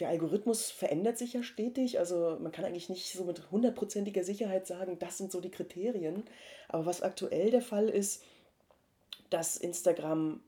der 0.00 0.08
Algorithmus 0.08 0.70
verändert 0.70 1.18
sich 1.18 1.34
ja 1.34 1.42
stetig. 1.42 1.98
Also 1.98 2.38
man 2.40 2.52
kann 2.52 2.64
eigentlich 2.64 2.88
nicht 2.88 3.12
so 3.12 3.24
mit 3.24 3.50
hundertprozentiger 3.50 4.24
Sicherheit 4.24 4.66
sagen, 4.66 4.98
das 4.98 5.18
sind 5.18 5.30
so 5.30 5.40
die 5.40 5.50
Kriterien. 5.50 6.24
Aber 6.68 6.86
was 6.86 7.02
aktuell 7.02 7.50
der 7.50 7.62
Fall 7.62 7.88
ist, 7.88 8.24
dass 9.28 9.56
Instagram 9.56 10.40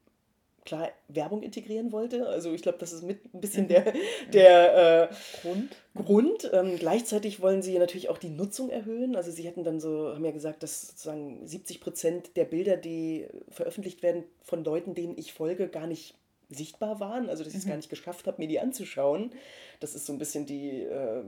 klar 0.64 0.90
Werbung 1.08 1.42
integrieren 1.42 1.92
wollte. 1.92 2.26
Also 2.28 2.52
ich 2.52 2.62
glaube, 2.62 2.78
das 2.78 2.92
ist 2.92 3.02
mit 3.02 3.34
ein 3.34 3.40
bisschen 3.40 3.64
mhm. 3.64 3.68
der, 3.68 3.92
der 4.32 5.10
äh, 5.10 5.14
Grund. 5.42 5.76
Grund. 5.94 6.50
Ähm, 6.52 6.78
gleichzeitig 6.78 7.40
wollen 7.40 7.62
sie 7.62 7.78
natürlich 7.78 8.08
auch 8.08 8.18
die 8.18 8.30
Nutzung 8.30 8.70
erhöhen. 8.70 9.16
Also 9.16 9.30
sie 9.30 9.44
hätten 9.44 9.64
dann 9.64 9.80
so, 9.80 10.14
haben 10.14 10.24
ja 10.24 10.30
gesagt, 10.30 10.62
dass 10.62 10.88
sozusagen 10.88 11.46
70 11.46 11.80
Prozent 11.80 12.36
der 12.36 12.44
Bilder, 12.44 12.76
die 12.76 13.26
veröffentlicht 13.48 14.02
werden 14.02 14.24
von 14.40 14.64
Leuten, 14.64 14.94
denen 14.94 15.18
ich 15.18 15.32
folge, 15.32 15.68
gar 15.68 15.86
nicht 15.86 16.14
sichtbar 16.54 17.00
waren, 17.00 17.28
also 17.28 17.44
dass 17.44 17.52
ich 17.52 17.60
es 17.60 17.64
mhm. 17.64 17.70
gar 17.70 17.76
nicht 17.76 17.90
geschafft 17.90 18.26
habe, 18.26 18.40
mir 18.40 18.48
die 18.48 18.60
anzuschauen. 18.60 19.30
Das 19.80 19.94
ist 19.94 20.06
so 20.06 20.12
ein 20.12 20.18
bisschen 20.18 20.46
die 20.46 20.82
äh, 20.82 21.24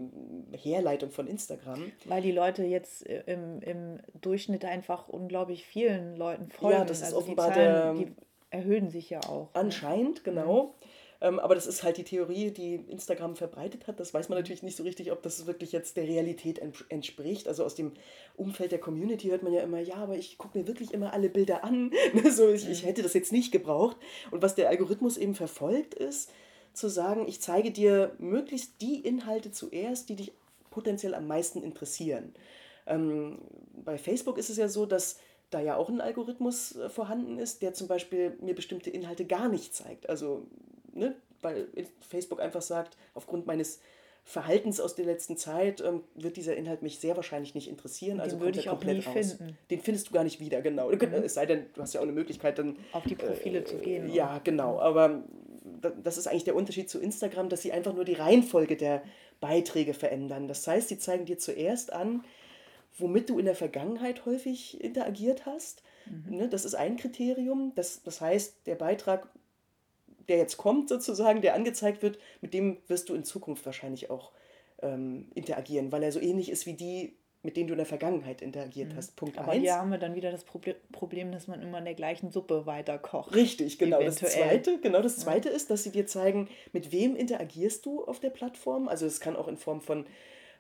Herleitung 0.53 1.11
von 1.11 1.27
Instagram. 1.27 1.93
Weil 2.05 2.23
die 2.23 2.33
Leute 2.33 2.65
jetzt 2.65 3.07
äh, 3.07 3.23
im, 3.27 3.61
im 3.63 4.01
Durchschnitt 4.21 4.65
einfach 4.65 5.09
unglaublich 5.09 5.65
vielen 5.65 6.17
Leuten 6.17 6.51
folgen. 6.51 6.79
Ja, 6.79 6.85
das 6.85 6.99
ist 6.99 7.05
also 7.05 7.19
offenbar 7.19 7.49
die 7.49 7.55
Zahlen, 7.55 7.99
der... 7.99 8.07
Erhöhen 8.55 8.89
sich 8.89 9.11
ja 9.11 9.21
auch. 9.25 9.53
Ne? 9.53 9.61
Anscheinend, 9.61 10.25
genau. 10.25 10.63
Mhm. 10.63 10.71
Ähm, 11.21 11.39
aber 11.39 11.55
das 11.55 11.67
ist 11.67 11.83
halt 11.83 11.97
die 11.97 12.05
Theorie, 12.05 12.51
die 12.51 12.75
Instagram 12.75 13.35
verbreitet 13.35 13.87
hat. 13.87 13.99
Das 13.99 14.13
weiß 14.13 14.29
man 14.29 14.39
natürlich 14.39 14.63
nicht 14.63 14.77
so 14.77 14.83
richtig, 14.83 15.11
ob 15.11 15.23
das 15.23 15.47
wirklich 15.47 15.73
jetzt 15.73 15.97
der 15.97 16.05
Realität 16.05 16.61
entspricht. 16.89 17.49
Also 17.49 17.65
aus 17.65 17.75
dem 17.75 17.93
Umfeld 18.37 18.73
der 18.73 18.79
Community 18.79 19.29
hört 19.29 19.43
man 19.43 19.53
ja 19.53 19.63
immer, 19.63 19.81
ja, 19.81 19.97
aber 19.97 20.17
ich 20.17 20.39
gucke 20.39 20.59
mir 20.59 20.67
wirklich 20.67 20.93
immer 20.93 21.13
alle 21.13 21.31
Bilder 21.31 21.65
an. 21.65 21.93
so, 22.31 22.49
ich, 22.51 22.69
ich 22.69 22.85
hätte 22.85 23.03
das 23.03 23.15
jetzt 23.15 23.33
nicht 23.33 23.53
gebraucht. 23.53 23.97
Und 24.31 24.43
was 24.43 24.55
der 24.55 24.69
Algorithmus 24.69 25.17
eben 25.17 25.35
verfolgt, 25.35 25.95
ist 25.95 26.31
zu 26.75 26.89
sagen, 26.89 27.27
ich 27.27 27.41
zeige 27.41 27.71
dir 27.71 28.15
möglichst 28.19 28.81
die 28.83 29.01
Inhalte 29.01 29.51
zuerst, 29.51 30.09
die 30.09 30.17
dich 30.17 30.33
potenziell 30.71 31.15
am 31.15 31.27
meisten 31.27 31.63
interessieren. 31.63 32.35
Ähm, 32.87 33.39
bei 33.85 33.97
Facebook 33.97 34.39
ist 34.39 34.51
es 34.51 34.59
ja 34.59 34.69
so, 34.69 34.85
dass 34.85 35.19
da 35.55 35.61
ja 35.61 35.77
auch 35.77 35.89
ein 35.89 36.01
Algorithmus 36.01 36.77
äh, 36.77 36.89
vorhanden 36.89 37.39
ist, 37.39 37.63
der 37.63 37.73
zum 37.73 37.89
Beispiel 37.89 38.37
mir 38.41 38.55
bestimmte 38.55 38.91
Inhalte 38.91 39.25
gar 39.25 39.49
nicht 39.49 39.75
zeigt. 39.75 40.09
Also 40.09 40.47
ne, 40.93 41.15
weil 41.43 41.69
Facebook 42.01 42.41
einfach 42.41 42.63
sagt, 42.63 42.97
aufgrund 43.15 43.47
meines 43.47 43.81
Verhaltens 44.27 44.81
aus 44.81 44.95
der 44.95 45.05
letzten 45.05 45.37
Zeit 45.37 45.83
ähm, 45.83 46.03
wird 46.15 46.39
dieser 46.39 46.57
Inhalt 46.57 46.83
mich 46.83 46.99
sehr 46.99 47.15
wahrscheinlich 47.15 47.55
nicht 47.55 47.69
interessieren. 47.69 48.21
Also 48.21 48.37
Den 48.37 48.45
würde 48.45 48.59
ich 48.59 48.69
auch 48.69 48.73
komplett 48.73 48.99
nie 48.99 49.05
raus. 49.05 49.33
finden. 49.33 49.59
Den 49.71 49.81
findest 49.81 50.09
du 50.09 50.13
gar 50.13 50.25
nicht 50.25 50.41
wieder, 50.41 50.63
genau. 50.63 50.89
Mhm. 50.91 51.01
Es 51.25 51.35
sei 51.35 51.45
denn, 51.45 51.67
du 51.75 51.83
hast 51.83 51.93
ja 51.93 52.01
auch 52.01 52.05
eine 52.05 52.13
Möglichkeit, 52.13 52.59
dann 52.59 52.77
auf 52.93 53.05
die 53.05 53.17
Profile 53.17 53.61
äh, 53.61 53.65
zu 53.65 53.77
gehen. 53.77 54.13
Ja, 54.13 54.41
genau. 54.43 54.81
Aber 54.81 55.25
das 56.03 56.17
ist 56.17 56.27
eigentlich 56.27 56.45
der 56.45 56.57
Unterschied 56.57 56.89
zu 56.89 56.99
Instagram, 56.99 57.51
dass 57.51 57.61
sie 57.61 57.73
einfach 57.73 57.93
nur 57.93 58.07
die 58.07 58.15
Reihenfolge 58.15 58.77
der 58.77 59.03
Beiträge 59.41 59.93
verändern. 59.93 60.49
Das 60.49 60.67
heißt, 60.67 60.89
sie 60.89 60.99
zeigen 60.99 61.27
dir 61.27 61.39
zuerst 61.39 61.93
an, 61.93 62.25
womit 62.97 63.31
du 63.31 63.39
in 63.39 63.45
der 63.45 63.55
Vergangenheit 63.55 64.25
häufig 64.27 64.81
interagiert 64.81 65.47
hast. 65.47 65.83
Mhm. 66.07 66.37
Ne, 66.37 66.49
das 66.49 66.65
ist 66.65 66.75
ein 66.75 66.97
Kriterium. 66.97 67.73
Das, 67.75 68.03
das 68.03 68.21
heißt, 68.21 68.67
der 68.67 68.77
Beitrag, 68.77 69.29
der 70.29 70.39
jetzt 70.39 70.57
kommt 70.57 70.89
sozusagen, 70.89 71.43
der 71.43 71.55
angezeigt 71.55 72.03
wird, 72.03 72.19
mit 72.41 72.55
dem 72.55 72.79
wirst 72.89 73.09
du 73.09 73.15
in 73.15 73.25
Zukunft 73.25 73.65
wahrscheinlich 73.67 74.11
auch 74.11 74.33
ähm, 74.83 75.31
interagieren, 75.35 75.93
weil 75.93 76.03
er 76.03 76.13
so 76.13 76.21
ähnlich 76.21 76.51
ist 76.51 76.67
wie 76.67 76.75
die 76.75 77.17
mit 77.45 77.59
denen 77.59 77.67
du 77.67 77.75
in 77.75 77.79
der 77.79 77.87
Vergangenheit 77.87 78.41
interagiert 78.41 78.93
mhm. 78.93 78.97
hast. 78.97 79.17
Punkt 79.17 79.37
Aber 79.37 79.53
eins. 79.53 79.63
hier 79.63 79.75
haben 79.75 79.91
wir 79.91 79.99
dann 79.99 80.15
wieder 80.15 80.31
das 80.31 80.45
Problem, 80.45 81.31
dass 81.31 81.47
man 81.47 81.61
immer 81.61 81.79
in 81.79 81.85
der 81.85 81.95
gleichen 81.95 82.31
Suppe 82.31 82.65
weiter 82.65 82.97
kocht. 82.99 83.35
Richtig, 83.35 83.79
genau. 83.79 84.03
Das 84.03 84.17
zweite, 84.17 84.81
genau 84.81 85.03
das 85.03 85.19
zweite 85.19 85.51
ja. 85.51 85.55
ist, 85.55 85.71
dass 85.71 85.83
sie 85.83 85.93
dir 85.93 86.07
zeigen, 86.07 86.49
mit 86.73 86.91
wem 86.91 87.15
interagierst 87.15 87.85
du 87.85 88.03
auf 88.03 88.19
der 88.19 88.31
Plattform. 88.31 88.89
Also 88.89 89.05
es 89.05 89.21
kann 89.21 89.37
auch 89.37 89.47
in 89.47 89.59
Form 89.59 89.83
von 89.83 90.07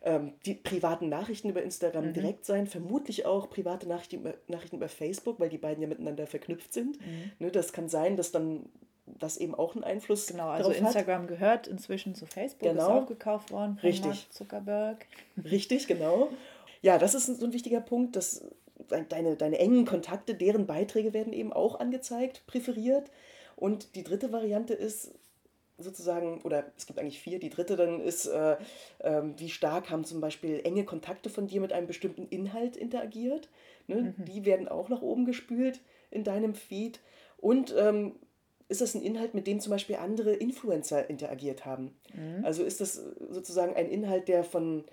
ähm, 0.04 0.34
die 0.44 0.54
privaten 0.54 1.08
Nachrichten 1.08 1.48
über 1.48 1.62
Instagram 1.62 2.08
mhm. 2.08 2.12
direkt 2.12 2.44
sein, 2.44 2.66
vermutlich 2.66 3.24
auch 3.24 3.48
private 3.48 3.88
Nachrichten 3.88 4.16
über, 4.16 4.34
Nachrichten 4.48 4.76
über 4.76 4.88
Facebook, 4.88 5.40
weil 5.40 5.48
die 5.48 5.58
beiden 5.58 5.82
ja 5.82 5.88
miteinander 5.88 6.26
verknüpft 6.26 6.72
sind. 6.74 7.00
Mhm. 7.00 7.32
Ne, 7.38 7.50
das 7.50 7.72
kann 7.72 7.88
sein, 7.88 8.16
dass 8.16 8.30
dann 8.30 8.66
das 9.06 9.36
eben 9.36 9.54
auch 9.54 9.74
einen 9.74 9.84
Einfluss 9.84 10.26
Genau, 10.26 10.48
also 10.48 10.70
Instagram 10.70 11.22
hat. 11.22 11.28
gehört 11.28 11.66
inzwischen 11.66 12.14
zu 12.14 12.26
Facebook, 12.26 12.68
genau. 12.68 12.82
ist 12.82 12.88
aufgekauft 12.88 13.50
worden 13.50 13.78
von 13.78 13.88
Richtig. 13.88 14.06
Mark 14.06 14.32
Zuckerberg. 14.32 15.06
Richtig, 15.42 15.86
genau. 15.86 16.28
Ja, 16.82 16.98
das 16.98 17.14
ist 17.14 17.26
so 17.26 17.46
ein 17.46 17.52
wichtiger 17.52 17.80
Punkt, 17.80 18.16
dass 18.16 18.44
deine, 19.08 19.36
deine 19.36 19.58
engen 19.58 19.86
Kontakte, 19.86 20.34
deren 20.34 20.66
Beiträge 20.66 21.14
werden 21.14 21.32
eben 21.32 21.52
auch 21.52 21.80
angezeigt, 21.80 22.46
präferiert. 22.46 23.10
Und 23.56 23.94
die 23.94 24.04
dritte 24.04 24.32
Variante 24.32 24.74
ist 24.74 25.14
sozusagen, 25.78 26.40
oder 26.42 26.72
es 26.76 26.86
gibt 26.86 26.98
eigentlich 26.98 27.20
vier, 27.20 27.38
die 27.38 27.50
dritte 27.50 27.76
dann 27.76 28.00
ist, 28.00 28.26
äh, 28.26 28.56
äh, 29.00 29.22
wie 29.36 29.48
stark 29.48 29.90
haben 29.90 30.04
zum 30.04 30.20
Beispiel 30.20 30.60
enge 30.64 30.84
Kontakte 30.84 31.30
von 31.30 31.46
dir 31.46 31.60
mit 31.60 31.72
einem 31.72 31.86
bestimmten 31.86 32.26
Inhalt 32.28 32.76
interagiert. 32.76 33.48
Ne? 33.86 34.14
Mhm. 34.16 34.24
Die 34.24 34.44
werden 34.44 34.68
auch 34.68 34.88
nach 34.88 35.02
oben 35.02 35.24
gespült 35.24 35.80
in 36.10 36.24
deinem 36.24 36.54
Feed. 36.54 37.00
Und 37.36 37.74
ähm, 37.76 38.16
ist 38.68 38.80
das 38.80 38.94
ein 38.94 39.02
Inhalt, 39.02 39.34
mit 39.34 39.46
dem 39.46 39.60
zum 39.60 39.70
Beispiel 39.70 39.96
andere 39.96 40.32
Influencer 40.32 41.10
interagiert 41.10 41.66
haben? 41.66 41.96
Mhm. 42.14 42.44
Also 42.44 42.62
ist 42.62 42.80
das 42.80 42.94
sozusagen 42.94 43.74
ein 43.74 43.88
Inhalt, 43.88 44.28
der 44.28 44.44
von 44.44 44.84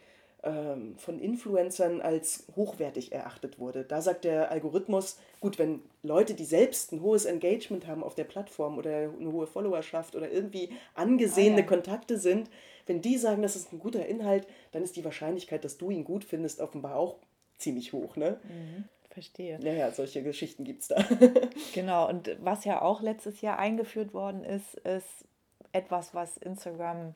ähm, 0.44 0.96
von 0.98 1.20
Influencern 1.20 2.02
als 2.02 2.46
hochwertig 2.56 3.12
erachtet 3.12 3.60
wurde. 3.60 3.84
Da 3.84 4.02
sagt 4.02 4.24
der 4.24 4.52
Algorithmus, 4.52 5.20
gut, 5.40 5.60
wenn 5.60 5.82
Leute, 6.04 6.34
die 6.34 6.46
selbst 6.46 6.92
ein 6.92 7.02
hohes 7.02 7.26
Engagement 7.26 7.86
haben 7.88 8.04
auf 8.04 8.16
der 8.16 8.24
Plattform 8.24 8.78
oder 8.78 9.10
eine 9.20 9.32
hohe 9.32 9.48
Followerschaft 9.48 10.16
oder 10.16 10.32
irgendwie 10.32 10.70
angesehene 10.96 11.58
ah, 11.58 11.60
ja. 11.60 11.66
Kontakte 11.66 12.18
sind, 12.18 12.50
wenn 12.88 13.02
die 13.02 13.18
sagen, 13.18 13.42
das 13.42 13.56
ist 13.56 13.72
ein 13.72 13.80
guter 13.80 14.06
Inhalt, 14.06 14.48
dann 14.72 14.84
ist 14.84 14.96
die 14.96 15.06
Wahrscheinlichkeit, 15.06 15.64
dass 15.64 15.78
du 15.78 15.92
ihn 15.92 16.04
gut 16.04 16.24
findest, 16.24 16.60
offenbar 16.60 16.96
auch 16.96 17.18
ziemlich 17.58 17.94
hoch. 17.94 18.16
Ne? 18.16 18.40
Mhm, 18.44 18.86
verstehe. 19.12 19.60
Naja, 19.60 19.92
solche 19.92 20.24
Geschichten 20.24 20.64
gibt 20.64 20.82
es 20.82 20.88
da. 20.88 21.06
genau, 21.74 22.10
und 22.10 22.36
was 22.42 22.66
ja 22.66 22.82
auch 22.82 23.02
letztes 23.02 23.42
Jahr 23.42 23.60
eingeführt 23.60 24.14
worden 24.14 24.44
ist, 24.44 24.76
ist 24.76 25.26
etwas, 25.72 26.14
was 26.14 26.38
Instagram 26.38 27.14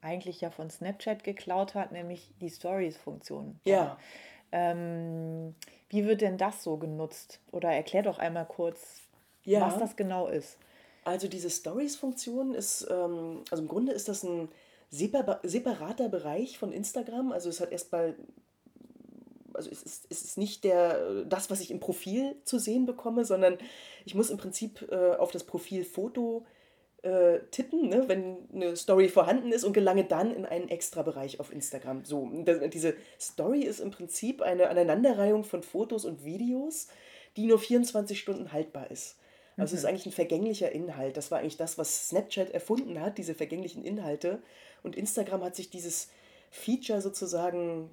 eigentlich 0.00 0.40
ja 0.40 0.50
von 0.50 0.70
Snapchat 0.70 1.24
geklaut 1.24 1.74
hat, 1.74 1.92
nämlich 1.92 2.32
die 2.40 2.50
Stories-Funktion. 2.50 3.58
Ja. 3.64 3.98
Ähm, 4.52 5.54
wie 5.90 6.06
wird 6.06 6.20
denn 6.20 6.38
das 6.38 6.62
so 6.62 6.76
genutzt? 6.76 7.40
Oder 7.50 7.70
erklär 7.70 8.02
doch 8.02 8.18
einmal 8.18 8.46
kurz, 8.46 9.02
ja. 9.44 9.60
was 9.60 9.78
das 9.78 9.96
genau 9.96 10.28
ist. 10.28 10.58
Also 11.04 11.28
diese 11.28 11.50
Stories-Funktion 11.50 12.54
ist, 12.54 12.86
ähm, 12.90 13.42
also 13.50 13.62
im 13.62 13.68
Grunde 13.68 13.92
ist 13.92 14.08
das 14.08 14.22
ein 14.22 14.48
separater 14.90 16.08
Bereich 16.08 16.58
von 16.58 16.72
Instagram. 16.72 17.32
Also 17.32 17.48
es 17.48 17.60
hat 17.60 17.72
erstmal, 17.72 18.14
also 19.54 19.70
es 19.70 19.82
ist, 19.82 20.06
es 20.10 20.22
ist 20.22 20.38
nicht 20.38 20.64
der, 20.64 21.24
das, 21.24 21.50
was 21.50 21.60
ich 21.60 21.70
im 21.70 21.80
Profil 21.80 22.36
zu 22.44 22.58
sehen 22.58 22.86
bekomme, 22.86 23.24
sondern 23.24 23.58
ich 24.04 24.14
muss 24.14 24.30
im 24.30 24.38
Prinzip 24.38 24.86
äh, 24.90 25.16
auf 25.16 25.30
das 25.30 25.44
Profilfoto 25.44 26.44
äh, 27.02 27.40
tippen, 27.50 27.88
ne, 27.88 28.04
wenn 28.08 28.48
eine 28.52 28.76
Story 28.76 29.08
vorhanden 29.08 29.52
ist 29.52 29.64
und 29.64 29.72
gelange 29.72 30.04
dann 30.04 30.34
in 30.34 30.44
einen 30.44 30.68
extra 30.68 31.02
Bereich 31.02 31.38
auf 31.40 31.52
Instagram. 31.52 32.04
So, 32.04 32.30
das, 32.44 32.58
diese 32.70 32.94
Story 33.20 33.60
ist 33.60 33.80
im 33.80 33.90
Prinzip 33.90 34.42
eine 34.42 34.68
Aneinanderreihung 34.68 35.44
von 35.44 35.62
Fotos 35.62 36.04
und 36.04 36.24
Videos, 36.24 36.88
die 37.36 37.46
nur 37.46 37.58
24 37.58 38.18
Stunden 38.18 38.52
haltbar 38.52 38.90
ist. 38.90 39.16
Also 39.56 39.72
mhm. 39.72 39.76
es 39.76 39.84
ist 39.84 39.84
eigentlich 39.84 40.06
ein 40.06 40.12
vergänglicher 40.12 40.72
Inhalt. 40.72 41.16
Das 41.16 41.30
war 41.30 41.38
eigentlich 41.38 41.56
das, 41.56 41.78
was 41.78 42.08
Snapchat 42.08 42.50
erfunden 42.50 43.00
hat, 43.00 43.18
diese 43.18 43.34
vergänglichen 43.34 43.84
Inhalte. 43.84 44.42
Und 44.82 44.96
Instagram 44.96 45.44
hat 45.44 45.56
sich 45.56 45.70
dieses 45.70 46.10
Feature 46.50 47.00
sozusagen 47.00 47.90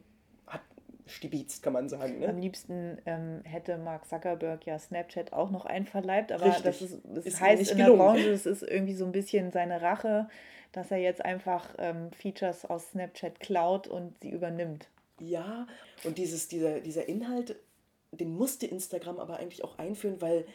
stibitzt, 1.08 1.62
kann 1.62 1.74
man 1.74 1.88
sagen. 1.90 2.20
Ne? 2.20 2.28
Am 2.28 2.38
liebsten 2.38 2.98
ähm, 3.06 3.42
hätte 3.44 3.78
Mark 3.78 4.08
Zuckerberg 4.08 4.66
ja 4.66 4.80
Snapchat 4.80 5.34
auch 5.34 5.52
noch 5.52 5.66
einverleibt, 5.66 6.32
aber 6.32 6.46
Richtig. 6.46 6.64
das, 6.64 6.82
ist, 6.82 7.00
das 7.04 7.26
ist 7.26 7.42
heißt 7.42 7.72
in 7.72 7.78
der 7.78 7.92
Branche, 7.92 8.30
es 8.30 8.46
ist 8.46 8.64
irgendwie 8.64 8.96
so 8.96 9.06
ein 9.06 9.12
bisschen 9.12 9.52
seine 9.52 9.82
Rache, 9.82 10.28
dass 10.72 10.92
er 10.92 10.98
jetzt 10.98 11.24
einfach 11.24 11.76
ähm, 11.78 12.12
Features 12.12 12.66
aus 12.66 12.90
Snapchat 12.90 13.40
klaut 13.40 13.88
und 13.88 14.16
sie 14.22 14.32
übernimmt. 14.32 14.90
Ja, 15.20 15.68
und 16.04 16.18
dieses, 16.18 16.48
dieser, 16.48 16.82
dieser 16.82 17.08
Inhalt, 17.08 17.56
den 18.12 18.36
musste 18.36 18.66
Instagram 18.66 19.20
aber 19.20 19.38
eigentlich 19.38 19.64
auch 19.64 19.78
einführen, 19.78 20.22
weil 20.22 20.46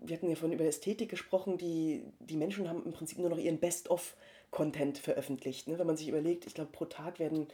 wir 0.00 0.16
hatten 0.16 0.28
ja 0.28 0.36
vorhin 0.36 0.58
über 0.58 0.68
Ästhetik 0.68 1.08
gesprochen, 1.08 1.58
die, 1.58 2.02
die 2.20 2.36
Menschen 2.36 2.68
haben 2.68 2.84
im 2.84 2.92
Prinzip 2.92 3.18
nur 3.18 3.30
noch 3.30 3.38
ihren 3.38 3.58
Best-of-Content 3.58 4.98
veröffentlicht. 4.98 5.68
Ne? 5.68 5.78
Wenn 5.78 5.86
man 5.86 5.96
sich 5.96 6.08
überlegt, 6.08 6.46
ich 6.46 6.54
glaube, 6.54 6.72
pro 6.72 6.84
Tag 6.84 7.18
werden 7.18 7.46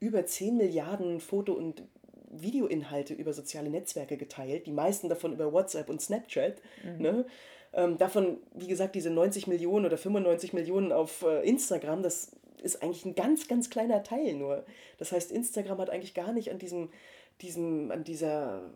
über 0.00 0.24
10 0.26 0.56
Milliarden 0.56 1.20
Foto- 1.20 1.54
und 1.54 1.82
Videoinhalte 2.30 3.14
über 3.14 3.32
soziale 3.32 3.70
Netzwerke 3.70 4.16
geteilt, 4.16 4.66
die 4.66 4.72
meisten 4.72 5.08
davon 5.08 5.32
über 5.32 5.52
WhatsApp 5.52 5.88
und 5.88 6.00
Snapchat. 6.00 6.60
Mhm. 6.84 7.02
Ne? 7.02 7.26
Ähm, 7.72 7.98
davon, 7.98 8.38
wie 8.54 8.68
gesagt, 8.68 8.94
diese 8.94 9.10
90 9.10 9.46
Millionen 9.46 9.86
oder 9.86 9.98
95 9.98 10.52
Millionen 10.52 10.92
auf 10.92 11.22
äh, 11.22 11.46
Instagram, 11.46 12.02
das 12.02 12.32
ist 12.62 12.82
eigentlich 12.82 13.04
ein 13.04 13.14
ganz, 13.14 13.48
ganz 13.48 13.70
kleiner 13.70 14.02
Teil 14.02 14.34
nur. 14.34 14.64
Das 14.98 15.12
heißt, 15.12 15.30
Instagram 15.30 15.78
hat 15.78 15.90
eigentlich 15.90 16.14
gar 16.14 16.32
nicht 16.32 16.50
an 16.50 16.58
diesem, 16.58 16.90
diesem, 17.42 17.90
an 17.90 18.04
dieser 18.04 18.70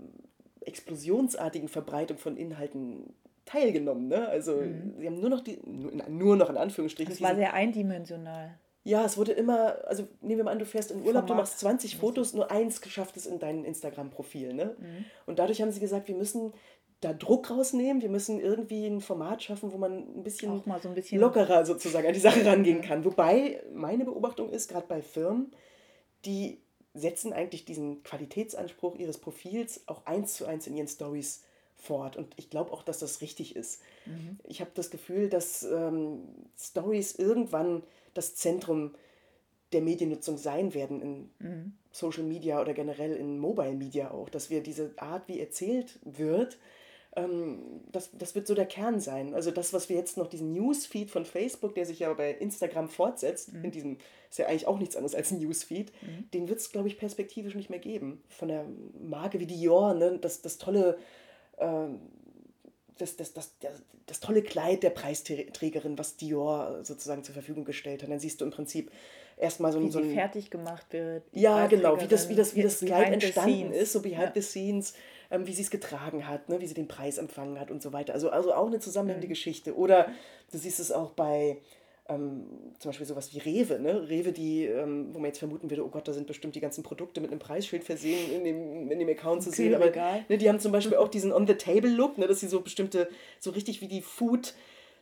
explosionsartigen 0.61 1.69
Verbreitung 1.69 2.19
von 2.19 2.37
Inhalten 2.37 3.15
teilgenommen. 3.47 4.09
Ne? 4.09 4.29
Also 4.29 4.57
mhm. 4.57 4.95
sie 4.99 5.07
haben 5.07 5.21
nur 5.21 5.31
noch 5.31 5.41
die, 5.41 5.59
nur 5.65 6.37
noch 6.37 6.51
in 6.51 6.57
Anführungsstrichen. 6.57 7.13
Es 7.13 7.23
war 7.23 7.35
sehr 7.35 7.55
eindimensional. 7.55 8.59
Ja, 8.83 9.05
es 9.05 9.19
wurde 9.19 9.33
immer, 9.33 9.77
also 9.87 10.09
nehmen 10.23 10.39
wir 10.39 10.45
mal 10.45 10.53
an, 10.53 10.59
du 10.59 10.65
fährst 10.65 10.91
in 10.91 11.01
Urlaub, 11.01 11.13
Format. 11.13 11.31
du 11.31 11.35
machst 11.35 11.61
20 11.61 11.97
Fotos, 11.97 12.33
nur 12.33 12.51
eins 12.51 12.81
geschafft 12.81 13.17
ist 13.17 13.27
in 13.27 13.39
dein 13.39 13.65
Instagram-Profil. 13.65 14.55
Ne? 14.55 14.77
Mhm. 14.79 15.05
Und 15.27 15.39
dadurch 15.39 15.61
haben 15.61 15.71
sie 15.71 15.81
gesagt, 15.81 16.09
wir 16.09 16.15
müssen 16.15 16.55
da 17.01 17.13
Druck 17.13 17.51
rausnehmen, 17.51 18.03
wir 18.03 18.11
müssen 18.11 18.41
irgendwie 18.41 18.87
ein 18.87 19.01
Format 19.01 19.43
schaffen, 19.43 19.73
wo 19.73 19.79
man 19.79 20.19
ein 20.19 20.23
bisschen, 20.23 20.63
so 20.83 20.89
ein 20.89 20.95
bisschen 20.95 21.21
lockerer 21.21 21.65
sozusagen 21.65 22.07
an 22.07 22.13
die 22.13 22.21
Sache 22.21 22.45
rangehen 22.45 22.83
kann. 22.83 23.05
Wobei 23.05 23.63
meine 23.73 24.05
Beobachtung 24.05 24.51
ist, 24.51 24.69
gerade 24.69 24.87
bei 24.87 25.01
Firmen, 25.01 25.53
die 26.25 26.61
setzen 26.93 27.33
eigentlich 27.33 27.65
diesen 27.65 28.03
Qualitätsanspruch 28.03 28.97
ihres 28.97 29.19
Profils 29.19 29.83
auch 29.87 30.05
eins 30.07 30.35
zu 30.35 30.47
eins 30.47 30.67
in 30.67 30.77
ihren 30.77 30.89
Stories 30.89 31.45
fort. 31.77 32.17
Und 32.17 32.35
ich 32.37 32.51
glaube 32.51 32.73
auch, 32.73 32.83
dass 32.83 32.99
das 32.99 33.23
richtig 33.23 33.57
ist. 33.57 33.81
Mhm. 34.05 34.39
Ich 34.45 34.61
habe 34.61 34.71
das 34.75 34.91
Gefühl, 34.91 35.29
dass 35.29 35.63
ähm, 35.63 36.23
Stories 36.59 37.15
irgendwann 37.15 37.83
das 38.15 38.35
Zentrum 38.37 38.95
der 39.73 39.83
Mediennutzung 39.83 40.37
sein 40.37 40.75
werden 40.75 41.01
in 41.01 41.31
mhm. 41.39 41.73
Social 41.93 42.25
Media 42.25 42.61
oder 42.61 42.75
generell 42.75 43.15
in 43.15 43.39
Mobile 43.39 43.75
Media 43.75 44.11
auch, 44.11 44.29
dass 44.29 44.51
wir 44.51 44.63
diese 44.63 44.93
Art, 44.97 45.29
wie 45.29 45.41
erzählt 45.41 45.99
wird, 46.03 46.59
ähm, 47.17 47.83
das, 47.91 48.11
das 48.13 48.35
wird 48.35 48.47
so 48.47 48.55
der 48.55 48.67
Kern 48.67 49.01
sein. 49.01 49.35
Also 49.35 49.51
das, 49.51 49.73
was 49.73 49.89
wir 49.89 49.97
jetzt 49.97 50.17
noch, 50.17 50.29
diesen 50.29 50.53
Newsfeed 50.53 51.11
von 51.11 51.25
Facebook, 51.25 51.75
der 51.75 51.87
sich 51.87 52.01
ja 52.01 52.13
bei 52.13 52.33
Instagram 52.33 52.89
fortsetzt, 52.89 53.53
mhm. 53.53 53.65
in 53.65 53.71
diesem, 53.71 53.99
ist 54.29 54.39
ja 54.39 54.47
eigentlich 54.47 54.67
auch 54.67 54.79
nichts 54.79 54.97
anderes 54.97 55.15
als 55.15 55.33
ein 55.33 55.39
Newsfeed, 55.39 55.93
mhm. 56.03 56.31
den 56.33 56.49
wird 56.49 56.61
es, 56.61 56.71
glaube 56.71 56.89
ich, 56.89 56.99
perspektivisch 56.99 57.55
nicht 57.55 57.71
mehr 57.71 57.81
geben. 57.81 58.23
Von 58.29 58.49
der 58.49 58.65
Marke 59.01 59.41
wie 59.41 59.47
Dior, 59.47 59.95
ne, 59.95 60.19
das, 60.21 60.43
das 60.43 60.59
tolle 60.59 60.99
ähm, 61.59 62.01
das, 63.01 63.17
das, 63.17 63.33
das, 63.33 63.53
das, 64.07 64.21
tolle 64.21 64.43
Kleid 64.43 64.83
der 64.83 64.91
Preisträgerin, 64.91 65.99
was 65.99 66.17
Dior 66.17 66.81
sozusagen 66.83 67.25
zur 67.25 67.35
Verfügung 67.35 67.65
gestellt 67.65 68.03
hat. 68.03 68.11
Dann 68.11 68.21
siehst 68.21 68.41
du 68.41 68.45
im 68.45 68.51
Prinzip 68.51 68.91
erstmal 69.37 69.73
so, 69.73 69.81
wie 69.81 69.91
so 69.91 69.99
ein. 69.99 70.13
fertig 70.13 70.51
gemacht 70.51 70.87
wird. 70.91 71.25
Ja, 71.33 71.67
genau, 71.67 72.01
wie 72.01 72.07
das, 72.07 72.29
wie 72.29 72.35
das, 72.35 72.55
wie 72.55 72.63
das 72.63 72.81
Kleid 72.81 73.13
entstanden 73.13 73.73
ist, 73.73 73.93
so 73.93 74.03
behind 74.03 74.21
ja. 74.21 74.33
the 74.35 74.43
scenes, 74.43 74.95
ähm, 75.31 75.47
wie 75.47 75.53
sie 75.53 75.63
es 75.63 75.71
getragen 75.71 76.29
hat, 76.29 76.49
ne, 76.49 76.61
wie 76.61 76.67
sie 76.67 76.75
den 76.75 76.89
Preis 76.89 77.19
empfangen 77.19 77.59
hat 77.59 77.71
und 77.71 77.83
so 77.83 77.93
weiter. 77.93 78.13
Also, 78.13 78.31
also 78.31 78.53
auch 78.53 78.67
eine 78.67 78.81
zusammenhängende 78.81 79.27
mhm. 79.27 79.31
Geschichte. 79.31 79.77
Oder 79.77 80.09
du 80.53 80.59
siehst 80.59 80.81
es 80.81 80.93
auch 80.93 81.13
bei 81.13 81.59
ähm, 82.11 82.47
zum 82.79 82.91
Beispiel 82.91 83.07
sowas 83.07 83.33
wie 83.33 83.39
Rewe, 83.39 83.79
ne? 83.79 84.09
Rewe, 84.09 84.33
die, 84.33 84.65
ähm, 84.65 85.09
wo 85.13 85.19
man 85.19 85.27
jetzt 85.27 85.39
vermuten 85.39 85.71
würde, 85.71 85.85
oh 85.85 85.89
Gott, 85.89 86.09
da 86.09 86.13
sind 86.13 86.27
bestimmt 86.27 86.55
die 86.55 86.61
ganzen 86.61 86.83
Produkte 86.83 87.21
mit 87.21 87.31
einem 87.31 87.41
Preisschild 87.41 87.85
versehen 87.85 88.33
in 88.33 88.45
dem, 88.45 88.91
in 88.91 88.99
dem 88.99 89.09
Account 89.09 89.43
zu 89.43 89.51
sehen. 89.51 89.75
Aber 89.75 89.91
ne, 90.29 90.39
die 90.39 90.49
haben 90.49 90.61
zum 90.61 90.73
Beispiel 90.73 90.97
auch 90.97 91.09
diesen 91.09 91.33
On-the-Table-Look, 91.33 92.19
ne, 92.19 92.27
dass 92.27 92.41
sie 92.41 92.49
so 92.49 92.61
bestimmte, 92.61 93.09
so 93.39 93.51
richtig 93.51 93.81
wie 93.81 93.89
die 93.89 94.03
Food- 94.03 94.55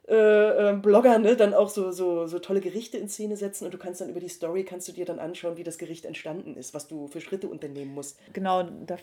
äh, 0.08 0.70
äh, 0.70 0.72
Blogger 0.74 1.18
ne, 1.18 1.36
dann 1.36 1.52
auch 1.52 1.68
so, 1.68 1.90
so, 1.90 2.26
so 2.26 2.38
tolle 2.38 2.62
Gerichte 2.62 2.96
in 2.96 3.10
Szene 3.10 3.36
setzen 3.36 3.66
und 3.66 3.74
du 3.74 3.78
kannst 3.78 4.00
dann 4.00 4.08
über 4.08 4.20
die 4.20 4.28
Story, 4.30 4.64
kannst 4.64 4.88
du 4.88 4.92
dir 4.92 5.04
dann 5.04 5.18
anschauen, 5.18 5.58
wie 5.58 5.64
das 5.64 5.76
Gericht 5.76 6.06
entstanden 6.06 6.56
ist, 6.56 6.72
was 6.72 6.88
du 6.88 7.08
für 7.08 7.20
Schritte 7.20 7.46
unternehmen 7.46 7.92
musst. 7.92 8.18
Genau, 8.32 8.62
da 8.86 8.96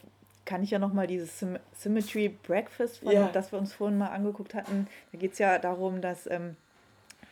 kann 0.46 0.64
ich 0.64 0.72
ja 0.72 0.80
nochmal 0.80 1.06
dieses 1.06 1.38
Sym 1.38 1.60
Symmetry 1.74 2.30
Breakfast, 2.30 3.00
von, 3.00 3.12
ja. 3.12 3.30
das 3.32 3.52
wir 3.52 3.60
uns 3.60 3.72
vorhin 3.72 4.00
mal 4.00 4.08
angeguckt 4.08 4.56
hatten, 4.56 4.88
da 5.12 5.20
geht 5.20 5.34
es 5.34 5.38
ja 5.38 5.60
darum, 5.60 6.02
dass 6.02 6.26
ähm, 6.26 6.56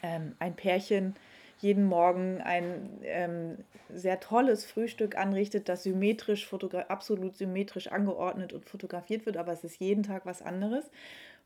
ähm, 0.03 0.35
ein 0.37 0.55
Pärchen 0.55 1.15
jeden 1.59 1.85
Morgen 1.85 2.41
ein 2.41 2.99
ähm, 3.03 3.57
sehr 3.89 4.19
tolles 4.19 4.65
Frühstück 4.65 5.17
anrichtet, 5.17 5.69
das 5.69 5.83
symmetrisch, 5.83 6.47
absolut 6.89 7.37
symmetrisch 7.37 7.87
angeordnet 7.87 8.53
und 8.53 8.65
fotografiert 8.65 9.25
wird, 9.25 9.37
aber 9.37 9.53
es 9.53 9.63
ist 9.63 9.79
jeden 9.79 10.03
Tag 10.03 10.25
was 10.25 10.41
anderes. 10.41 10.83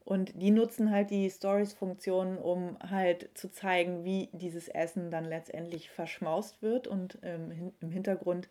Und 0.04 0.42
die 0.42 0.52
nutzen 0.52 0.90
halt 0.90 1.10
die 1.10 1.30
Stories-Funktion, 1.30 2.38
um 2.38 2.78
halt 2.80 3.30
zu 3.34 3.52
zeigen, 3.52 4.06
wie 4.06 4.30
dieses 4.32 4.70
Essen 4.70 5.12
dann 5.12 5.26
letztendlich 5.26 5.90
verschmaust 5.90 6.62
wird. 6.62 6.88
Und 6.88 7.18
ähm, 7.24 7.74
im 7.82 7.92
Hintergrund 7.92 8.48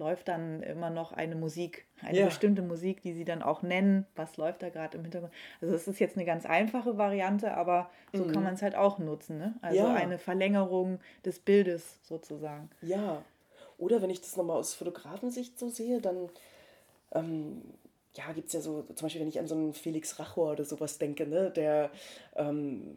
läuft 0.00 0.28
dann 0.28 0.62
immer 0.62 0.88
noch 0.88 1.12
eine 1.12 1.36
Musik, 1.36 1.84
eine 2.00 2.20
ja. 2.20 2.24
bestimmte 2.24 2.62
Musik, 2.62 3.02
die 3.02 3.12
sie 3.12 3.26
dann 3.26 3.42
auch 3.42 3.62
nennen. 3.62 4.06
Was 4.16 4.38
läuft 4.38 4.62
da 4.62 4.70
gerade 4.70 4.96
im 4.96 5.04
Hintergrund? 5.04 5.32
Also 5.60 5.74
es 5.74 5.86
ist 5.86 6.00
jetzt 6.00 6.16
eine 6.16 6.24
ganz 6.24 6.46
einfache 6.46 6.96
Variante, 6.96 7.54
aber 7.54 7.90
so 8.12 8.24
mhm. 8.24 8.32
kann 8.32 8.42
man 8.42 8.54
es 8.54 8.62
halt 8.62 8.74
auch 8.74 8.98
nutzen. 8.98 9.38
Ne? 9.38 9.54
Also 9.60 9.76
ja. 9.76 9.94
eine 9.94 10.18
Verlängerung 10.18 11.00
des 11.24 11.38
Bildes 11.38 12.00
sozusagen. 12.02 12.70
Ja. 12.80 13.22
Oder 13.76 14.00
wenn 14.00 14.10
ich 14.10 14.22
das 14.22 14.36
nochmal 14.36 14.56
aus 14.56 14.74
Fotografensicht 14.74 15.58
so 15.58 15.68
sehe, 15.68 16.00
dann 16.00 16.30
ähm, 17.12 17.62
ja, 18.14 18.32
gibt 18.32 18.48
es 18.48 18.54
ja 18.54 18.60
so, 18.60 18.82
zum 18.82 19.04
Beispiel, 19.06 19.20
wenn 19.20 19.28
ich 19.28 19.38
an 19.38 19.46
so 19.46 19.54
einen 19.54 19.74
Felix 19.74 20.18
Rachor 20.18 20.52
oder 20.52 20.64
sowas 20.64 20.96
denke, 20.98 21.26
ne, 21.26 21.50
der, 21.50 21.90
ähm, 22.36 22.96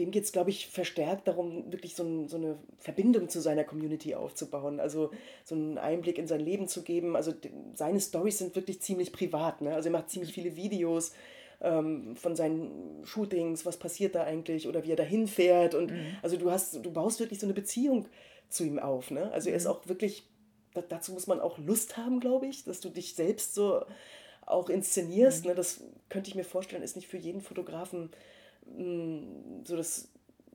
dem 0.00 0.10
geht 0.10 0.24
es, 0.24 0.32
glaube 0.32 0.50
ich, 0.50 0.68
verstärkt 0.68 1.28
darum, 1.28 1.70
wirklich 1.70 1.94
so, 1.94 2.02
ein, 2.02 2.28
so, 2.28 2.36
eine 2.36 2.58
Verbindung 2.78 3.28
zu 3.28 3.40
seiner 3.40 3.64
Community 3.64 4.14
aufzubauen, 4.14 4.80
also 4.80 5.10
so 5.44 5.54
einen 5.54 5.78
Einblick 5.78 6.18
in 6.18 6.26
sein 6.26 6.40
Leben 6.40 6.68
zu 6.68 6.82
geben. 6.82 7.16
Also 7.16 7.32
seine 7.74 8.00
Stories 8.00 8.38
sind 8.38 8.56
wirklich 8.56 8.80
ziemlich 8.80 9.12
privat, 9.12 9.60
ne? 9.60 9.74
also 9.74 9.88
er 9.88 9.92
macht 9.92 10.10
ziemlich 10.10 10.32
viele 10.32 10.56
Videos 10.56 11.12
ähm, 11.60 12.16
von 12.16 12.34
seinen 12.34 13.04
Shootings, 13.04 13.66
was 13.66 13.76
passiert 13.76 14.14
da 14.14 14.24
eigentlich 14.24 14.66
oder 14.66 14.84
wie 14.84 14.92
er 14.92 14.96
da 14.96 15.02
hinfährt 15.02 15.74
und 15.74 15.90
mhm. 15.90 16.16
also 16.22 16.36
du 16.36 16.50
hast, 16.50 16.84
du 16.84 16.90
baust 16.90 17.20
wirklich 17.20 17.38
so 17.38 17.46
eine 17.46 17.54
Beziehung 17.54 18.08
zu 18.48 18.64
ihm 18.64 18.78
auf, 18.78 19.10
ne? 19.10 19.30
also 19.32 19.50
er 19.50 19.56
ist 19.56 19.64
mhm. 19.64 19.70
auch 19.70 19.86
wirklich 19.86 20.24
dazu 20.88 21.12
muss 21.12 21.26
man 21.26 21.40
auch 21.40 21.58
Lust 21.58 21.96
haben, 21.96 22.20
glaube 22.20 22.46
ich, 22.46 22.64
dass 22.64 22.80
du 22.80 22.90
dich 22.90 23.14
selbst 23.14 23.54
so 23.54 23.84
auch 24.46 24.68
inszenierst. 24.68 25.44
Mhm. 25.44 25.50
Ne? 25.50 25.54
Das 25.56 25.82
könnte 26.08 26.28
ich 26.28 26.36
mir 26.36 26.44
vorstellen, 26.44 26.82
ist 26.82 26.96
nicht 26.96 27.08
für 27.08 27.16
jeden 27.16 27.40
Fotografen 27.40 28.10
mh, 28.76 28.84
mm, 28.84 29.64
so 29.64 29.76
das 29.76 30.10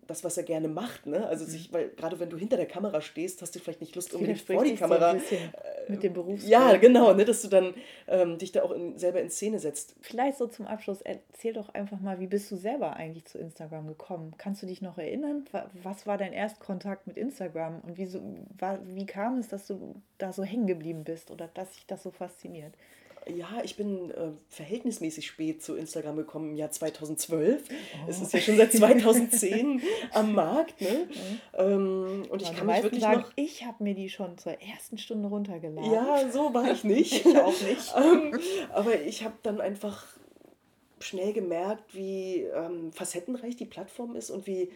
das, 0.08 0.24
was 0.24 0.38
er 0.38 0.44
gerne 0.44 0.68
macht. 0.68 1.06
Ne? 1.06 1.26
Also 1.28 1.46
sich, 1.46 1.70
mhm. 1.70 1.76
weil 1.76 1.90
gerade 1.90 2.20
wenn 2.20 2.30
du 2.30 2.38
hinter 2.38 2.58
der 2.58 2.66
Kamera 2.66 3.02
stehst, 3.02 3.42
hast 3.42 3.56
du 3.56 3.60
vielleicht 3.60 3.82
nicht 3.82 3.96
Lust 3.96 4.14
unbedingt 4.14 4.42
vor 4.42 4.64
die 4.64 4.76
Kamera. 4.76 5.18
So 5.18 5.36
äh, 5.36 5.92
mit 5.92 6.04
dem 6.04 6.14
Berufsbild. 6.14 6.52
Ja, 6.52 6.78
genau, 6.78 7.14
ne? 7.14 7.26
dass 7.26 7.42
du 7.42 7.48
dann 7.48 7.74
ähm, 8.08 8.38
dich 8.38 8.52
da 8.52 8.64
auch 8.64 8.72
in, 8.72 8.98
selber 8.98 9.22
in 9.22 9.30
Szene 9.30 9.60
setzt. 9.60 9.96
Vielleicht 10.02 10.38
so 10.38 10.48
zum 10.48 10.68
Abschluss, 10.68 11.02
erzähl 11.02 11.54
doch 11.54 11.70
einfach 11.70 12.00
mal, 12.00 12.20
wie 12.20 12.28
bist 12.28 12.50
du 12.52 12.56
selber 12.56 12.96
eigentlich 12.96 13.26
zu 13.26 13.38
Instagram 13.38 13.88
gekommen? 13.88 14.34
Kannst 14.38 14.62
du 14.62 14.68
dich 14.68 14.82
noch 14.82 14.98
erinnern? 14.98 15.46
Was 15.84 16.08
war 16.08 16.18
dein 16.18 16.34
Erstkontakt 16.34 17.08
mit 17.08 17.18
Instagram 17.18 17.82
und 17.82 17.98
wie, 17.98 18.06
so, 18.06 18.22
war, 18.58 18.80
wie 18.86 19.06
kam 19.06 19.40
es, 19.40 19.48
dass 19.48 19.68
du 19.68 19.96
da 20.18 20.34
so 20.34 20.44
hängen 20.44 20.68
geblieben 20.68 21.04
bist 21.04 21.32
oder 21.32 21.50
dass 21.54 21.74
sich 21.74 21.86
das 21.86 22.04
so 22.04 22.12
fasziniert? 22.12 22.74
Ja, 23.28 23.62
ich 23.64 23.76
bin 23.76 24.12
äh, 24.12 24.32
verhältnismäßig 24.50 25.26
spät 25.26 25.64
zu 25.64 25.76
Instagram 25.76 26.16
gekommen 26.16 26.52
im 26.52 26.56
Jahr 26.56 26.70
2012. 26.70 27.64
Oh. 27.70 27.74
Es 28.08 28.22
ist 28.22 28.34
ja 28.34 28.40
schon 28.40 28.58
seit 28.58 28.72
2010 28.72 29.82
am 30.14 30.34
Markt. 30.34 30.80
Ne? 30.80 31.08
Mhm. 31.10 31.40
Ähm, 31.58 32.26
und 32.30 32.42
ich 32.42 32.56
kann 32.56 32.68
mich 32.68 32.84
wirklich 32.84 33.02
sagen, 33.02 33.22
noch... 33.22 33.32
Ich 33.36 33.66
habe 33.66 33.84
mir 33.84 33.96
die 33.96 34.10
schon 34.10 34.38
zur 34.38 34.62
ersten 34.62 34.98
Stunde 34.98 35.28
runtergeladen. 35.30 35.92
Ja, 35.92 36.30
so 36.32 36.54
war 36.54 36.72
ich 36.72 36.84
nicht. 36.84 37.14
ich 37.26 37.38
auch 37.38 37.62
nicht. 37.62 37.94
ähm, 37.98 38.40
aber 38.72 39.02
ich 39.02 39.24
habe 39.24 39.36
dann 39.42 39.60
einfach 39.60 40.06
schnell 41.00 41.34
gemerkt, 41.34 41.96
wie 41.96 42.42
ähm, 42.42 42.92
facettenreich 42.92 43.56
die 43.56 43.66
Plattform 43.66 44.16
ist 44.16 44.30
und 44.30 44.46
wie 44.46 44.72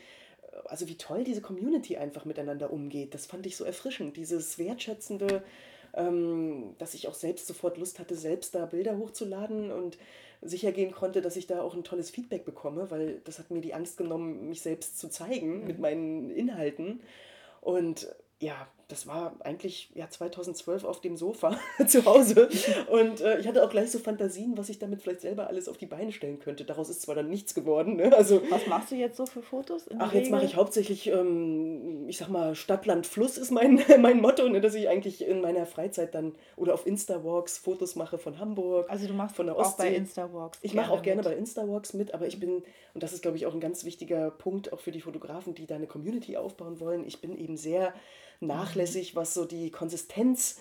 also 0.66 0.88
wie 0.88 0.98
toll 0.98 1.24
diese 1.24 1.42
Community 1.42 1.98
einfach 1.98 2.26
miteinander 2.26 2.72
umgeht. 2.72 3.14
Das 3.14 3.26
fand 3.26 3.46
ich 3.46 3.56
so 3.56 3.64
erfrischend, 3.64 4.18
dieses 4.18 4.58
wertschätzende 4.58 5.44
ähm, 5.94 6.76
dass 6.78 6.94
ich 6.94 7.08
auch 7.08 7.14
selbst 7.14 7.48
sofort 7.48 7.78
Lust 7.78 8.00
hatte, 8.00 8.16
selbst 8.16 8.56
da 8.56 8.66
Bilder 8.66 8.98
hochzuladen 8.98 9.72
und 9.72 9.98
sicher 10.42 10.72
gehen 10.72 10.92
konnte, 10.92 11.22
dass 11.22 11.36
ich 11.36 11.48
da 11.48 11.62
auch 11.62 11.74
ein 11.74 11.84
tolles 11.84 12.10
Feedback 12.10 12.46
bekomme, 12.46 12.90
weil 12.92 13.22
das 13.26 13.40
hat 13.40 13.52
mir 13.52 13.62
die 13.62 13.74
Angst 13.74 13.98
genommen, 13.98 14.48
mich 14.48 14.62
selbst 14.62 15.00
zu 15.00 15.10
zeigen 15.10 15.62
mhm. 15.62 15.68
mit 15.68 15.80
meinen 15.80 16.30
Inhalten. 16.30 17.02
Und 17.62 18.08
ja, 18.40 18.68
das 18.88 19.06
war 19.06 19.36
eigentlich 19.42 19.92
ja 19.94 20.10
2012 20.10 20.84
auf 20.84 21.00
dem 21.00 21.16
Sofa 21.16 21.60
zu 21.88 22.06
Hause 22.06 22.50
und 22.90 23.22
äh, 23.22 23.38
ich 23.40 23.48
hatte 23.48 23.64
auch 23.64 23.70
gleich 23.70 23.92
so 23.92 24.00
Fantasien, 24.00 24.58
was 24.58 24.70
ich 24.70 24.80
damit 24.80 25.04
vielleicht 25.04 25.22
selber 25.22 25.48
alles 25.48 25.68
auf 25.68 25.78
die 25.78 25.86
Beine 25.86 26.12
stellen 26.12 26.40
könnte. 26.40 26.66
Daraus 26.66 26.90
ist 26.90 27.02
zwar 27.04 27.14
dann 27.14 27.30
nichts 27.30 27.54
geworden. 27.54 27.98
Ne? 27.98 28.16
Also, 28.16 28.42
was 28.50 28.66
machst 28.66 28.92
du 28.92 28.96
jetzt 28.96 29.18
so 29.18 29.28
für 29.28 29.44
Fotos? 29.44 29.86
ach, 30.00 30.14
jetzt 30.14 30.32
mache 30.32 30.46
ich 30.46 30.56
hauptsächlich, 30.56 31.08
ähm, 31.08 32.06
ich 32.08 32.18
sag 32.18 32.30
mal, 32.30 32.56
Stadt, 32.56 32.88
Land, 32.88 33.06
Fluss 33.06 33.38
ist 33.38 33.52
mein, 33.52 33.84
mein 34.00 34.22
Motto, 34.22 34.50
ne? 34.50 34.60
dass 34.60 34.74
ich 34.74 34.90
eigentlich 34.90 35.24
in 35.26 35.42
meiner 35.42 35.68
Freizeit 35.68 36.16
dann 36.16 36.34
oder 36.56 36.74
auf 36.74 36.88
Insta-Walks 36.88 37.60
Fotos 37.60 37.96
mache 37.96 38.18
von 38.18 38.40
Hamburg. 38.40 38.90
Also 38.90 39.06
du 39.06 39.14
machst 39.14 39.36
von 39.36 39.46
der 39.46 39.56
Ostsee. 39.56 39.74
auch 39.74 39.78
bei 39.78 39.96
Insta-Walks. 39.96 40.60
Ich 40.64 40.74
mache 40.74 40.92
auch 40.92 41.04
gerne 41.04 41.22
mit. 41.22 41.30
bei 41.30 41.36
Insta-Walks 41.36 41.94
mit, 41.94 42.16
aber 42.16 42.26
ich 42.26 42.40
bin, 42.40 42.64
und 42.96 43.04
das 43.04 43.14
ist 43.14 43.22
glaube 43.22 43.38
ich 43.38 43.46
auch 43.46 43.54
ein 43.54 43.60
ganz 43.60 43.84
wichtiger 43.84 44.32
Punkt 44.32 44.74
auch 44.74 44.80
für 44.80 44.92
die 44.92 45.02
Fotografen, 45.02 45.54
die 45.54 45.68
da 45.68 45.76
eine 45.76 45.88
Community 45.88 46.38
aufbauen 46.38 46.80
wollen, 46.80 47.06
ich 47.06 47.22
bin 47.22 47.38
eben 47.38 47.56
sehr 47.56 47.94
nachlässig, 48.40 49.16
was 49.16 49.34
so 49.34 49.46
die 49.46 49.72
Konsistenz 49.72 50.60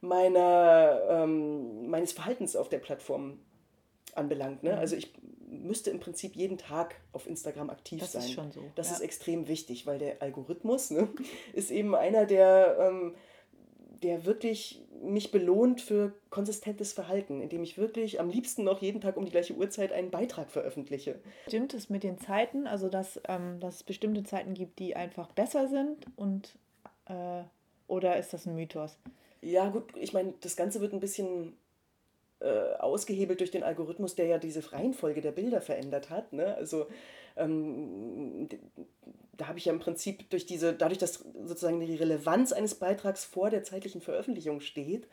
meiner, 0.00 1.00
ähm, 1.08 1.88
meines 1.88 2.12
Verhaltens 2.12 2.56
auf 2.56 2.68
der 2.68 2.78
Plattform 2.78 3.38
anbelangt. 4.14 4.62
Ne? 4.62 4.72
Mhm. 4.72 4.78
Also 4.78 4.96
ich 4.96 5.12
müsste 5.48 5.90
im 5.90 6.00
Prinzip 6.00 6.36
jeden 6.36 6.58
Tag 6.58 6.96
auf 7.12 7.26
Instagram 7.26 7.70
aktiv 7.70 8.00
das 8.00 8.12
sein. 8.12 8.22
Das 8.22 8.30
ist 8.30 8.34
schon 8.34 8.52
so. 8.52 8.60
Das 8.74 8.88
ja. 8.88 8.94
ist 8.96 9.00
extrem 9.00 9.48
wichtig, 9.48 9.86
weil 9.86 9.98
der 9.98 10.22
Algorithmus 10.22 10.90
ne, 10.90 11.08
ist 11.52 11.70
eben 11.70 11.94
einer, 11.94 12.26
der, 12.26 12.76
ähm, 12.80 13.14
der 14.02 14.24
wirklich 14.24 14.82
mich 15.02 15.30
belohnt 15.30 15.80
für 15.80 16.14
konsistentes 16.30 16.92
Verhalten, 16.92 17.40
indem 17.40 17.62
ich 17.62 17.76
wirklich 17.76 18.18
am 18.18 18.30
liebsten 18.30 18.64
noch 18.64 18.80
jeden 18.80 19.00
Tag 19.00 19.16
um 19.16 19.24
die 19.24 19.30
gleiche 19.30 19.54
Uhrzeit 19.54 19.92
einen 19.92 20.10
Beitrag 20.10 20.50
veröffentliche. 20.50 21.20
Stimmt 21.46 21.74
es 21.74 21.90
mit 21.90 22.02
den 22.02 22.18
Zeiten, 22.18 22.66
also 22.66 22.88
dass, 22.88 23.20
ähm, 23.28 23.60
dass 23.60 23.76
es 23.76 23.82
bestimmte 23.82 24.24
Zeiten 24.24 24.54
gibt, 24.54 24.78
die 24.78 24.96
einfach 24.96 25.30
besser 25.32 25.68
sind 25.68 26.06
und 26.16 26.56
äh, 27.08 27.42
oder 27.86 28.16
ist 28.16 28.32
das 28.32 28.46
ein 28.46 28.54
Mythos? 28.54 28.98
Ja, 29.40 29.68
gut, 29.68 29.84
ich 29.96 30.12
meine, 30.12 30.34
das 30.40 30.56
Ganze 30.56 30.80
wird 30.80 30.92
ein 30.92 31.00
bisschen 31.00 31.56
äh, 32.40 32.74
ausgehebelt 32.78 33.40
durch 33.40 33.50
den 33.50 33.62
Algorithmus, 33.62 34.14
der 34.14 34.26
ja 34.26 34.38
diese 34.38 34.72
Reihenfolge 34.72 35.20
der 35.20 35.32
Bilder 35.32 35.60
verändert 35.60 36.10
hat. 36.10 36.32
Ne? 36.32 36.54
Also 36.54 36.86
ähm, 37.36 38.48
da 39.36 39.48
habe 39.48 39.58
ich 39.58 39.66
ja 39.66 39.72
im 39.72 39.80
Prinzip 39.80 40.28
durch 40.30 40.46
diese, 40.46 40.72
dadurch, 40.72 40.98
dass 40.98 41.24
sozusagen 41.44 41.80
die 41.80 41.96
Relevanz 41.96 42.52
eines 42.52 42.74
Beitrags 42.74 43.24
vor 43.24 43.50
der 43.50 43.62
zeitlichen 43.62 44.00
Veröffentlichung 44.00 44.60
steht, 44.60 45.06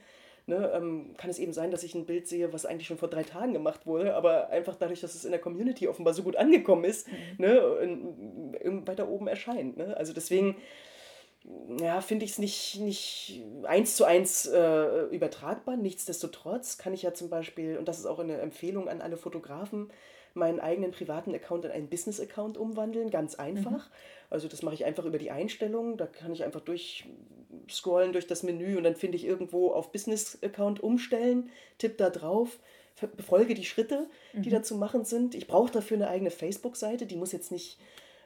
ne, 0.48 0.72
ähm, 0.74 1.14
kann 1.18 1.30
es 1.30 1.40
eben 1.40 1.54
sein, 1.54 1.72
dass 1.72 1.84
ich 1.84 1.96
ein 1.96 2.06
Bild 2.06 2.28
sehe, 2.28 2.54
was 2.54 2.66
eigentlich 2.66 2.88
schon 2.88 2.98
vor 2.98 3.10
drei 3.10 3.24
Tagen 3.24 3.54
gemacht 3.54 3.86
wurde, 3.86 4.16
aber 4.16 4.50
einfach 4.50 4.76
dadurch, 4.76 5.02
dass 5.02 5.16
es 5.16 5.26
in 5.26 5.32
der 5.32 5.42
Community 5.42 5.88
offenbar 5.88 6.14
so 6.14 6.24
gut 6.24 6.36
angekommen 6.36 6.84
ist, 6.86 7.08
mhm. 7.08 7.14
ne, 7.38 7.58
in, 7.82 8.54
in, 8.56 8.88
weiter 8.88 9.10
oben 9.10 9.28
erscheint. 9.28 9.78
Ne? 9.78 9.96
Also 9.98 10.14
deswegen 10.14 10.56
ja, 11.80 12.00
finde 12.00 12.26
ich 12.26 12.32
es 12.32 12.40
nicht, 12.40 12.80
nicht 12.80 13.44
eins 13.64 13.96
zu 13.96 14.06
eins 14.06 14.46
äh, 14.46 15.06
übertragbar. 15.08 15.76
Nichtsdestotrotz 15.76 16.78
kann 16.78 16.94
ich 16.94 17.02
ja 17.02 17.14
zum 17.14 17.30
Beispiel, 17.30 17.78
und 17.78 17.88
das 17.88 18.00
ist 18.00 18.06
auch 18.06 18.20
eine 18.20 18.38
Empfehlung 18.38 18.88
an 18.88 19.02
alle 19.02 19.18
Fotografen, 19.18 19.92
meinen 20.34 20.60
eigenen 20.60 20.92
privaten 20.92 21.36
Account 21.36 21.66
in 21.66 21.72
einen 21.72 21.90
Business-Account 21.90 22.58
umwandeln, 22.58 23.10
ganz 23.10 23.36
einfach. 23.36 23.88
Mhm. 23.90 23.94
Also 24.30 24.48
das 24.48 24.64
mache 24.64 24.76
ich 24.76 24.86
einfach 24.86 25.06
über 25.06 25.18
die 25.18 25.32
Einstellungen. 25.32 25.98
Da 25.98 26.08
kann 26.08 26.32
ich 26.32 26.44
einfach 26.44 26.62
durchscrollen 26.62 28.14
durch 28.14 28.26
das 28.26 28.42
Menü 28.44 28.78
und 28.78 28.84
dann 28.84 28.96
finde 28.96 29.18
ich 29.18 29.26
irgendwo 29.26 29.72
auf 29.72 29.92
Business-Account 29.92 30.82
umstellen, 30.82 31.50
tippe 31.78 31.98
da 31.98 32.10
drauf, 32.10 32.58
befolge 33.18 33.54
die 33.54 33.66
Schritte, 33.66 34.08
die 34.34 34.50
mhm. 34.50 34.54
da 34.54 34.64
zu 34.64 34.76
machen 34.76 35.04
sind. 35.04 35.36
Ich 35.36 35.48
brauche 35.48 35.72
dafür 35.72 35.98
eine 35.98 36.08
eigene 36.08 36.32
Facebook-Seite, 36.32 37.06
die 37.06 37.18
muss 37.18 37.32
jetzt 37.32 37.52
nicht 37.52 37.80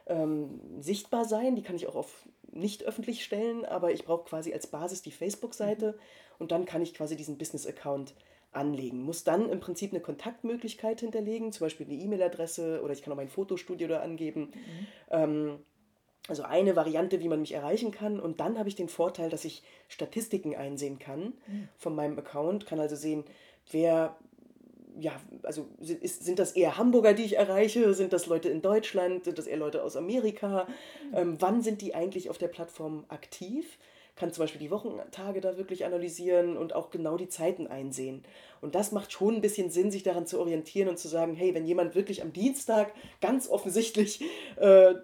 ähm, 0.06 0.60
sichtbar 0.80 1.24
sein, 1.24 1.56
die 1.56 1.62
kann 1.62 1.76
ich 1.76 1.86
auch 1.86 1.96
auf 1.96 2.26
nicht 2.58 2.84
öffentlich 2.84 3.24
stellen, 3.24 3.64
aber 3.64 3.92
ich 3.92 4.04
brauche 4.04 4.28
quasi 4.28 4.52
als 4.52 4.66
Basis 4.66 5.02
die 5.02 5.12
Facebook-Seite 5.12 5.92
mhm. 5.92 6.34
und 6.38 6.52
dann 6.52 6.64
kann 6.64 6.82
ich 6.82 6.94
quasi 6.94 7.16
diesen 7.16 7.38
Business-Account 7.38 8.14
anlegen. 8.52 9.02
Muss 9.02 9.24
dann 9.24 9.48
im 9.50 9.60
Prinzip 9.60 9.92
eine 9.92 10.00
Kontaktmöglichkeit 10.00 11.00
hinterlegen, 11.00 11.52
zum 11.52 11.66
Beispiel 11.66 11.86
eine 11.86 11.96
E-Mail-Adresse 11.96 12.82
oder 12.82 12.92
ich 12.92 13.02
kann 13.02 13.12
auch 13.12 13.16
mein 13.16 13.28
Fotostudio 13.28 13.88
da 13.88 14.00
angeben. 14.00 14.52
Mhm. 14.52 14.86
Ähm, 15.10 15.58
also 16.28 16.42
eine 16.42 16.76
Variante, 16.76 17.20
wie 17.20 17.28
man 17.28 17.40
mich 17.40 17.52
erreichen 17.52 17.90
kann. 17.90 18.20
Und 18.20 18.40
dann 18.40 18.58
habe 18.58 18.68
ich 18.68 18.74
den 18.74 18.88
Vorteil, 18.88 19.30
dass 19.30 19.44
ich 19.44 19.62
Statistiken 19.88 20.54
einsehen 20.54 20.98
kann 20.98 21.34
mhm. 21.46 21.68
von 21.76 21.94
meinem 21.94 22.18
Account, 22.18 22.66
kann 22.66 22.80
also 22.80 22.96
sehen, 22.96 23.24
wer 23.70 24.16
ja, 24.98 25.12
also 25.44 25.68
ist, 25.78 26.24
sind 26.24 26.38
das 26.38 26.52
eher 26.52 26.76
Hamburger, 26.76 27.14
die 27.14 27.22
ich 27.24 27.36
erreiche? 27.36 27.94
Sind 27.94 28.12
das 28.12 28.26
Leute 28.26 28.48
in 28.48 28.62
Deutschland? 28.62 29.24
Sind 29.24 29.38
das 29.38 29.46
eher 29.46 29.56
Leute 29.56 29.82
aus 29.82 29.96
Amerika? 29.96 30.66
Mhm. 31.10 31.16
Ähm, 31.16 31.36
wann 31.38 31.62
sind 31.62 31.80
die 31.82 31.94
eigentlich 31.94 32.30
auf 32.30 32.38
der 32.38 32.48
Plattform 32.48 33.04
aktiv? 33.08 33.78
Kann 34.16 34.32
zum 34.32 34.42
Beispiel 34.42 34.60
die 34.60 34.72
Wochentage 34.72 35.40
da 35.40 35.56
wirklich 35.56 35.84
analysieren 35.84 36.56
und 36.56 36.74
auch 36.74 36.90
genau 36.90 37.16
die 37.16 37.28
Zeiten 37.28 37.68
einsehen. 37.68 38.24
Und 38.60 38.74
das 38.74 38.90
macht 38.90 39.12
schon 39.12 39.36
ein 39.36 39.40
bisschen 39.40 39.70
Sinn, 39.70 39.92
sich 39.92 40.02
daran 40.02 40.26
zu 40.26 40.40
orientieren 40.40 40.88
und 40.88 40.98
zu 40.98 41.06
sagen, 41.06 41.34
hey, 41.34 41.54
wenn 41.54 41.64
jemand 41.64 41.94
wirklich 41.94 42.20
am 42.22 42.32
Dienstag 42.32 42.92
ganz 43.20 43.48
offensichtlich 43.48 44.20
äh, 44.56 44.94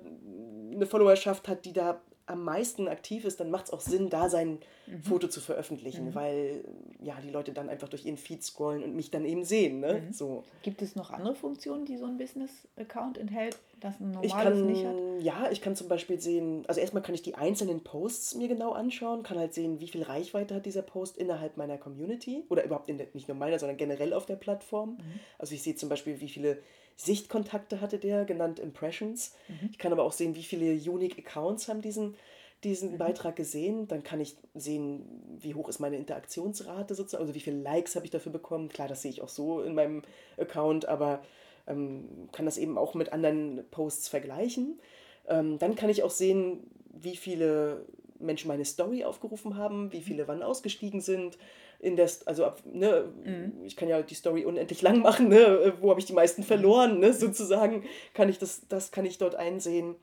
eine 0.73 0.87
Followerschaft 0.87 1.47
hat, 1.47 1.65
die 1.65 1.73
da 1.73 2.03
am 2.27 2.45
meisten 2.45 2.89
aktiv 2.89 3.25
ist, 3.25 3.41
dann 3.41 3.51
macht 3.51 3.67
es 3.67 3.71
auch 3.73 3.81
Sinn, 3.81 4.09
da 4.09 4.29
sein 4.29 4.59
mhm. 4.87 5.03
Foto 5.03 5.29
zu 5.29 5.41
veröffentlichen, 5.41 6.07
mhm. 6.07 6.15
weil 6.15 6.65
ja 7.01 7.21
die 7.23 7.31
Leute 7.31 7.53
dann 7.53 7.69
einfach 7.69 7.89
durch 7.89 8.07
ihren 8.07 8.17
Feed 8.17 8.43
scrollen 8.43 8.83
und 8.83 8.95
mich 8.95 9.11
dann 9.11 9.25
eben 9.25 9.45
sehen. 9.45 9.81
Ne? 9.81 10.05
Mhm. 10.07 10.13
So. 10.13 10.45
Gibt 10.63 10.83
es 10.83 10.97
noch 10.97 11.11
andere 11.11 11.35
Funktionen, 11.35 11.85
die 11.85 11.97
so 11.97 12.07
ein 12.07 12.17
Business-Account 12.17 13.19
enthält, 13.19 13.59
das 13.85 14.01
ein 14.01 14.11
normales 14.11 14.33
ich 14.33 14.39
kann, 14.39 14.67
nicht 14.67 14.85
hat? 14.85 14.97
Ja, 15.21 15.51
ich 15.51 15.61
kann 15.61 15.77
zum 15.77 15.89
Beispiel 15.89 16.21
sehen, 16.21 16.65
also 16.67 16.81
erstmal 16.81 17.03
kann 17.03 17.15
ich 17.15 17.23
die 17.23 17.35
einzelnen 17.35 17.85
Posts 17.85 18.35
mir 18.37 18.49
genau 18.49 18.73
anschauen, 18.73 19.23
kann 19.23 19.39
halt 19.39 19.55
sehen, 19.55 19.81
wie 19.81 19.89
viel 19.89 20.03
Reichweite 20.03 20.55
hat 20.55 20.67
dieser 20.67 20.83
Post 20.83 21.17
innerhalb 21.17 21.57
meiner 21.57 21.79
Community 21.79 22.45
oder 22.49 22.65
überhaupt 22.65 22.89
in 22.89 22.99
der, 22.99 23.09
nicht 23.13 23.29
nur 23.29 23.37
meiner, 23.37 23.59
sondern 23.59 23.77
generell 23.77 24.13
auf 24.13 24.27
der 24.27 24.37
Plattform. 24.37 24.91
Mhm. 24.91 25.21
Also 25.39 25.55
ich 25.55 25.63
sehe 25.63 25.75
zum 25.75 25.89
Beispiel, 25.89 26.21
wie 26.21 26.29
viele 26.29 26.59
Sichtkontakte 26.97 27.81
hatte 27.81 27.99
der, 27.99 28.25
genannt 28.25 28.59
Impressions. 28.59 29.35
Mhm. 29.49 29.69
Ich 29.73 29.79
kann 29.79 29.93
aber 29.93 30.05
auch 30.05 30.13
sehen, 30.13 30.35
wie 30.37 30.43
viele 30.43 30.73
Unique 30.73 31.19
Accounts 31.19 31.69
haben 31.69 31.83
diesen, 31.83 32.15
diesen 32.63 32.93
mhm. 32.93 32.99
Beitrag 32.99 33.37
gesehen. 33.37 33.89
Dann 33.89 34.03
kann 34.03 34.21
ich 34.21 34.37
sehen, 34.55 35.39
wie 35.41 35.55
hoch 35.55 35.69
ist 35.69 35.81
meine 35.81 35.97
Interaktionsrate 35.97 36.95
sozusagen, 36.95 37.23
also 37.23 37.35
wie 37.35 37.41
viele 37.41 37.61
Likes 37.61 37.97
habe 37.97 38.07
ich 38.07 38.11
dafür 38.11 38.33
bekommen. 38.33 38.69
Klar, 38.69 38.89
das 38.89 39.03
sehe 39.03 39.11
ich 39.11 39.23
auch 39.23 39.29
so 39.29 39.61
in 39.61 39.75
meinem 39.75 40.03
Account, 40.39 40.87
aber 40.87 41.23
ähm, 41.67 42.29
kann 42.33 42.47
das 42.47 42.59
eben 42.59 42.79
auch 42.79 42.95
mit 42.95 43.13
anderen 43.13 43.65
Posts 43.71 44.09
vergleichen. 44.09 44.81
Ähm, 45.29 45.59
dann 45.59 45.75
kann 45.75 45.91
ich 45.91 46.03
auch 46.03 46.11
sehen, 46.11 46.71
wie 46.91 47.17
viele 47.17 47.87
Menschen 48.19 48.49
meine 48.49 48.65
Story 48.65 49.05
aufgerufen 49.05 49.57
haben, 49.57 49.93
wie 49.93 49.99
mhm. 49.99 50.03
viele 50.03 50.29
wann 50.29 50.43
ausgestiegen 50.43 51.01
sind, 51.01 51.39
in 51.81 51.97
der, 51.97 52.11
also 52.27 52.51
ne, 52.65 53.13
mhm. 53.25 53.65
ich 53.65 53.77
kann 53.77 53.89
ja 53.89 54.01
die 54.01 54.15
Story 54.15 54.45
unendlich 54.45 54.81
lang 54.81 55.01
machen, 55.01 55.29
ne, 55.29 55.75
wo 55.81 55.91
habe 55.91 56.01
ich 56.01 56.07
die 56.07 56.13
meisten 56.13 56.43
mhm. 56.43 56.47
verloren, 56.47 56.99
ne, 56.99 57.13
sozusagen, 57.13 57.85
kann 58.15 58.29
ich 58.29 58.39
das, 58.39 58.63
das 58.69 58.91
kann 58.91 59.05
ich 59.05 59.19
dort 59.19 59.35
einsehen. 59.35 59.97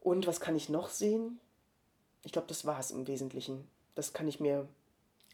Und 0.00 0.26
was 0.26 0.40
kann 0.40 0.56
ich 0.56 0.68
noch 0.68 0.88
sehen? 0.88 1.38
Ich 2.24 2.32
glaube, 2.32 2.48
das 2.48 2.64
war 2.64 2.80
es 2.80 2.90
im 2.90 3.06
Wesentlichen. 3.06 3.68
Das 3.94 4.12
kann 4.12 4.26
ich 4.26 4.40
mir. 4.40 4.66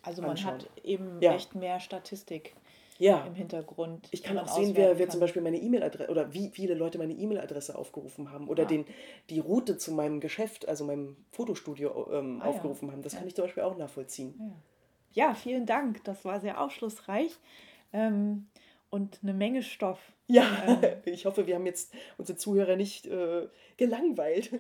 Also 0.03 0.21
man 0.23 0.33
anschauen. 0.33 0.55
hat 0.55 0.67
eben 0.85 1.21
ja. 1.21 1.35
echt 1.35 1.55
mehr 1.55 1.81
Statistik 1.81 2.55
ja. 2.99 3.25
im 3.27 3.35
Hintergrund. 3.35 4.09
Ich 4.11 4.23
kann 4.23 4.39
auch 4.39 4.49
sehen, 4.49 4.77
wer, 4.77 4.99
wer 4.99 5.09
zum 5.09 5.21
Beispiel 5.21 5.43
meine 5.43 5.59
E-Mail-Adresse 5.59 6.11
oder 6.11 6.33
wie 6.35 6.51
viele 6.51 6.75
Leute 6.75 6.99
meine 6.99 7.15
E-Mail-Adresse 7.15 7.77
aufgerufen 7.77 8.31
haben 8.31 8.49
oder 8.49 8.65
ah. 8.65 8.67
den, 8.67 8.85
die 9.31 9.41
Route 9.41 9.79
zu 9.79 9.93
meinem 9.93 10.21
Geschäft, 10.21 10.69
also 10.69 10.85
meinem 10.85 11.17
Fotostudio 11.31 12.09
ähm, 12.13 12.41
ah, 12.43 12.49
aufgerufen 12.49 12.89
ja. 12.89 12.93
haben. 12.93 13.03
Das 13.03 13.15
ja. 13.15 13.21
kann 13.21 13.29
ich 13.29 13.35
zum 13.35 13.45
Beispiel 13.45 13.63
auch 13.63 13.77
nachvollziehen. 13.77 14.35
Ja 14.39 14.53
ja, 15.13 15.35
vielen 15.35 15.67
Dank. 15.67 16.05
Das 16.05 16.25
war 16.25 16.41
sehr 16.41 16.61
aufschlussreich 16.61 17.37
ähm, 17.93 18.47
und 18.91 19.19
eine 19.23 19.35
Menge 19.35 19.63
Stoff. 19.63 19.99
Ja, 20.27 20.47
ähm, 20.67 20.79
ich 21.05 21.27
hoffe, 21.27 21.47
wir 21.47 21.55
haben 21.55 21.67
jetzt 21.67 21.93
unsere 22.19 22.39
Zuhörer 22.39 22.77
nicht 22.77 23.07
äh, 23.07 23.49
gelangweilt. 23.77 24.51